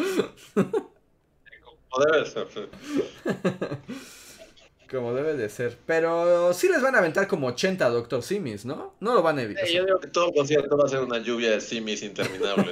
[4.90, 5.78] Como debe de ser.
[5.86, 8.96] Pero sí les van a aventar como 80 Doctor Simis, ¿no?
[9.00, 9.68] No lo van a evitar.
[9.68, 12.66] yo digo que todo el concierto va a ser una lluvia de Simis interminable.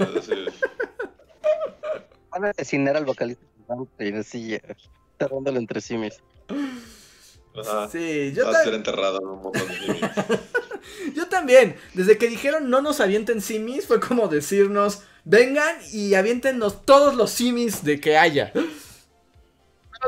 [2.29, 3.43] Van a designar al vocalista
[3.99, 4.57] en así,
[5.13, 6.21] enterrándolo entre Simis.
[7.91, 10.01] Sí, yo va a ser enterrado en un montón de Simis.
[11.15, 11.77] yo también.
[11.93, 17.31] Desde que dijeron no nos avienten Simis, fue como decirnos: vengan y aviéntenos todos los
[17.31, 18.51] Simis de que haya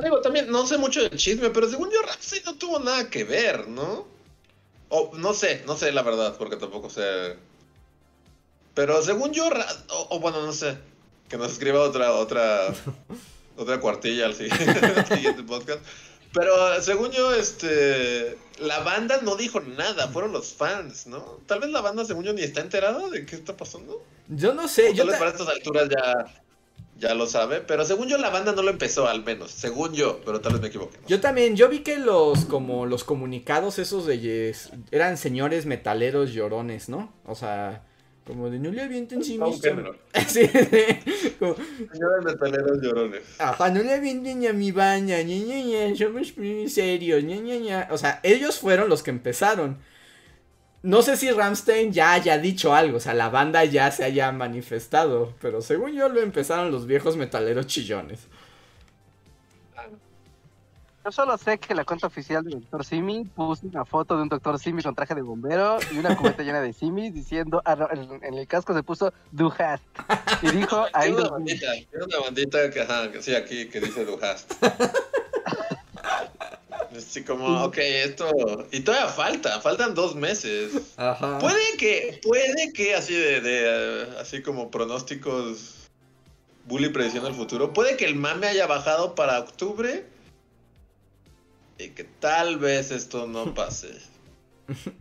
[0.01, 3.23] digo, también no sé mucho del chisme, pero según yo, Ramsey no tuvo nada que
[3.23, 4.07] ver, ¿no?
[4.89, 7.35] O no sé, no sé la verdad, porque tampoco sé.
[8.73, 9.49] Pero según yo,
[9.89, 10.77] o, bueno, no sé,
[11.29, 12.73] que nos escriba otra, otra,
[13.57, 15.81] otra cuartilla al siguiente, podcast.
[16.33, 21.39] Pero según yo, este, la banda no dijo nada, fueron los fans, ¿no?
[21.45, 24.03] Tal vez la banda, según yo, ni está enterada de qué está pasando.
[24.27, 24.93] Yo no sé.
[24.93, 26.43] yo para estas alturas ya
[26.99, 30.19] ya lo sabe, pero según yo la banda no lo empezó al menos, según yo,
[30.25, 30.97] pero tal vez me equivoque.
[31.07, 34.55] Yo también, yo vi que los como los comunicados esos de
[34.91, 37.13] eran señores metaleros llorones, ¿no?
[37.25, 37.83] O sea,
[38.27, 39.39] como de no le avienten sí
[40.27, 41.35] sí, sí.
[41.39, 41.55] Como...
[41.55, 43.23] Señores metaleros llorones.
[43.39, 47.55] Ajá, no le avienten a mi baña, ña, ña, ña, somos muy serios, ña, ña,
[47.55, 47.87] ña.
[47.89, 49.77] O sea, ellos fueron los que empezaron.
[50.83, 54.31] No sé si Ramstein ya haya dicho algo, o sea, la banda ya se haya
[54.31, 58.27] manifestado, pero según yo lo empezaron los viejos metaleros chillones.
[61.07, 62.83] Yo solo sé que la cuenta oficial del Dr.
[62.83, 64.59] Simi puso una foto de un Dr.
[64.59, 68.45] Simi con traje de bombero y una cubeta llena de simis diciendo, ah, en, el
[68.45, 69.81] casco se puso Du hast.
[70.41, 71.13] Y dijo, ahí...
[71.13, 74.51] Tiene una bandita, una bandita que, ajá, que sí, aquí, que dice Du hast.
[76.97, 78.67] Así como, ok, esto.
[78.73, 80.93] Y todavía falta, faltan dos meses.
[80.97, 81.37] Ajá.
[81.37, 85.87] Puede que, puede que, así de, de así como pronósticos,
[86.65, 90.16] bully predicción del futuro, puede que el mame haya bajado para octubre
[91.77, 93.89] y que tal vez esto no pase.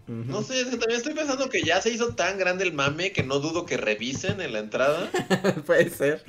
[0.06, 3.40] No sé, también estoy pensando que ya se hizo tan grande el mame que no
[3.40, 5.10] dudo que revisen en la entrada.
[5.66, 6.24] Puede ser.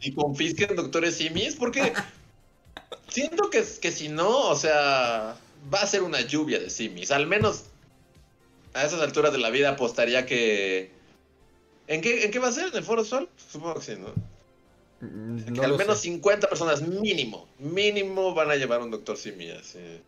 [0.00, 1.92] Y confisquen doctores simis, porque
[3.08, 5.36] Siento que, que si no, o sea,
[5.72, 7.10] va a ser una lluvia de simis.
[7.10, 7.64] Al menos
[8.74, 10.90] a esas alturas de la vida apostaría que...
[11.86, 12.68] ¿En qué, ¿En qué va a ser?
[12.68, 13.28] ¿En el Foro Sol?
[13.50, 14.12] Supongo que sí, ¿no?
[15.00, 19.50] Mm, que al menos 50 personas mínimo, mínimo van a llevar un doctor Simi.
[19.50, 20.02] Así.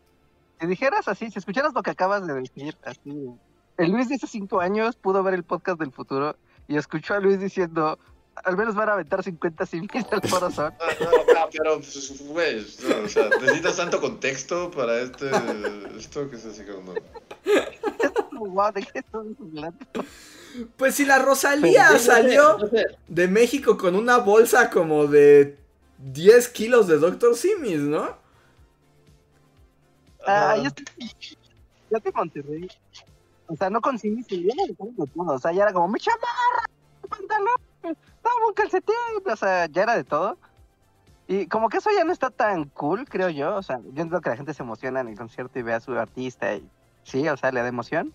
[0.60, 3.30] Si dijeras así, si escucharas lo que acabas de decir, así.
[3.76, 6.36] El Luis de hace 5 años pudo ver el podcast del futuro
[6.66, 7.98] y escuchó a Luis diciendo,
[8.44, 10.74] al menos van a aventar 50 simis al corazón.
[11.00, 15.30] No, no, pero, pues, güey, o sea, necesitas tanto contexto para este,
[15.96, 16.94] esto que es así como...
[20.76, 22.58] Pues si la Rosalía salió
[23.06, 25.58] de México con una bolsa como de
[25.98, 28.16] 10 kilos de Doctor Simis, ¿no?
[30.26, 30.70] Ah, yo,
[31.90, 32.68] yo te Monterrey.
[33.46, 34.26] O sea, no con Simis,
[34.78, 35.34] no todo.
[35.34, 36.66] O sea, ya era como mi chamarra,
[37.02, 38.94] mi pantalón, un calcetín.
[39.24, 40.36] O sea, ya era de todo.
[41.26, 43.56] Y como que eso ya no está tan cool, creo yo.
[43.56, 45.80] O sea, yo entiendo que la gente se emociona en el concierto y ve a
[45.80, 46.68] su artista y
[47.04, 48.14] sí, o sea, le da emoción.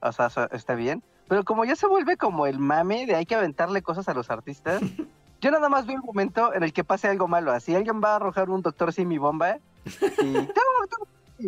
[0.00, 1.02] O sea, está bien.
[1.28, 4.30] Pero como ya se vuelve como el mame de hay que aventarle cosas a los
[4.30, 4.80] artistas,
[5.40, 7.52] yo nada más veo un momento en el que pase algo malo.
[7.52, 9.58] Así alguien va a arrojar un doctor Simi bomba
[10.22, 10.36] y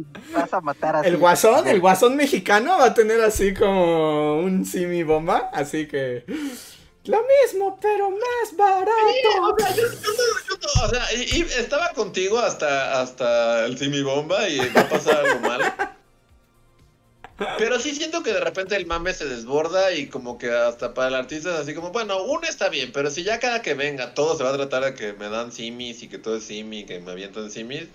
[0.35, 4.65] vas a matar a El guasón, el guasón mexicano va a tener así como un
[4.65, 5.51] Simi bomba.
[5.53, 6.25] Así que.
[7.05, 8.93] Lo mismo, pero más barato.
[10.85, 15.41] o sea, y, estaba contigo hasta, hasta el Simi bomba y va a pasar algo
[15.41, 15.65] malo.
[17.59, 21.09] Pero sí siento que de repente el mame se desborda y como que hasta para
[21.09, 24.13] el artista es así como, bueno, uno está bien, pero si ya cada que venga
[24.13, 26.85] todo se va a tratar de que me dan simis y que todo es simi,
[26.85, 27.89] que me avientan simis,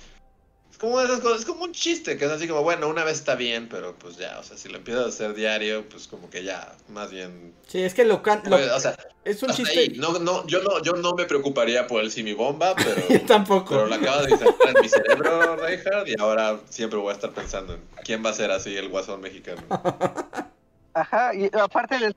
[0.75, 3.19] es como esas cosas, es como un chiste, que es así como, bueno, una vez
[3.19, 6.29] está bien, pero pues ya, o sea, si lo empiezas a hacer diario, pues como
[6.29, 7.53] que ya, más bien...
[7.65, 8.21] Sí, es que lo...
[8.21, 9.93] can pues, o sea, es un chiste...
[9.95, 13.07] No, no, yo no, yo no me preocuparía por el Simi Bomba, pero...
[13.07, 13.69] yo tampoco.
[13.69, 17.31] Pero lo acabo de insertar en mi cerebro, Reinhardt, y ahora siempre voy a estar
[17.31, 19.61] pensando en quién va a ser así el guasón mexicano.
[20.93, 22.13] Ajá, y aparte de...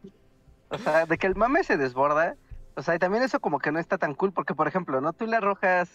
[0.70, 2.34] O sea, de que el mame se desborda,
[2.74, 5.12] o sea, y también eso como que no está tan cool, porque por ejemplo, ¿no?
[5.12, 5.88] Tú le arrojas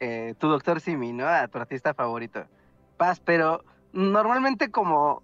[0.00, 1.28] eh, tu doctor Simi, ¿no?
[1.28, 2.44] A tu artista favorito.
[2.96, 5.22] Paz, pero normalmente como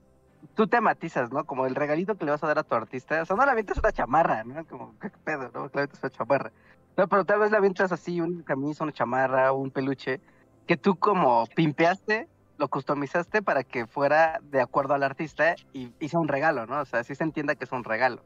[0.54, 1.44] tú te matizas, ¿no?
[1.44, 3.22] Como el regalito que le vas a dar a tu artista.
[3.22, 4.64] O sea, no le avientas una chamarra, ¿no?
[4.66, 5.64] Como, ¿qué pedo, no?
[5.66, 6.52] Le avientas una chamarra.
[6.96, 10.20] No, pero tal vez le avientas así una camisa, una chamarra, un peluche,
[10.66, 12.28] que tú como pimpeaste,
[12.58, 16.80] lo customizaste para que fuera de acuerdo al artista y hice un regalo, ¿no?
[16.80, 18.22] O sea, así se entienda que es un regalo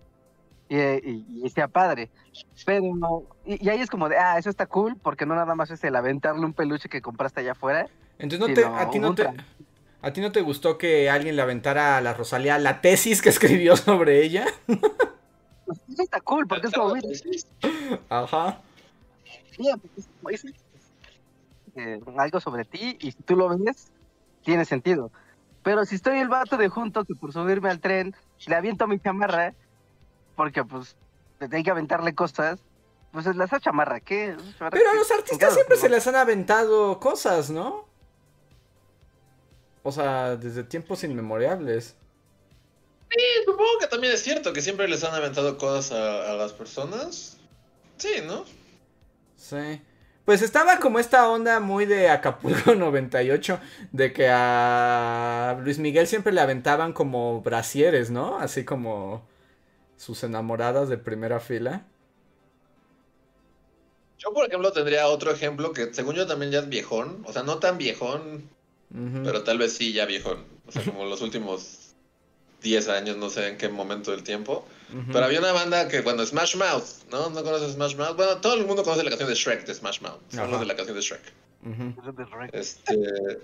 [0.71, 2.11] y, y, sea padre.
[2.65, 5.71] Pero, y, y, ahí es como de, ah, eso está cool, porque no nada más
[5.71, 7.89] es el aventarle un peluche que compraste allá afuera.
[8.19, 9.29] Entonces, no te, a ti no te,
[10.01, 13.29] ¿a ti no te gustó que alguien le aventara a la Rosalía la tesis que
[13.31, 14.47] escribió sobre ella?
[15.67, 16.95] Pues eso está cool, porque es como,
[18.09, 18.61] Ajá.
[20.23, 20.45] Pues,
[21.75, 23.91] eh, algo sobre ti, y si tú lo ves,
[24.45, 25.11] tiene sentido.
[25.65, 28.15] Pero si estoy el vato de junto que por subirme al tren
[28.47, 29.53] le aviento mi chamarra,
[30.41, 30.97] porque pues
[31.53, 32.61] hay que aventarle cosas,
[33.13, 34.35] pues es la chamarra, ¿qué?
[34.71, 37.87] Pero a los artistas siempre se les han aventado cosas, ¿no?
[39.83, 41.95] O sea, desde tiempos inmemorables.
[43.11, 47.37] Sí, supongo que también es cierto que siempre les han aventado cosas a, las personas.
[47.99, 48.47] Sí, ¿no?
[49.37, 49.83] Sí.
[50.25, 53.61] Pues estaba como esta onda muy de Acapulco 98,
[53.93, 58.39] de que a Luis Miguel siempre le aventaban como brasieres, ¿no?
[58.39, 59.29] Así como
[60.01, 61.85] sus enamoradas de primera fila?
[64.17, 67.23] Yo, por ejemplo, tendría otro ejemplo que, según yo, también ya es viejón.
[67.27, 68.49] O sea, no tan viejón,
[69.23, 70.47] pero tal vez sí ya viejón.
[70.67, 71.91] O sea, como los últimos
[72.63, 74.67] 10 años, no sé en qué momento del tiempo.
[75.13, 77.29] Pero había una banda que, bueno, Smash Mouth, ¿no?
[77.29, 78.17] ¿No conoces Smash Mouth?
[78.17, 80.21] Bueno, todo el mundo conoce la canción de Shrek de Smash Mouth.
[80.31, 81.33] Son los de la canción de Shrek.
[82.53, 83.39] Este.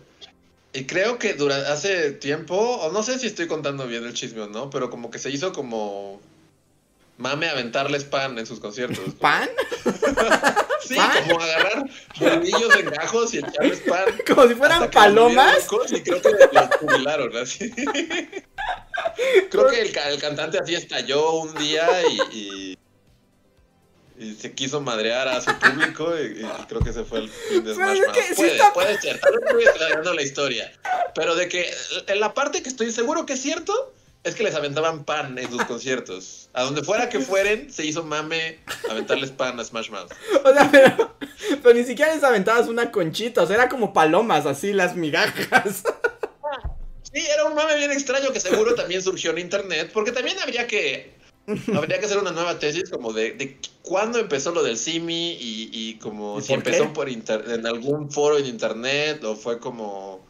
[0.73, 4.41] Y creo que durante hace tiempo, o no sé si estoy contando bien el chisme
[4.41, 6.21] o no, pero como que se hizo como
[7.19, 9.15] mame aventarles pan en sus conciertos.
[9.15, 9.49] ¿Pan?
[10.87, 10.97] sí,
[11.29, 11.85] como agarrar
[12.19, 14.05] bolillos en gajos y echarles pan.
[14.27, 15.67] Como si fueran palomas.
[15.91, 17.71] Y creo que los jubilaron así.
[19.51, 21.89] creo que el, cantante así estalló un día
[22.33, 22.77] y,
[24.19, 27.75] y, se quiso madrear a su público y, creo que ese fue el fin de
[27.75, 27.99] Smash
[28.35, 30.73] puede, puede ser, tal vez estoy la historia.
[31.15, 31.71] Pero de que
[32.07, 33.93] en la parte que estoy seguro que es cierto
[34.27, 36.51] es que les aventaban pan en sus conciertos.
[36.53, 38.59] A donde fuera que fueren, se hizo mame
[38.91, 40.11] aventarles pan a Smash Mouth.
[40.45, 40.69] O sea,
[41.63, 45.85] pero, ni siquiera les aventabas una conchita, o sea, era como palomas, así, las migajas.
[47.03, 50.67] Sí, era un mame bien extraño que seguro también surgió en internet, porque también habría
[50.67, 51.15] que
[51.77, 55.71] habría que hacer una nueva tesis como de, de cuándo empezó lo del Simi y,
[55.73, 60.27] y como si empezó por en algún foro en internet o fue como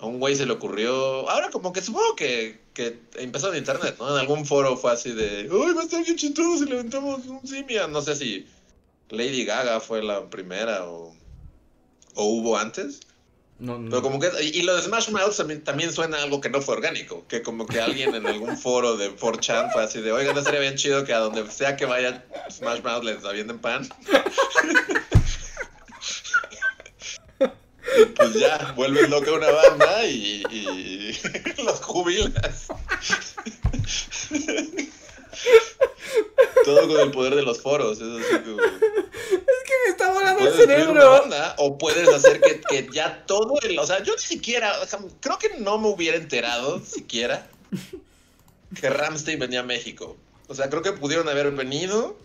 [0.00, 1.28] a un güey se le ocurrió.
[1.28, 4.10] Ahora como que supongo que, que empezó en internet, ¿no?
[4.10, 7.46] En algún foro fue así de, uy, va a estar bien chistoso si levantamos un
[7.46, 7.86] simia.
[7.86, 8.46] No sé si
[9.10, 11.14] Lady Gaga fue la primera o,
[12.14, 13.00] o hubo antes.
[13.58, 13.90] No, no.
[13.90, 17.26] Pero como que, y lo de Smash Mouth también, suena algo que no fue orgánico,
[17.28, 20.60] que como que alguien en algún foro de 4chan fue así de, oigan, no sería
[20.60, 23.86] bien chido que a donde sea que vaya Smash Mouth les avienten pan.
[27.98, 32.68] y pues ya, vuelves loca una banda y, y los jubilas.
[36.64, 38.00] Todo con el poder de los foros.
[38.00, 38.62] Es, así como...
[38.62, 41.24] es que me está volando el cerebro.
[41.58, 43.78] o puedes hacer que, que, ya todo el.
[43.78, 44.72] O sea, yo ni siquiera.
[45.20, 47.46] creo que no me hubiera enterado siquiera
[48.78, 50.16] que Ramstein venía a México.
[50.48, 52.16] O sea, creo que pudieron haber venido.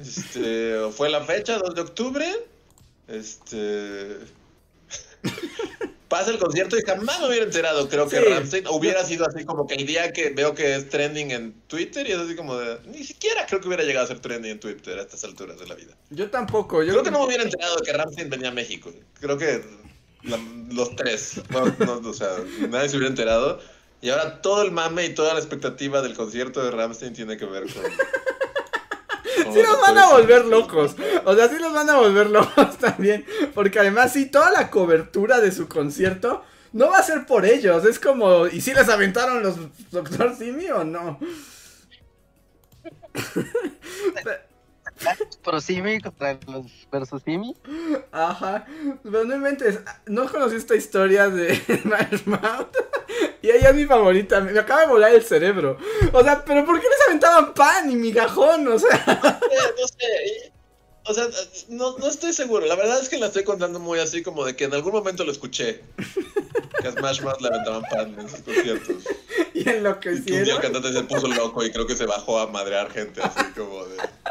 [0.00, 0.90] Este.
[0.90, 2.51] Fue la fecha, 2 de octubre.
[3.08, 4.18] Este
[6.12, 7.88] pasa el concierto y jamás me hubiera enterado.
[7.88, 11.30] Creo que Ramstein hubiera sido así como que el día que veo que es trending
[11.30, 12.80] en Twitter y es así como de.
[12.84, 15.66] Ni siquiera creo que hubiera llegado a ser trending en Twitter a estas alturas de
[15.66, 15.96] la vida.
[16.10, 16.82] Yo tampoco.
[16.82, 18.92] Yo creo que no me hubiera enterado de que Ramstein venía a México.
[19.20, 19.64] Creo que
[20.70, 21.40] los tres.
[21.50, 22.28] o sea,
[22.68, 23.60] nadie se hubiera enterado.
[24.02, 27.46] Y ahora todo el mame y toda la expectativa del concierto de Ramstein tiene que
[27.46, 27.84] ver con.
[29.52, 30.96] sí los van a volver locos.
[31.24, 33.24] O sea, sí los van a volver locos también.
[33.54, 37.84] Porque además, sí, toda la cobertura de su concierto no va a ser por ellos.
[37.84, 39.56] Es como, ¿y si les aventaron los
[39.90, 41.18] Doctor Simi o no?
[45.42, 47.56] Pro Simi contra los versus Simi.
[48.12, 48.66] Ajá.
[49.02, 52.76] Pero no inventes, no conocí esta historia de Smash Mouth.
[53.42, 55.76] Y ella es mi favorita, me acaba de volar el cerebro.
[56.12, 58.68] O sea, pero ¿por qué les aventaban pan y migajón?
[58.68, 59.04] O sea.
[59.06, 60.51] No sé,
[61.04, 61.26] O sea,
[61.68, 62.66] no, no estoy seguro.
[62.66, 65.24] La verdad es que la estoy contando muy así como de que en algún momento
[65.24, 65.82] lo escuché.
[66.80, 68.96] Que a Smash Mouth le aventaban pan en sus conciertos.
[69.54, 70.38] Y en lo que hicieron.
[70.38, 73.20] un día el cantante se puso loco y creo que se bajó a madrear gente
[73.20, 73.96] así como de.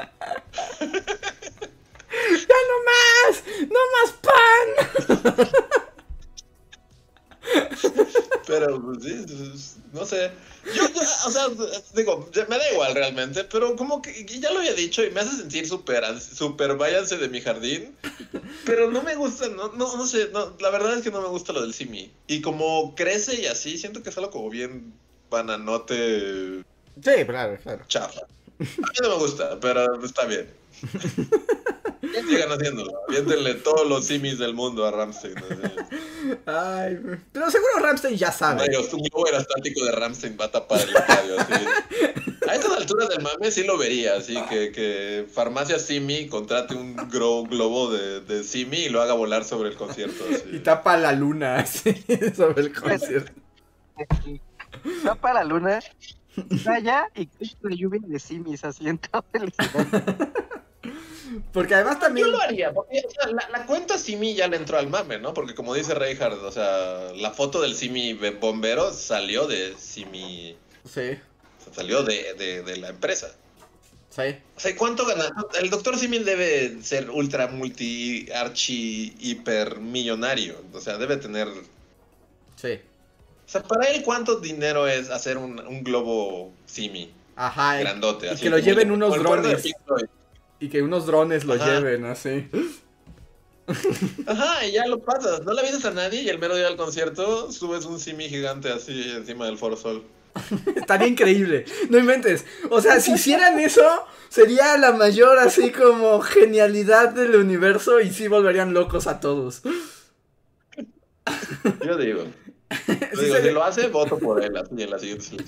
[2.48, 3.44] ¡Ya no más!
[3.70, 5.42] ¡No más pan!
[8.48, 9.26] Pero, pues, sí,
[9.94, 10.32] no sé.
[10.76, 10.84] Yo,
[11.26, 11.48] o sea,
[11.96, 15.38] digo, me da igual realmente, pero como que ya lo había dicho y me hace
[15.38, 17.96] sentir súper, súper váyanse de mi jardín.
[18.66, 21.30] Pero no me gusta, no, no, no sé, no, la verdad es que no me
[21.30, 22.12] gusta lo del Simi.
[22.28, 24.94] Y como crece y así, siento que es algo como bien
[25.30, 26.64] bananote.
[27.04, 27.86] Sí, claro, claro.
[27.88, 28.22] Chafa.
[28.22, 30.50] A mí no me gusta, pero está bien.
[32.28, 32.92] Sigan haciéndolo.
[33.08, 35.36] Aviéntenle todos los simis del mundo a Ramstein.
[36.46, 37.00] Ay,
[37.32, 38.66] pero seguro Ramstein ya sabe.
[38.94, 41.36] un globo aerostático de Ramstein va a tapar el estadio.
[42.48, 44.16] A estas alturas del mame sí lo vería.
[44.16, 49.44] Así que, que Farmacia Simi contrate un globo de, de Simi y lo haga volar
[49.44, 50.24] sobre el concierto.
[50.52, 51.94] Y tapa la luna así,
[52.36, 53.32] sobre el concierto.
[55.04, 55.80] Tapa la luna,
[56.66, 57.30] allá y
[57.62, 59.54] la lluvia de simis así en todo el
[61.54, 62.28] porque además también.
[62.28, 63.04] Yo lo haría, porque
[63.52, 65.34] la, cuenta Simi ya le entró al mame, ¿no?
[65.34, 70.58] Porque como dice Reinhardt, o sea, la foto del Simi bombero salió de Simi.
[70.90, 71.20] Sí.
[71.74, 73.32] salió de, de, la empresa.
[74.10, 74.36] Sí.
[74.58, 75.32] O sea, ¿cuánto gana?
[75.60, 80.62] El doctor Simi debe ser ultra multi archi hiper millonario.
[80.74, 81.48] O sea, debe tener.
[82.56, 82.80] Sí.
[83.46, 87.14] O sea, para él, ¿cuánto dinero es hacer un, un globo Simi?
[87.36, 87.80] Ajá.
[87.80, 88.28] Grandote.
[88.28, 89.64] Y así que lo lleven unos drones.
[90.62, 92.48] Y que unos drones lo lleven, así.
[94.28, 95.44] Ajá, y ya lo pasas.
[95.44, 98.72] No le avisas a nadie y el mero día del concierto subes un simi gigante
[98.72, 100.04] así encima del Foro Sol.
[100.76, 101.66] Estaría increíble.
[101.90, 102.46] No inventes.
[102.70, 108.28] O sea, si hicieran eso, sería la mayor así como genialidad del universo y sí
[108.28, 109.64] volverían locos a todos.
[111.86, 112.26] Yo digo.
[113.14, 115.28] Si lo hace, voto por él así en la siguiente.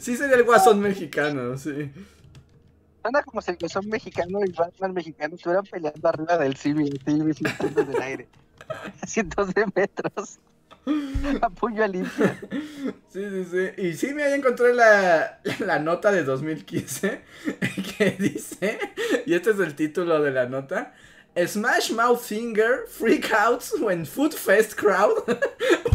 [0.00, 1.90] Sí sería el guasón mexicano, sí.
[3.04, 7.68] Anda como si el son mexicano y Batman mexicano estuvieran peleando arriba del civil, así,
[7.74, 8.28] del aire.
[9.00, 10.38] A cientos de metros.
[11.42, 12.34] A puño limpio.
[13.08, 13.82] Sí, sí, sí.
[13.82, 17.22] Y sí, me encontré la, la nota de 2015
[17.98, 18.78] que dice,
[19.26, 20.94] y este es el título de la nota.
[21.34, 25.14] Smash Mouth Singer freak out when Food Fest crowd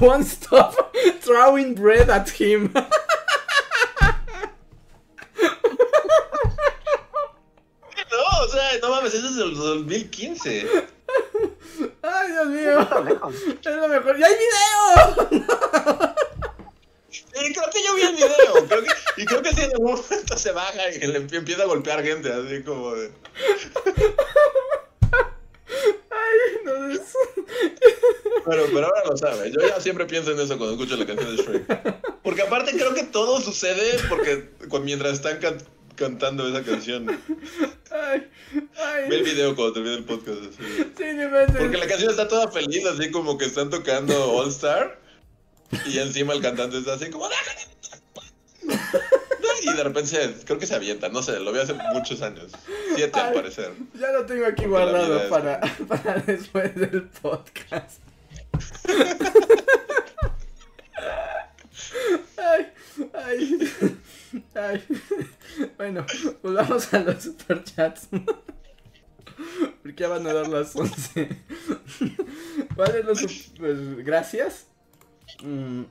[0.01, 2.73] won't stop throwing bread at him.
[8.47, 10.67] O sea, no mames, eso es del 2015.
[12.01, 12.79] Ay, Dios mío.
[13.61, 14.19] Es lo mejor.
[14.19, 16.15] ¡Y hay video!
[17.09, 18.67] Sí, creo que yo vi el video.
[18.67, 21.67] Creo que, y creo que si en algún momento se baja y le empieza a
[21.67, 23.11] golpear gente, así como de.
[26.09, 27.01] Ay, no es.
[28.45, 29.51] Pero, pero ahora lo sabe.
[29.51, 32.21] Yo ya siempre pienso en eso cuando escucho la canción de Shrek.
[32.23, 34.49] Porque aparte creo que todo sucede porque
[34.81, 37.07] mientras están cantando esa canción.
[37.91, 38.29] Ay,
[38.77, 39.09] ay.
[39.09, 40.39] Ve el video cuando termine el podcast.
[40.41, 40.57] Así.
[40.97, 41.03] Sí,
[41.57, 44.99] Porque la canción está toda feliz, así como que están tocando All Star.
[45.85, 47.27] Y encima el cantante está así como.
[49.63, 52.51] Y de repente se, creo que se avienta, no sé, lo vi hace muchos años.
[52.95, 53.73] Siete al parecer.
[53.99, 57.99] Ya lo tengo aquí Porque guardado es- para, para después del podcast.
[62.37, 62.71] Ay,
[63.13, 63.69] ay,
[65.77, 66.05] Bueno,
[66.43, 68.09] volvamos a los superchats.
[69.81, 71.29] Porque ya van a dar las 11.
[72.75, 74.67] ¿Cuáles los super gracias?
[75.43, 75.83] Mm.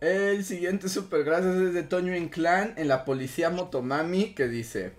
[0.00, 4.94] El siguiente super gracias es de Toño Inclán en la policía Motomami que dice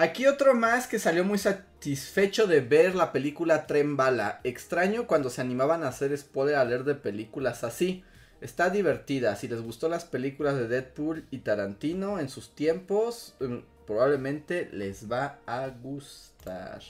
[0.00, 4.40] Aquí otro más que salió muy satisfecho de ver la película Tren Bala.
[4.44, 8.02] Extraño cuando se animaban a hacer spoiler a leer de películas así.
[8.40, 9.36] Está divertida.
[9.36, 15.10] Si les gustó las películas de Deadpool y Tarantino en sus tiempos, mm, probablemente les
[15.10, 16.80] va a gustar.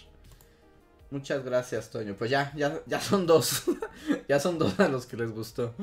[1.11, 2.15] Muchas gracias, Toño.
[2.17, 3.65] Pues ya, ya, ya son dos.
[4.29, 5.75] ya son dos a los que les gustó.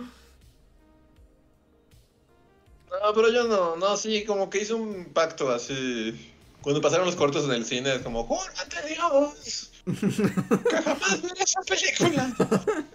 [2.89, 6.34] No, pero yo no, no, sí, como que hizo un pacto así.
[6.61, 9.72] Cuando pasaron los cortos en el cine, es como, ¡Júrate Dios!
[9.85, 12.34] ¡Que jamás veré esa película!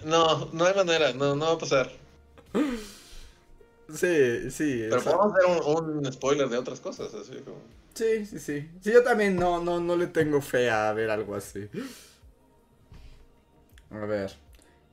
[0.05, 1.91] No, no hay manera, no, no va a pasar.
[3.89, 4.87] Sí, sí.
[4.89, 7.59] Pero podemos hacer un, un spoiler de otras cosas, así como.
[7.95, 8.71] Sí, sí, sí.
[8.81, 11.69] Sí, yo también no, no, no le tengo fe a ver algo así.
[13.91, 14.33] A ver.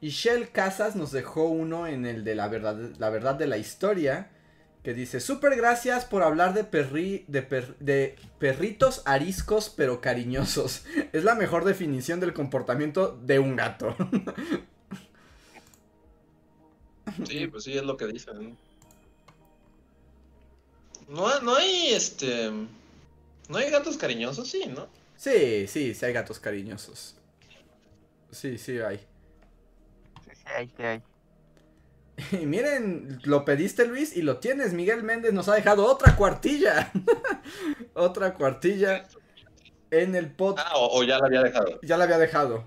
[0.01, 3.57] Y Shell Casas nos dejó uno en el de la verdad, la verdad de la
[3.57, 4.31] historia.
[4.83, 10.85] Que dice, super gracias por hablar de, perri, de, per- de perritos ariscos pero cariñosos.
[11.13, 13.95] Es la mejor definición del comportamiento de un gato.
[17.27, 18.57] Sí, pues sí, es lo que dicen.
[21.07, 22.51] No, no hay, este...
[23.49, 24.87] No hay gatos cariñosos, sí, ¿no?
[25.15, 27.15] sí, sí, sí hay gatos cariñosos.
[28.31, 28.97] Sí, sí hay.
[28.97, 31.01] Sí, sí hay, sí hay.
[32.31, 34.73] Y miren, lo pediste Luis y lo tienes.
[34.73, 36.91] Miguel Méndez nos ha dejado otra cuartilla.
[37.93, 39.07] otra cuartilla
[39.91, 40.67] en el podcast.
[40.69, 41.79] Ah, o, o ya la había dejado.
[41.81, 42.65] Ya la había dejado.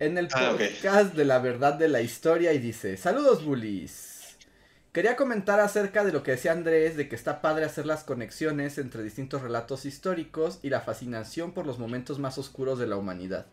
[0.00, 4.36] En el Ah, podcast de la verdad de la historia y dice, saludos bullies.
[4.92, 8.78] Quería comentar acerca de lo que decía Andrés, de que está padre hacer las conexiones
[8.78, 13.46] entre distintos relatos históricos y la fascinación por los momentos más oscuros de la humanidad.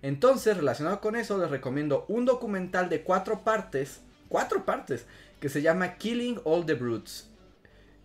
[0.00, 5.06] Entonces, relacionado con eso, les recomiendo un documental de cuatro partes, cuatro partes,
[5.40, 7.28] que se llama Killing All the Brutes,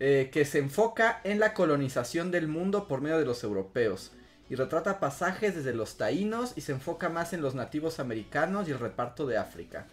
[0.00, 4.10] eh, que se enfoca en la colonización del mundo por medio de los europeos
[4.48, 8.72] y retrata pasajes desde los taínos y se enfoca más en los nativos americanos y
[8.72, 9.86] el reparto de África.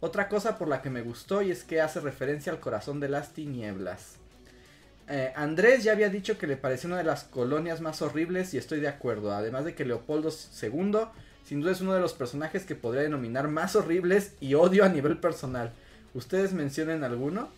[0.00, 3.08] Otra cosa por la que me gustó y es que hace referencia al corazón de
[3.08, 4.16] las tinieblas.
[5.08, 8.58] Eh, Andrés ya había dicho que le pareció una de las colonias más horribles y
[8.58, 11.08] estoy de acuerdo, además de que Leopoldo II
[11.44, 14.88] sin duda es uno de los personajes que podría denominar más horribles y odio a
[14.88, 15.72] nivel personal.
[16.14, 17.48] ¿Ustedes mencionen alguno?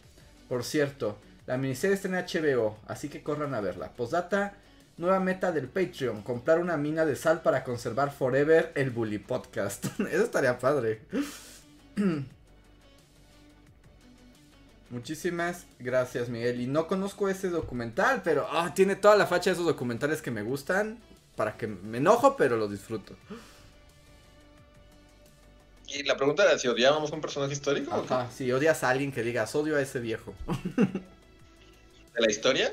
[0.49, 3.91] Por cierto, la miniserie está en HBO, así que corran a verla.
[3.93, 4.55] Postdata,
[4.97, 9.87] nueva meta del Patreon, comprar una mina de sal para conservar forever el Bully Podcast.
[10.01, 11.03] Eso estaría padre.
[14.91, 16.61] Muchísimas gracias, Miguel.
[16.61, 20.31] Y no conozco ese documental, pero ah, tiene toda la facha de esos documentales que
[20.31, 20.99] me gustan.
[21.35, 23.15] Para que me enojo, pero lo disfruto.
[25.89, 28.89] Y la pregunta era si odiábamos a un personaje histórico o Ajá, si odias a
[28.89, 30.35] alguien que digas odio a ese viejo.
[32.15, 32.73] de la historia.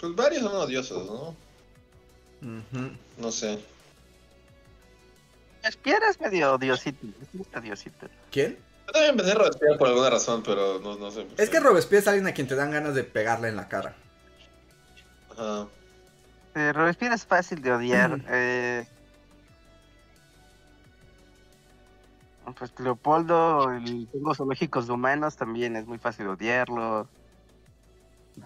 [0.00, 1.36] Pues varios son odiosos, ¿no?
[3.18, 3.58] No sé.
[5.62, 7.06] Robespierre es medio diosito.
[7.22, 8.06] Es medio diosito.
[8.30, 8.56] ¿Quién?
[8.86, 11.26] Yo también empecé a Robespierre por alguna razón, pero no, no sé.
[11.36, 13.94] Es que Robespierre es alguien a quien te dan ganas de pegarle en la cara.
[15.32, 15.68] Ajá.
[16.54, 18.20] Eh, Robespierre es fácil de odiar.
[18.28, 18.86] Eh.
[22.58, 27.06] Pues Leopoldo, el Tengo zoológicos de humanos, también es muy fácil odiarlo.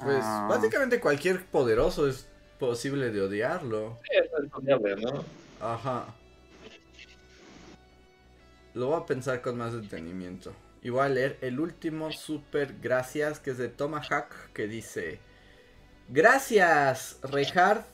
[0.03, 0.47] Pues Ah.
[0.49, 2.27] básicamente cualquier poderoso es
[2.59, 3.99] posible de odiarlo.
[4.05, 5.25] Sí, es odiable, ¿no?
[5.61, 6.07] Ajá.
[8.75, 10.53] Lo voy a pensar con más detenimiento.
[10.83, 15.19] Y voy a leer el último super gracias que es de Tomahawk que dice
[16.09, 17.87] Gracias, Reinhardt.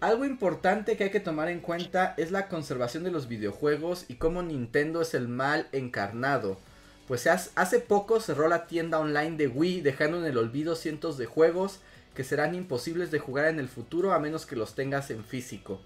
[0.00, 4.14] Algo importante que hay que tomar en cuenta es la conservación de los videojuegos y
[4.16, 6.58] cómo Nintendo es el mal encarnado.
[7.12, 11.26] Pues hace poco cerró la tienda online de Wii dejando en el olvido cientos de
[11.26, 11.80] juegos
[12.14, 15.82] que serán imposibles de jugar en el futuro a menos que los tengas en físico.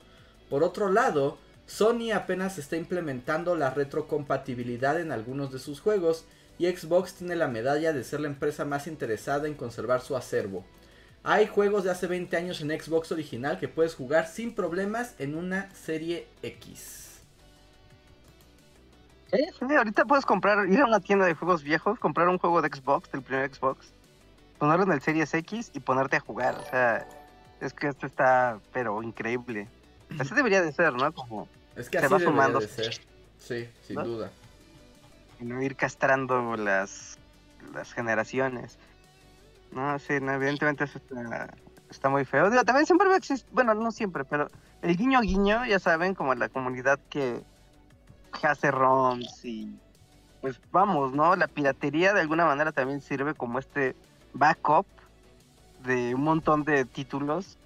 [0.48, 6.26] Por otro lado, Sony apenas está implementando la retrocompatibilidad en algunos de sus juegos
[6.60, 10.64] y Xbox tiene la medalla de ser la empresa más interesada en conservar su acervo.
[11.24, 15.34] Hay juegos de hace 20 años en Xbox original que puedes jugar sin problemas en
[15.34, 17.15] una serie X.
[19.32, 22.62] Sí, sí, ahorita puedes comprar, ir a una tienda de juegos viejos, comprar un juego
[22.62, 23.92] de Xbox, del primer Xbox,
[24.58, 26.54] ponerlo en el Series X y ponerte a jugar.
[26.54, 27.06] O sea,
[27.60, 29.68] es que esto está, pero increíble.
[30.18, 31.12] Así debería de ser, ¿no?
[31.12, 32.60] Como es que así va sumando.
[32.60, 32.94] De ser.
[33.38, 34.30] Sí, sin duda.
[35.40, 37.18] Y no ir castrando las,
[37.74, 38.78] las generaciones.
[39.72, 41.00] No, sí, evidentemente eso
[41.90, 42.48] está, muy feo.
[42.50, 44.50] Digo, también siempre va a existir, bueno, no siempre, pero
[44.82, 47.42] el guiño guiño, ya saben, como la comunidad que
[48.42, 49.78] hace ROMs y
[50.40, 51.34] pues vamos, ¿no?
[51.36, 53.96] La piratería de alguna manera también sirve como este
[54.32, 54.86] backup
[55.84, 57.58] de un montón de títulos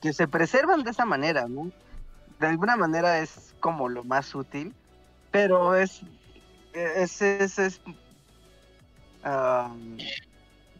[0.00, 1.70] que se preservan de esa manera, ¿no?
[2.38, 4.74] De alguna manera es como lo más útil,
[5.30, 6.02] pero es,
[6.72, 7.80] es, es, es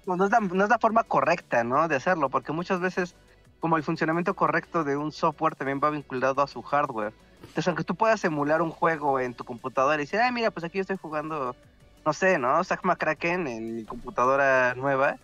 [0.07, 1.89] no, es la, no es la forma correcta, ¿no?
[1.89, 3.15] De hacerlo, porque muchas veces
[3.61, 7.13] como el funcionamiento correcto de un software también va vinculado a su hardware.
[7.41, 10.65] Entonces, aunque tú puedas emular un juego en tu computadora y decir, ay, mira, pues
[10.65, 11.57] aquí yo estoy jugando,
[12.05, 12.63] no sé, ¿no?
[12.65, 15.17] Sagma Kraken en mi computadora nueva,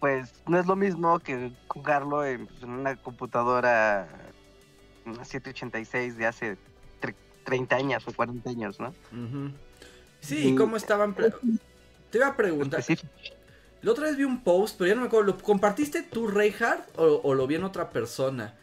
[0.00, 4.08] pues no es lo mismo que jugarlo en, pues, una computadora,
[5.04, 6.56] una 786 de hace
[7.44, 8.94] 30 años o 40 años, ¿no?
[10.20, 10.54] Sí, y...
[10.54, 11.14] ¿cómo estaban?
[11.14, 12.84] Te iba a preguntar.
[13.80, 15.32] La otra vez vi un post, pero ya no me acuerdo.
[15.32, 18.54] ¿Lo compartiste tú, Reinhardt, o, o lo vi en otra persona?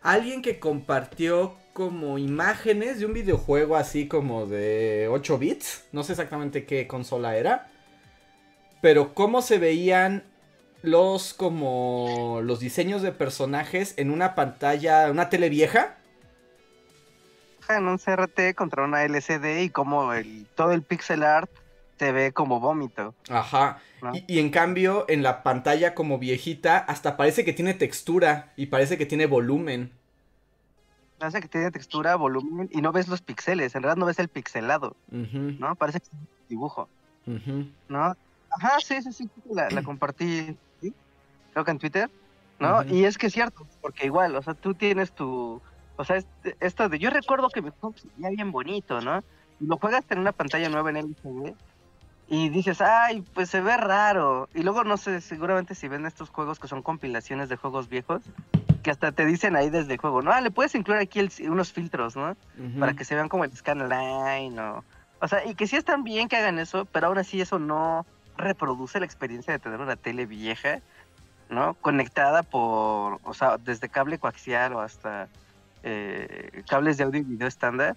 [0.00, 5.84] Alguien que compartió como imágenes de un videojuego así como de 8 bits.
[5.92, 7.68] No sé exactamente qué consola era.
[8.82, 10.24] Pero cómo se veían
[10.82, 15.96] los como los diseños de personajes en una pantalla, una tele vieja.
[17.70, 21.50] En un CRT contra una LCD y como el, todo el pixel art
[21.98, 23.14] se ve como vómito.
[23.30, 23.78] Ajá.
[24.28, 28.98] Y, en cambio, en la pantalla como viejita, hasta parece que tiene textura y parece
[28.98, 29.98] que tiene volumen.
[31.20, 34.28] Parece que tiene textura, volumen y no ves los pixeles, en realidad no ves el
[34.28, 35.74] pixelado, ¿no?
[35.74, 36.88] Parece que es un dibujo,
[37.88, 38.16] ¿no?
[38.50, 40.56] Ajá, sí, sí, sí, la, compartí,
[41.52, 42.10] creo que en Twitter,
[42.58, 42.82] ¿no?
[42.84, 45.60] Y es que es cierto, porque igual, o sea, tú tienes tu,
[45.96, 46.24] o sea,
[46.58, 47.70] esto de, yo recuerdo que me
[48.16, 49.22] ya bien bonito, ¿no?
[49.60, 51.54] Y lo juegas en una pantalla nueva en LCD
[52.30, 54.48] y dices, ay, pues se ve raro.
[54.54, 58.22] Y luego, no sé, seguramente si ven estos juegos que son compilaciones de juegos viejos,
[58.84, 61.72] que hasta te dicen ahí desde el juego, no, ah, le puedes incluir aquí unos
[61.72, 62.36] filtros, ¿no?
[62.78, 64.84] Para que se vean como el scanline o...
[65.22, 68.06] O sea, y que sí están bien que hagan eso, pero aún así eso no
[68.38, 70.78] reproduce la experiencia de tener una tele vieja,
[71.50, 71.74] ¿no?
[71.74, 75.28] Conectada por, o sea, desde cable coaxial o hasta
[75.82, 77.96] eh, cables de audio y video estándar,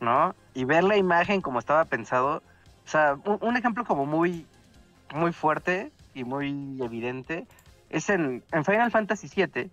[0.00, 0.34] ¿no?
[0.52, 2.42] Y ver la imagen como estaba pensado,
[2.88, 4.46] o sea, un, ejemplo como muy,
[5.12, 7.46] muy fuerte y muy evidente
[7.90, 9.70] es en, Final Fantasy VII.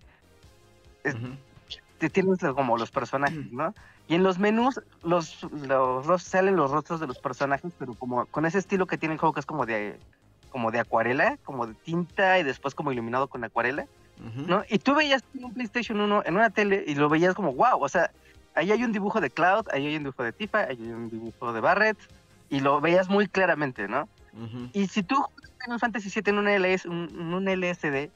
[1.97, 3.73] Te tienes como los personajes, ¿no?
[4.09, 8.45] Y en los menús los, los, salen los rostros de los personajes, pero como con
[8.45, 9.97] ese estilo que tiene el juego que es como de
[10.49, 13.87] como de acuarela, como de tinta y después como iluminado con acuarela,
[14.45, 14.65] ¿no?
[14.69, 17.87] Y tú veías un PlayStation 1 en una tele y lo veías como wow, o
[17.87, 18.11] sea,
[18.55, 21.09] ahí hay un dibujo de Cloud, ahí hay un dibujo de Tifa, ahí hay un
[21.09, 21.97] dibujo de Barrett,
[22.49, 24.07] y lo veías muy claramente, ¿no?
[24.73, 28.09] Y si tú juegas un Fantasy VII en un, LS, un, un LSD,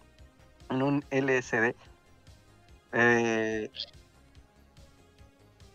[0.69, 1.75] en un LSD,
[2.91, 3.71] eh,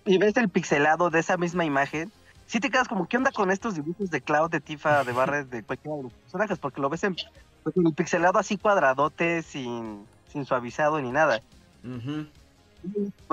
[0.04, 2.12] y ves el pixelado de esa misma imagen,
[2.46, 5.48] sí te quedas como, ¿qué onda con estos dibujos de Cloud, de Tifa, de Barret,
[5.48, 6.58] de cualquiera de los personajes?
[6.58, 7.16] Porque lo ves en
[7.62, 11.40] pues, el pixelado así cuadradote, sin, sin suavizado ni nada.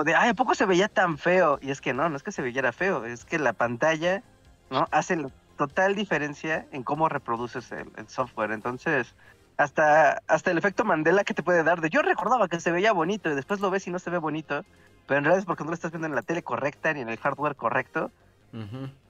[0.04, 1.58] de, ay, ¿a poco se veía tan feo?
[1.60, 4.22] Y es que no, no es que se veía feo, es que la pantalla
[4.70, 4.86] ¿no?
[4.90, 5.26] Hace
[5.56, 8.52] total diferencia en cómo reproduces el, software.
[8.52, 9.14] Entonces,
[9.56, 12.92] hasta, hasta el efecto Mandela que te puede dar de yo recordaba que se veía
[12.92, 14.64] bonito y después lo ves y no se ve bonito,
[15.06, 17.08] pero en realidad es porque no lo estás viendo en la tele correcta ni en
[17.08, 18.10] el hardware correcto.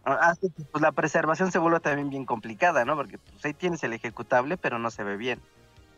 [0.04, 2.96] Hace que pues, la preservación se vuelva también bien complicada, ¿no?
[2.96, 5.40] Porque pues, ahí tienes el ejecutable, pero no se ve bien.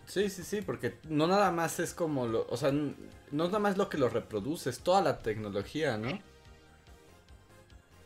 [0.06, 3.58] Sí, sí, sí, porque no nada más es como lo, o sea, no es nada
[3.58, 6.18] más lo que lo reproduces, toda la tecnología, ¿no?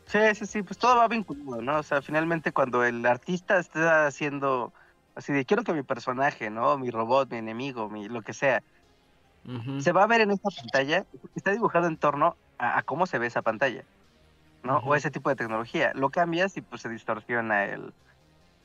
[0.09, 1.77] Sí, sí, sí, pues todo va vinculado, ¿no?
[1.77, 4.73] O sea, finalmente cuando el artista está haciendo
[5.13, 6.79] así de quiero que mi personaje, ¿no?
[6.79, 8.63] Mi robot, mi enemigo, mi lo que sea,
[9.79, 11.05] se va a ver en esta pantalla,
[11.35, 13.83] está dibujado en torno a, cómo se ve esa pantalla,
[14.63, 14.77] ¿no?
[14.79, 15.91] O ese tipo de tecnología.
[15.93, 17.93] Lo cambias y pues se distorsiona el,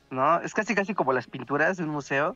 [0.09, 0.39] ¿no?
[0.41, 2.35] Es casi casi como las pinturas de un museo.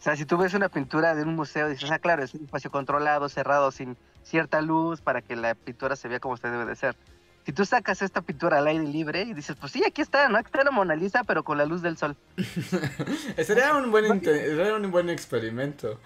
[0.00, 2.46] O sea, si tú ves una pintura de un museo, dices, ah, claro, es un
[2.46, 6.66] espacio controlado, cerrado, sin cierta luz para que la pintura se vea como usted debe
[6.66, 6.96] de ser.
[7.44, 10.38] Si tú sacas esta pintura al aire libre y dices, pues sí, aquí está, ¿no?
[10.38, 12.16] Aquí está la Mona Lisa, pero con la luz del sol.
[13.44, 16.00] sería, un buen sería un buen experimento.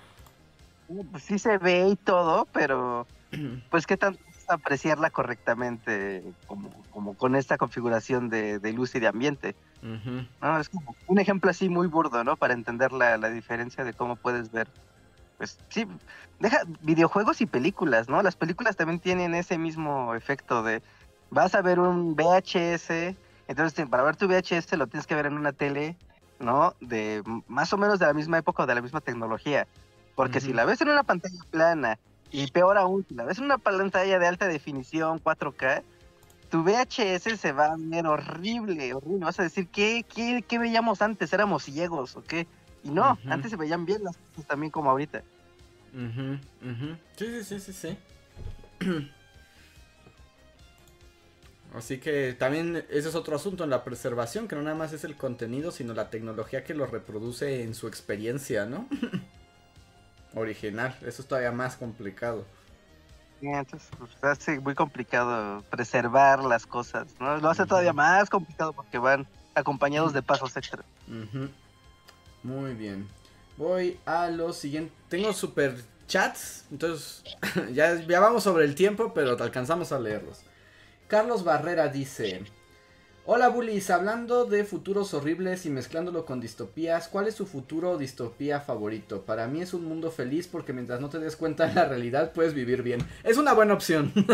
[1.13, 3.07] Pues sí se ve y todo, pero
[3.71, 9.55] pues qué tanto apreciarla correctamente como, como con esta configuración de, luz y de ambiente.
[10.59, 12.37] Es como un ejemplo así muy burdo, ¿no?
[12.37, 14.67] Para entender la, la diferencia de cómo puedes ver
[15.37, 15.87] pues sí,
[16.41, 18.21] deja videojuegos y películas, ¿no?
[18.23, 20.83] Las películas también tienen ese mismo efecto de
[21.31, 23.17] vas a ver un VHS,
[23.49, 25.97] entonces para ver tu VHS lo tienes que ver en una tele,
[26.39, 26.75] ¿no?
[26.81, 29.67] De más o menos de la misma época o de la misma tecnología.
[30.15, 31.99] Porque si la ves en una pantalla plana,
[32.31, 35.83] y peor aún, si la ves en una pantalla de alta definición, 4K,
[36.51, 39.25] tu VHS se va a ver horrible, horrible.
[39.25, 41.33] Vas a decir, ¿qué, qué, qué veíamos antes?
[41.33, 42.47] ¿Éramos ciegos o qué?
[42.83, 45.23] Y no, antes se veían bien las cosas también como ahorita.
[47.17, 49.11] Sí, sí, sí, sí, sí.
[51.75, 55.05] Así que también ese es otro asunto en la preservación, que no nada más es
[55.05, 58.89] el contenido, sino la tecnología que lo reproduce en su experiencia, ¿no?
[60.35, 62.47] Original, eso es todavía más complicado.
[63.41, 67.37] entonces pues, hace muy complicado preservar las cosas, ¿no?
[67.37, 70.83] Lo hace todavía más complicado porque van acompañados de pasos extra.
[72.43, 73.09] Muy bien.
[73.57, 74.95] Voy a los siguientes.
[75.09, 75.77] Tengo super
[76.07, 76.65] chats.
[76.71, 77.25] Entonces,
[77.73, 80.41] ya, ya vamos sobre el tiempo, pero alcanzamos a leerlos.
[81.09, 82.43] Carlos Barrera dice:
[83.25, 87.99] Hola Bullies, hablando de futuros horribles y mezclándolo con distopías, ¿cuál es su futuro o
[87.99, 89.23] distopía favorito?
[89.23, 92.33] Para mí es un mundo feliz porque mientras no te des cuenta de la realidad
[92.33, 93.01] puedes vivir bien.
[93.25, 94.13] Es una buena opción.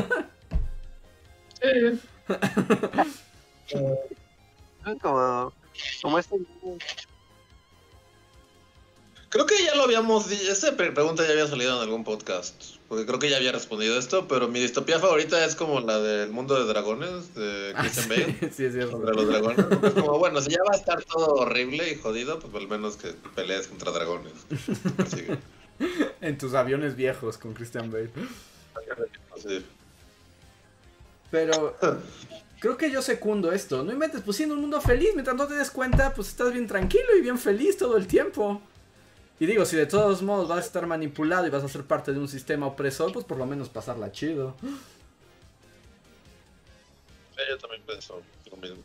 [5.01, 5.53] como,
[6.03, 6.37] como este
[9.29, 10.53] Creo que ya lo habíamos dicho.
[10.53, 12.77] Esta pregunta ya había salido en algún podcast.
[12.95, 14.29] Porque creo que ya había respondido esto.
[14.29, 18.39] Pero mi distopía favorita es como la del mundo de dragones de ah, Christian Bale.
[18.53, 18.93] sí, es cierto.
[18.93, 19.67] Sobre los dragones.
[19.83, 22.97] Es como, bueno, si ya va a estar todo horrible y jodido, pues al menos
[22.97, 24.33] que pelees contra dragones.
[26.21, 28.11] en tus aviones viejos con Christian Bale.
[31.33, 31.77] Pero
[32.61, 33.83] creo que yo secundo esto.
[33.83, 36.69] No inventes, pues siendo un mundo feliz, mientras no te des cuenta, pues estás bien
[36.69, 38.63] tranquilo y bien feliz todo el tiempo.
[39.41, 42.13] Y digo, si de todos modos vas a estar manipulado y vas a ser parte
[42.13, 44.55] de un sistema opresor, pues por lo menos pasarla chido.
[47.37, 48.83] Sí, yo también pienso lo mismo.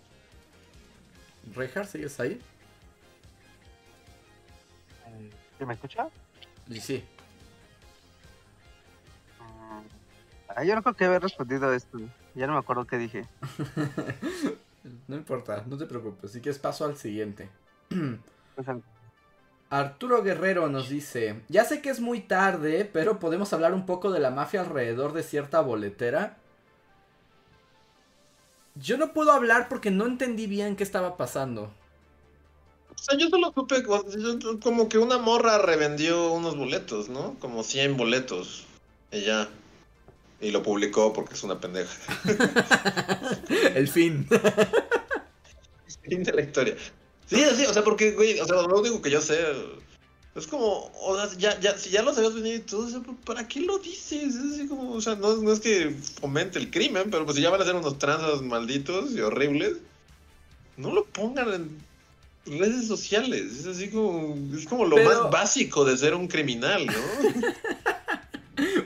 [1.53, 2.41] Reinhardt, ¿sigues ahí?
[5.59, 6.07] ¿Sí me escucha?
[6.67, 7.03] Sí, sí.
[9.39, 9.81] Mm,
[10.47, 11.99] ah, yo no creo que haber respondido a esto.
[12.33, 13.25] Ya no me acuerdo qué dije.
[15.07, 16.31] no importa, no te preocupes.
[16.31, 17.49] Así que es paso al siguiente.
[18.55, 18.67] Pues
[19.69, 24.11] Arturo Guerrero nos dice, ya sé que es muy tarde, pero podemos hablar un poco
[24.11, 26.37] de la mafia alrededor de cierta boletera.
[28.73, 31.71] Yo no puedo hablar porque no entendí bien qué estaba pasando.
[32.89, 33.83] O sea, yo solo supe
[34.59, 37.35] como que una morra revendió unos boletos, ¿no?
[37.39, 38.65] Como 100 boletos.
[39.11, 39.49] Y ya.
[40.41, 41.95] Y lo publicó porque es una pendeja.
[43.75, 44.27] El fin.
[46.09, 46.75] fin de la historia.
[47.29, 49.39] Sí, sí, o sea, porque, güey, o sea, lo único que yo sé
[50.35, 53.01] es como, o sea, ya, ya, si ya lo sabías venir y todo, o sea,
[53.25, 54.35] ¿para qué lo dices?
[54.35, 57.43] Es así como, o sea, no, no es que fomente el crimen, pero pues si
[57.43, 59.77] ya van a ser unos tranzas malditos y horribles,
[60.77, 63.59] no lo pongan en redes sociales.
[63.59, 66.93] Es así como, es como lo más básico de ser un criminal, ¿no?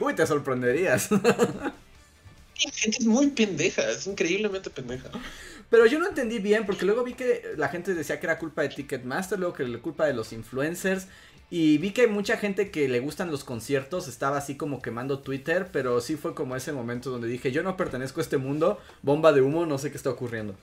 [0.00, 1.10] Uy, te sorprenderías.
[2.64, 5.10] La gente es muy pendeja, es increíblemente pendeja.
[5.70, 8.62] Pero yo no entendí bien porque luego vi que la gente decía que era culpa
[8.62, 11.08] de Ticketmaster, luego que era culpa de los influencers.
[11.50, 15.68] Y vi que mucha gente que le gustan los conciertos estaba así como quemando Twitter,
[15.72, 19.32] pero sí fue como ese momento donde dije, yo no pertenezco a este mundo, bomba
[19.32, 20.54] de humo, no sé qué está ocurriendo.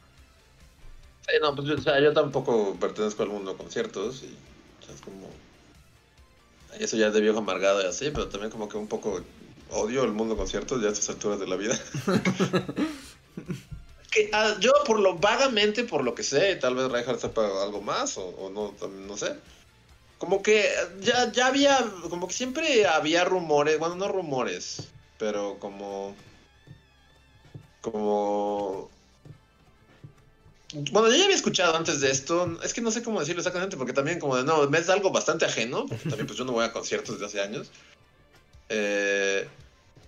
[1.28, 4.36] Sí, no, pues o sea, yo tampoco pertenezco al mundo de conciertos y
[4.82, 5.30] o sea, es como...
[6.80, 9.22] Eso ya es de viejo amargado y así, pero también como que un poco
[9.70, 11.80] odio el mundo de conciertos ya a estas alturas de la vida.
[14.12, 17.82] que ah, yo por lo vagamente, por lo que sé, tal vez Reinhardt sepa algo
[17.82, 19.36] más o, no, no sé.
[20.18, 20.70] Como que
[21.00, 21.80] ya, ya había,
[22.10, 24.84] como que siempre había rumores, bueno, no rumores,
[25.18, 26.16] pero como,
[27.80, 28.92] como,
[30.92, 33.78] bueno, yo ya había escuchado antes de esto, es que no sé cómo decirlo exactamente,
[33.78, 36.66] porque también como de, no, me es algo bastante ajeno, también pues yo no voy
[36.66, 37.72] a conciertos desde hace años.
[38.70, 39.48] Eh,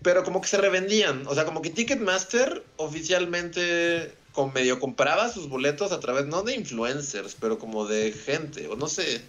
[0.03, 1.25] pero como que se revendían.
[1.27, 6.55] O sea, como que Ticketmaster oficialmente con medio compraba sus boletos a través, no de
[6.55, 9.21] influencers, pero como de gente, o no sé.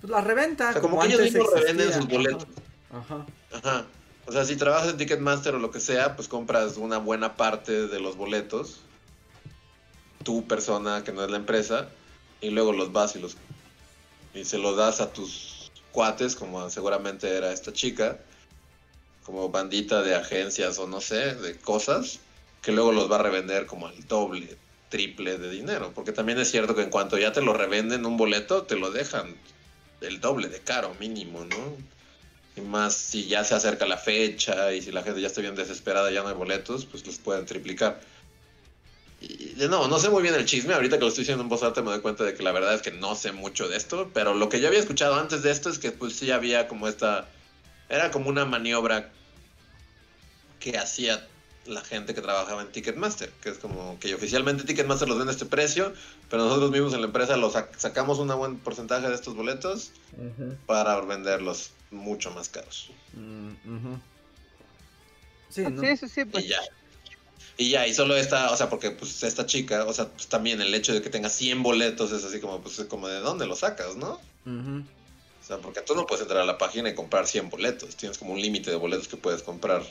[0.00, 0.70] Pues la reventa.
[0.70, 2.46] O sea, como, que ellos mismos revenden sus boletos.
[2.92, 3.26] Ajá.
[3.52, 3.86] Ajá.
[4.26, 7.88] O sea, si trabajas en Ticketmaster o lo que sea, pues compras una buena parte
[7.88, 8.80] de los boletos.
[10.22, 11.88] Tu persona, que no es la empresa,
[12.40, 13.36] y luego los vas y los
[14.34, 18.18] y se los das a tus cuates, como seguramente era esta chica,
[19.24, 22.20] como bandita de agencias o no sé, de cosas,
[22.62, 24.56] que luego los va a revender como al doble,
[24.88, 25.92] triple de dinero.
[25.94, 28.90] Porque también es cierto que en cuanto ya te lo revenden un boleto, te lo
[28.90, 29.34] dejan
[30.00, 31.76] el doble de caro mínimo, ¿no?
[32.56, 35.54] Y más si ya se acerca la fecha y si la gente ya está bien
[35.54, 38.00] desesperada ya no hay boletos, pues los pueden triplicar.
[39.20, 41.50] Y de no, no sé muy bien el chisme, ahorita que lo estoy diciendo en
[41.50, 43.76] voz alta me doy cuenta de que la verdad es que no sé mucho de
[43.76, 46.68] esto, pero lo que yo había escuchado antes de esto es que pues sí había
[46.68, 47.28] como esta,
[47.90, 49.10] era como una maniobra
[50.60, 51.26] que hacía
[51.66, 55.34] la gente que trabajaba en Ticketmaster, que es como que oficialmente Ticketmaster los vende a
[55.34, 55.92] este precio,
[56.28, 59.92] pero nosotros mismos en la empresa los sacamos un buen porcentaje de estos boletos
[60.66, 62.90] para venderlos mucho más caros.
[63.12, 63.94] Mm,
[65.50, 66.44] sí, sí, sí, sí, pues.
[66.44, 66.60] Y ya.
[67.56, 70.62] Y ya, y solo esta, o sea, porque pues esta chica, o sea, pues también
[70.62, 73.58] el hecho de que tenga 100 boletos es así como, pues como de dónde los
[73.58, 74.18] sacas, ¿no?
[74.46, 74.99] O
[75.50, 78.32] sea, porque tú no puedes entrar a la página y comprar 100 boletos, tienes como
[78.32, 79.82] un límite de boletos que puedes comprar.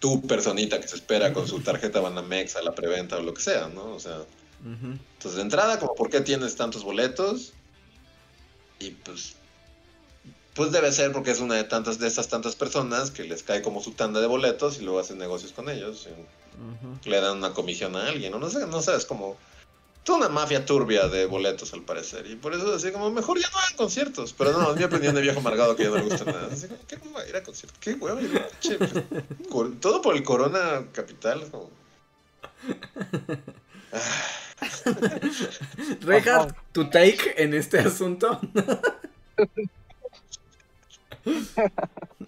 [0.00, 3.42] Tu personita que se espera con su tarjeta Banamex a la preventa o lo que
[3.42, 3.94] sea, ¿no?
[3.94, 4.18] O sea,
[4.64, 7.52] entonces de entrada, como, ¿por qué tienes tantos boletos?
[8.80, 9.36] Y pues
[10.56, 13.60] pues debe ser porque es una de tantas de esas tantas personas que les cae
[13.60, 16.08] como su tanda de boletos y luego hacen negocios con ellos.
[17.04, 19.36] Le dan una comisión a alguien, o no sé, no sé, es como
[20.06, 22.30] toda una mafia turbia de boletos al parecer.
[22.30, 24.32] Y por eso así como mejor ya no hagan conciertos.
[24.32, 26.48] Pero no, es mi opinión de viejo amargado que ya no le gusta nada.
[26.50, 27.78] Así como, ¿qué a ir a conciertos?
[27.80, 28.20] ¿Qué huevo?
[29.50, 31.50] Pues, todo por el Corona Capital.
[31.50, 31.70] Como...
[36.72, 38.40] tu take en este asunto.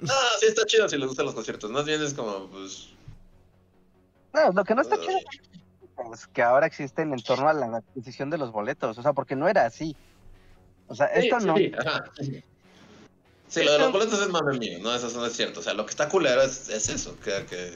[0.01, 1.71] No, sí está chido si les gustan los conciertos.
[1.71, 2.89] Más bien es como, pues.
[4.33, 5.48] No, lo que no está chido es
[6.33, 8.99] que ahora existen en torno a la adquisición de los boletos.
[8.99, 9.97] O sea, porque no era así.
[10.87, 11.57] O sea, esto no.
[13.49, 14.95] Sí, lo de los boletos es mame mío, ¿no?
[14.95, 15.61] Eso no es cierto.
[15.61, 17.73] O sea, lo que está culero es, es eso, que, que,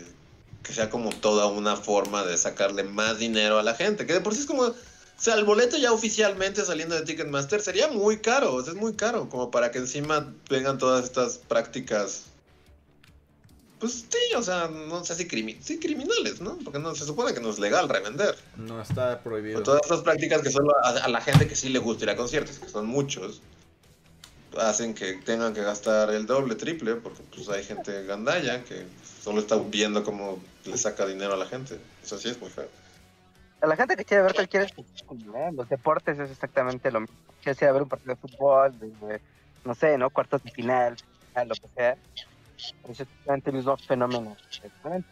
[0.62, 4.06] que sea como toda una forma de sacarle más dinero a la gente.
[4.06, 4.74] Que de por sí es como
[5.22, 9.28] o sea, el boleto ya oficialmente saliendo de Ticketmaster sería muy caro, es muy caro,
[9.28, 12.24] como para que encima vengan todas estas prácticas.
[13.82, 15.28] Pues sí, o sea, no sé si
[15.60, 16.56] sí, criminales, ¿no?
[16.62, 18.36] Porque no se supone que no es legal revender.
[18.56, 19.60] No está prohibido.
[19.64, 22.60] todas estas prácticas que solo a, la gente que sí le gusta ir a conciertos,
[22.60, 23.42] que son muchos,
[24.56, 28.86] hacen que tengan que gastar el doble, triple, porque pues hay gente gandalla que
[29.20, 31.76] solo está viendo cómo le saca dinero a la gente.
[32.04, 32.68] Eso sí es muy feo
[33.62, 35.50] a la gente que quiere ver cualquier espectáculo, ¿eh?
[35.52, 37.16] los deportes es exactamente lo mismo.
[37.42, 38.74] Quiere ver un partido de fútbol,
[39.64, 40.10] no sé, ¿no?
[40.10, 40.96] Cuartos de final,
[41.46, 41.96] lo que sea.
[42.88, 44.36] Exactamente el mismo fenómeno,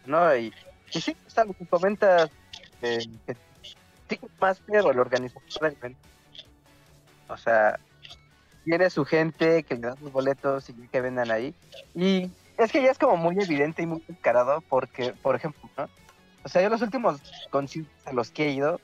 [0.05, 0.35] ¿no?
[0.35, 0.53] Y,
[0.89, 2.29] sí, está lo que comentas,
[2.81, 3.35] eh, que
[4.07, 5.95] Ticketmaster o el organizador del.
[7.27, 7.79] O sea,
[8.65, 11.55] tiene su gente que le da sus boletos y que vendan ahí.
[11.95, 15.89] Y es que ya es como muy evidente y muy descarado porque, por ejemplo, ¿no?
[16.43, 18.79] O sea, yo los últimos conciertos a los que he ido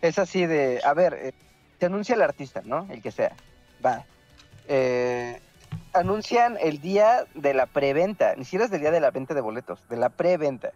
[0.00, 1.32] es así de, a ver, eh,
[1.78, 2.86] se anuncia el artista, ¿no?
[2.90, 3.32] El que sea.
[3.84, 4.04] Va.
[4.66, 5.40] Eh,
[5.92, 9.40] anuncian el día de la preventa, ni siquiera es del día de la venta de
[9.40, 10.72] boletos, de la preventa,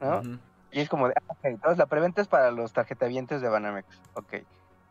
[0.00, 0.22] ¿no?
[0.70, 3.86] Y es como de, ah, ok, entonces la preventa es para los tarjetavientes de Banamex,
[4.14, 4.34] ok.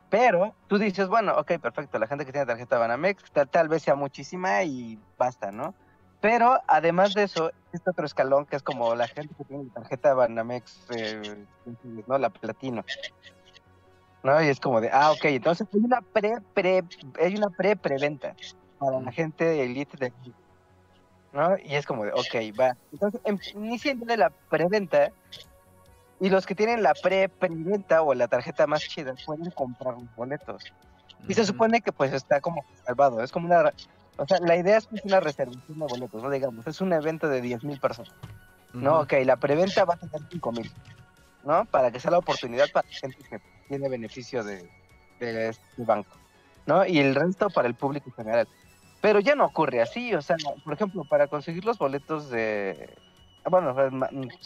[0.09, 3.83] Pero tú dices, bueno, ok, perfecto, la gente que tiene tarjeta Banamex, tal, tal vez
[3.83, 5.73] sea muchísima y basta, ¿no?
[6.21, 10.13] Pero además de eso, este otro escalón que es como la gente que tiene tarjeta
[10.13, 11.45] Banamex, eh,
[12.07, 12.17] ¿no?
[12.17, 12.83] La platino.
[14.23, 14.41] ¿No?
[14.41, 16.83] Y es como de, ah, ok, entonces hay una pre, pre,
[17.21, 18.35] hay una pre preventa
[18.79, 20.13] para la gente de elite de
[21.33, 21.57] ¿no?
[21.57, 22.75] Y es como de, ok, va.
[22.91, 25.11] Entonces em, inician de la preventa
[26.19, 30.15] y los que tienen la pre preventa o la tarjeta más chida pueden comprar los
[30.15, 30.63] boletos.
[31.27, 33.71] Y se supone que pues está como salvado, es como una
[34.17, 36.91] o sea, la idea es que es una reservación de boletos, no digamos, es un
[36.91, 38.13] evento de 10.000 personas.
[38.73, 39.01] ¿No?
[39.01, 40.71] Ok, la preventa va a tener 5.000,
[41.45, 41.65] ¿no?
[41.65, 44.69] Para que sea la oportunidad para la gente que tiene beneficio de,
[45.19, 46.11] este banco,
[46.65, 46.85] ¿no?
[46.85, 48.47] Y el resto para el público en general.
[49.01, 52.89] Pero ya no ocurre así, o sea, por ejemplo, para conseguir los boletos de...
[53.49, 53.75] Bueno,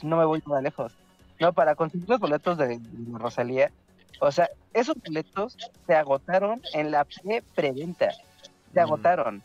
[0.04, 0.94] no me voy más lejos.
[1.40, 2.80] No, para conseguir los boletos de,
[3.14, 3.72] Rosalía,
[4.20, 5.58] o sea, esos boletos
[5.88, 8.12] se agotaron en la pre-preventa
[8.74, 9.44] se agotaron.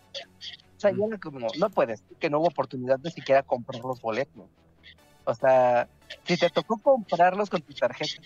[0.77, 4.45] O sea, ya como, no puedes, que no hubo oportunidad de siquiera comprar los boletos.
[5.24, 5.89] O sea,
[6.24, 8.23] si te tocó comprarlos con tu tarjeta,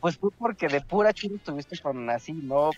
[0.00, 2.70] pues fue porque de pura chula estuviste con así, ¿no?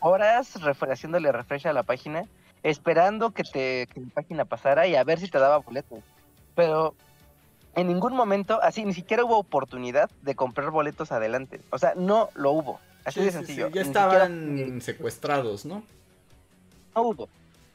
[0.00, 0.54] Horas
[0.90, 2.24] haciéndole refresh a la página
[2.62, 6.00] esperando que, te, que la página pasara y a ver si te daba boletos.
[6.54, 6.94] Pero
[7.74, 11.60] en ningún momento, así, ni siquiera hubo oportunidad de comprar boletos adelante.
[11.70, 12.80] O sea, no lo hubo.
[13.04, 13.68] Así de sencillo.
[13.68, 15.82] ya estaban secuestrados, ¿no?
[16.94, 17.28] No hubo.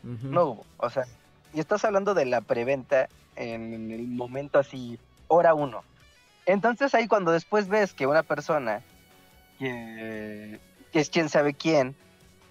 [0.04, 0.66] No hubo.
[0.78, 1.06] O sea,
[1.54, 5.84] y estás hablando de la preventa en el momento así, hora uno.
[6.46, 8.82] Entonces ahí cuando después ves que una persona
[9.60, 10.60] que,
[10.92, 11.96] es quien sabe quién,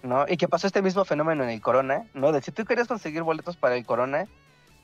[0.03, 0.25] ¿no?
[0.27, 2.31] Y que pasó este mismo fenómeno en el Corona, ¿no?
[2.31, 4.27] De si tú querías conseguir boletos para el Corona,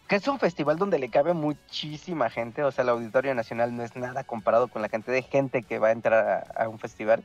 [0.08, 3.84] que es un festival donde le cabe muchísima gente, o sea, el Auditorio Nacional no
[3.84, 7.24] es nada comparado con la cantidad de gente que va a entrar a, un festival.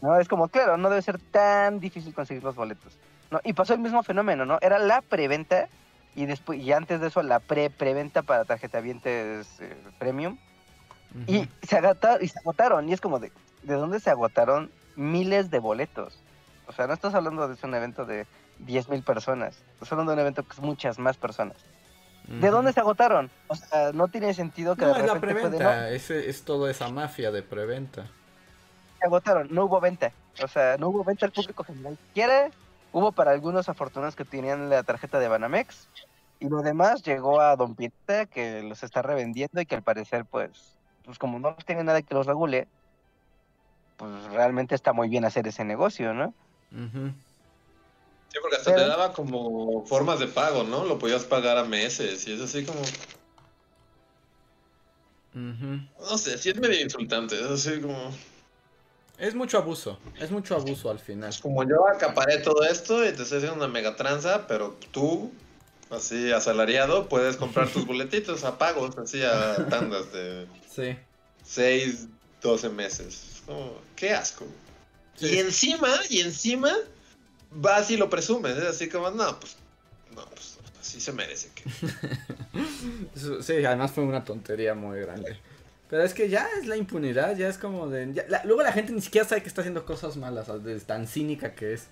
[0.00, 2.98] No, es como, claro, no debe ser tan difícil conseguir los boletos.
[3.30, 3.40] ¿no?
[3.44, 4.58] Y pasó el mismo fenómeno, ¿no?
[4.60, 5.68] Era la preventa
[6.14, 10.38] y después y antes de eso la pre preventa para tarjetavientes eh, premium
[11.28, 13.30] y se agotaron y se agotaron y es como de
[13.62, 16.18] de dónde se agotaron miles de boletos
[16.70, 18.26] o sea no estás hablando de un evento de
[18.64, 21.56] 10.000 personas estás hablando de un evento que es muchas más personas
[22.30, 23.28] ¿De dónde se agotaron?
[23.48, 27.32] O sea, no tiene sentido que no, de es la preventa, es toda esa mafia
[27.32, 28.06] de preventa.
[29.00, 30.12] Se agotaron, no hubo venta.
[30.42, 31.98] O sea, no hubo venta al público general.
[32.14, 32.50] ¿Quiere?
[32.92, 35.88] Hubo para algunos afortunados que tenían la tarjeta de Banamex.
[36.38, 40.24] Y lo demás llegó a Don Pieta, que los está revendiendo y que al parecer,
[40.24, 42.68] pues, pues como no tiene nada que los regule,
[43.96, 46.32] pues realmente está muy bien hacer ese negocio, ¿no?
[46.70, 50.84] Sí, porque hasta te daba como formas de pago, ¿no?
[50.84, 52.80] Lo podías pagar a meses y es así como...
[55.32, 58.12] No sé, sí es medio insultante, es así como...
[59.18, 61.28] Es mucho abuso, es mucho abuso al final.
[61.28, 65.30] Es como yo acaparé todo esto y te estoy haciendo una mega tranza, pero tú,
[65.90, 70.96] así asalariado, puedes comprar tus boletitos a pagos, así a tandas de sí.
[71.44, 72.06] 6,
[72.40, 73.42] 12 meses.
[73.94, 74.46] qué asco.
[75.20, 76.72] Y encima, y encima,
[77.50, 79.56] vas y lo presumes, es así como, no, pues,
[80.14, 81.64] no, pues, así se merece que.
[83.42, 85.36] sí, además fue una tontería muy grande.
[85.88, 88.24] Pero es que ya es la impunidad, ya es como de...
[88.44, 90.46] luego la gente ni siquiera sabe que está haciendo cosas malas,
[90.86, 91.88] tan cínica que es.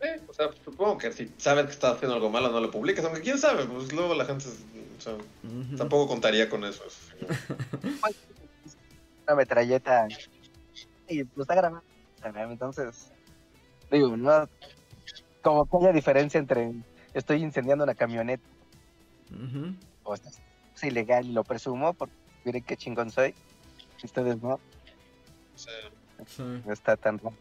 [0.00, 3.04] Sí, o sea, supongo que si sabes que está haciendo algo malo no lo publicas,
[3.04, 5.14] aunque quién sabe, pues luego la gente o sea,
[5.76, 6.82] tampoco contaría con eso.
[9.26, 10.08] Una metralleta
[11.08, 11.82] y pues está grabando,
[12.52, 13.12] entonces
[13.90, 14.48] digo, no
[15.42, 16.72] como que haya diferencia entre
[17.14, 18.44] estoy incendiando una camioneta
[20.04, 20.22] o es
[20.82, 22.14] ilegal y lo presumo porque
[22.44, 23.34] miren qué chingón soy.
[24.02, 24.58] Ustedes no.
[26.64, 27.36] No está tan raro.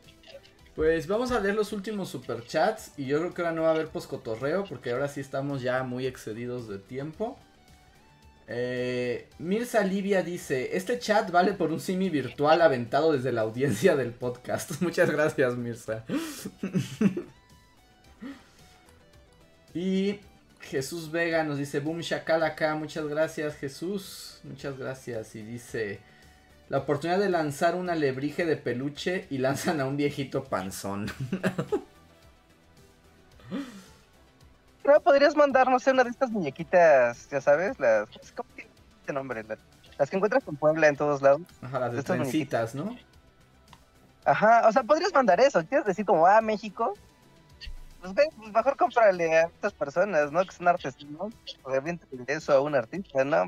[0.76, 3.72] Pues vamos a leer los últimos superchats y yo creo que ahora no va a
[3.72, 7.38] haber poscotorreo porque ahora sí estamos ya muy excedidos de tiempo.
[8.48, 13.96] Eh, Mirza Livia dice, este chat vale por un simi virtual aventado desde la audiencia
[13.96, 14.72] del podcast.
[14.82, 16.04] Muchas gracias Mirza.
[19.74, 20.20] y
[20.60, 25.36] Jesús Vega nos dice, boom shakalaka, muchas gracias Jesús, muchas gracias.
[25.36, 26.00] Y dice,
[26.70, 31.12] la oportunidad de lanzar una lebrige de peluche y lanzan a un viejito panzón.
[34.84, 38.10] Pero podrías mandarnos una de estas muñequitas, ya sabes, las...
[38.36, 39.44] ¿Cómo tiene este nombre?
[39.98, 41.42] Las, que encuentras en Puebla en todos lados.
[41.62, 42.98] Ajá, las de trencitas, ¿no?
[44.26, 45.64] Ajá, o sea, podrías mandar eso.
[45.66, 46.94] ¿Quieres decir como, ah, México?
[48.02, 50.44] pues, pues mejor cómprale a estas personas, ¿no?
[50.44, 51.34] Que son artesinos.
[51.64, 53.48] Obviamente eso a un artista, ¿no?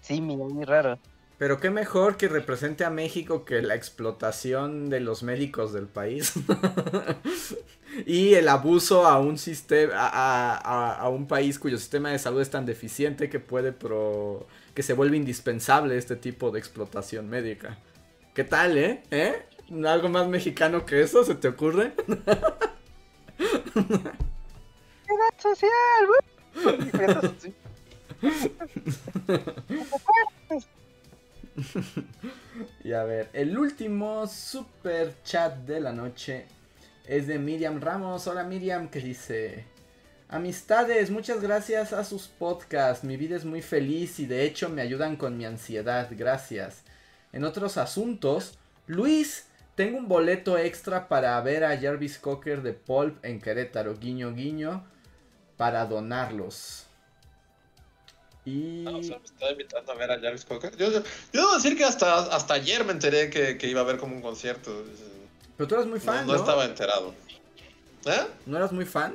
[0.00, 0.98] Sí, muy raro.
[1.42, 6.34] Pero qué mejor que represente a México que la explotación de los médicos del país.
[8.06, 12.50] y el abuso a un sistema, a, a, un país cuyo sistema de salud es
[12.50, 17.76] tan deficiente que puede pro, que se vuelve indispensable este tipo de explotación médica.
[18.34, 19.02] ¿Qué tal, eh?
[19.10, 19.42] ¿Eh?
[19.84, 21.92] ¿Algo más mexicano que eso se te ocurre?
[25.42, 26.08] social,
[32.84, 36.46] y a ver, el último super chat de la noche
[37.06, 38.26] es de Miriam Ramos.
[38.26, 39.72] Hola Miriam, que dice...
[40.28, 43.04] Amistades, muchas gracias a sus podcasts.
[43.04, 46.08] Mi vida es muy feliz y de hecho me ayudan con mi ansiedad.
[46.10, 46.84] Gracias.
[47.34, 53.22] En otros asuntos, Luis tengo un boleto extra para ver a Jarvis Cocker de Pulp
[53.22, 54.86] en Querétaro, guiño guiño,
[55.58, 56.86] para donarlos.
[58.44, 58.84] Y...
[58.86, 60.76] Ah, o sea, me estaba invitando a ver a Jarvis Cocker.
[60.76, 60.90] Yo,
[61.32, 64.84] debo decir que hasta, hasta ayer me enteré que, iba a haber como un concierto.
[65.56, 66.32] Pero tú eras muy fan, ¿no?
[66.32, 67.14] No, estaba enterado.
[68.06, 68.26] ¿Eh?
[68.46, 69.14] ¿No eras muy fan?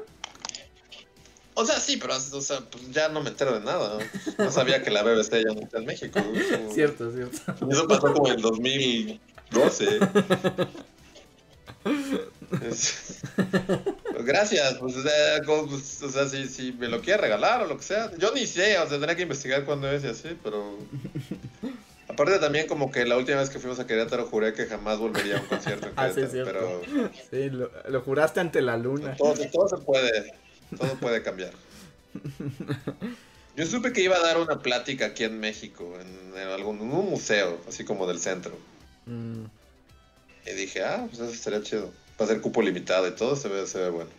[1.56, 3.98] O sea, sí, pero o sea, pues ya no me entero de nada.
[4.38, 6.20] No sabía que la BBC ya no está en México.
[6.72, 7.68] cierto, cierto.
[7.70, 9.20] Eso pasó como en 2000.
[9.52, 10.00] 12.
[14.28, 14.76] gracias.
[14.76, 14.96] Pues,
[15.46, 18.12] pues, o sea, si, si, me lo quiere regalar o lo que sea.
[18.18, 20.78] Yo ni sé, o sea, tendría que investigar cuándo es y así, pero.
[22.10, 25.38] Aparte también como que la última vez que fuimos a Querétaro juré que jamás volvería
[25.38, 26.82] a un concierto en ah, sí, pero...
[27.30, 29.16] Sí, lo, juraste ante la luna.
[29.18, 30.34] Todo, todo se puede,
[30.78, 31.52] todo puede cambiar.
[33.58, 37.60] Yo supe que iba a dar una plática aquí en México, en, algún un museo,
[37.68, 38.58] así como del centro.
[39.06, 39.44] Mm.
[40.46, 41.92] Y dije, ah, pues eso sería chido.
[42.20, 44.10] Va a ser cupo limitado y todo, se ve, se ve bueno.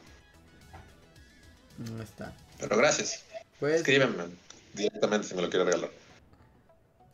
[1.79, 2.33] No está.
[2.59, 3.25] Pero gracias.
[3.59, 4.25] Pues, Escríbeme
[4.75, 5.91] directamente si me lo quiere regalar.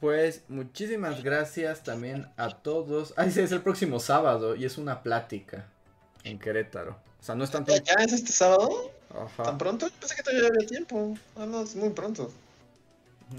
[0.00, 3.14] Pues muchísimas gracias también a todos.
[3.16, 5.66] Ah, sí, es el próximo sábado y es una plática
[6.24, 6.98] en Querétaro.
[7.20, 7.72] O sea, no es tanto.
[7.74, 8.92] ¿Ya es este sábado?
[9.10, 9.44] Ajá.
[9.44, 9.88] ¿Tan pronto?
[9.98, 11.16] Pensé que todavía había tiempo.
[11.36, 12.30] Ah, no, es muy pronto.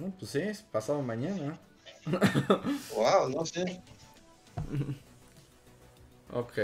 [0.01, 1.59] No, pues sí, es pasado mañana.
[2.95, 3.81] wow, no sé.
[6.33, 6.57] ok.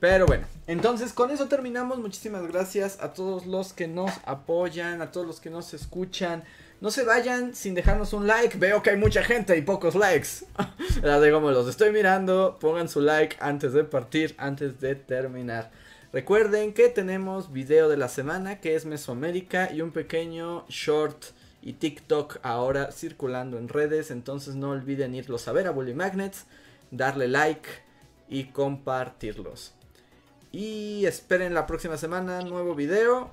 [0.00, 1.98] Pero bueno, entonces con eso terminamos.
[1.98, 6.42] Muchísimas gracias a todos los que nos apoyan, a todos los que nos escuchan.
[6.80, 8.56] No se vayan sin dejarnos un like.
[8.56, 10.46] Veo que hay mucha gente y pocos likes.
[11.02, 12.56] Ya digo, los estoy mirando.
[12.58, 15.70] Pongan su like antes de partir, antes de terminar.
[16.14, 21.24] Recuerden que tenemos video de la semana que es Mesoamérica y un pequeño short
[21.60, 24.10] y TikTok ahora circulando en redes.
[24.10, 26.46] Entonces no olviden irlos a ver a Bully Magnets,
[26.90, 27.68] darle like
[28.30, 29.74] y compartirlos.
[30.52, 33.30] Y esperen la próxima semana nuevo video.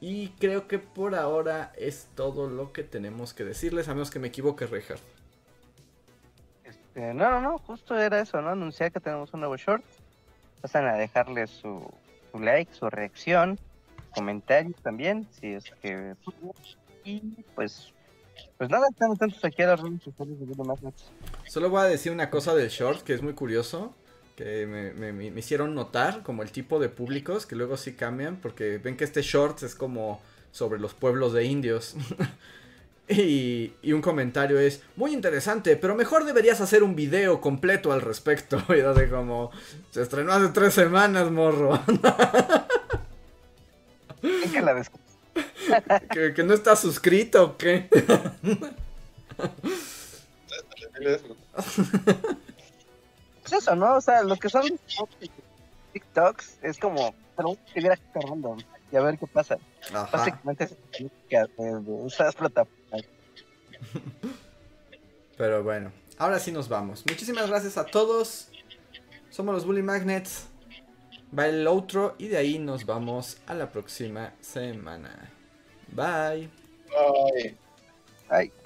[0.00, 4.18] Y creo que por ahora es todo lo que tenemos que decirles, a menos que
[4.18, 4.98] me equivoque, Richard.
[6.64, 8.50] Este, no, no, no, justo era eso, ¿no?
[8.50, 9.84] Anunciar que tenemos un nuevo short.
[10.60, 11.82] Pasan a dejarle su,
[12.38, 13.58] like, su reacción,
[14.14, 16.14] comentarios también, si es que...
[17.04, 17.20] Y
[17.54, 17.92] pues
[18.58, 20.92] pues nada, están tantos aquí a las redes sociales de
[21.46, 23.94] Solo voy a decir una cosa del short que es muy curioso
[24.36, 28.78] que me, me, hicieron notar, como el tipo de públicos que luego sí cambian, porque
[28.78, 30.20] ven que este short es como
[30.52, 31.94] sobre los pueblos de indios.
[33.08, 38.02] y, y, un comentario es, muy interesante, pero mejor deberías hacer un video completo al
[38.02, 38.62] respecto.
[38.76, 39.50] Y así como,
[39.90, 41.80] se estrenó hace tres semanas, morro.
[44.52, 44.86] que, la
[46.12, 47.88] ¿Que, que no está suscrito o qué?
[53.46, 53.96] Es eso, ¿no?
[53.96, 54.64] O sea, lo que son
[55.92, 58.58] TikToks es como, pero que viera random
[58.92, 59.58] y a ver qué pasa.
[60.12, 60.76] Básicamente es
[61.30, 63.02] de esas plataformas.
[65.36, 67.04] Pero bueno, ahora sí nos vamos.
[67.06, 68.48] Muchísimas gracias a todos.
[69.30, 70.46] Somos los Bully Magnets.
[71.36, 75.30] Va el otro y de ahí nos vamos a la próxima semana.
[75.88, 76.48] Bye.
[76.88, 77.56] Bye.
[78.30, 78.65] Bye.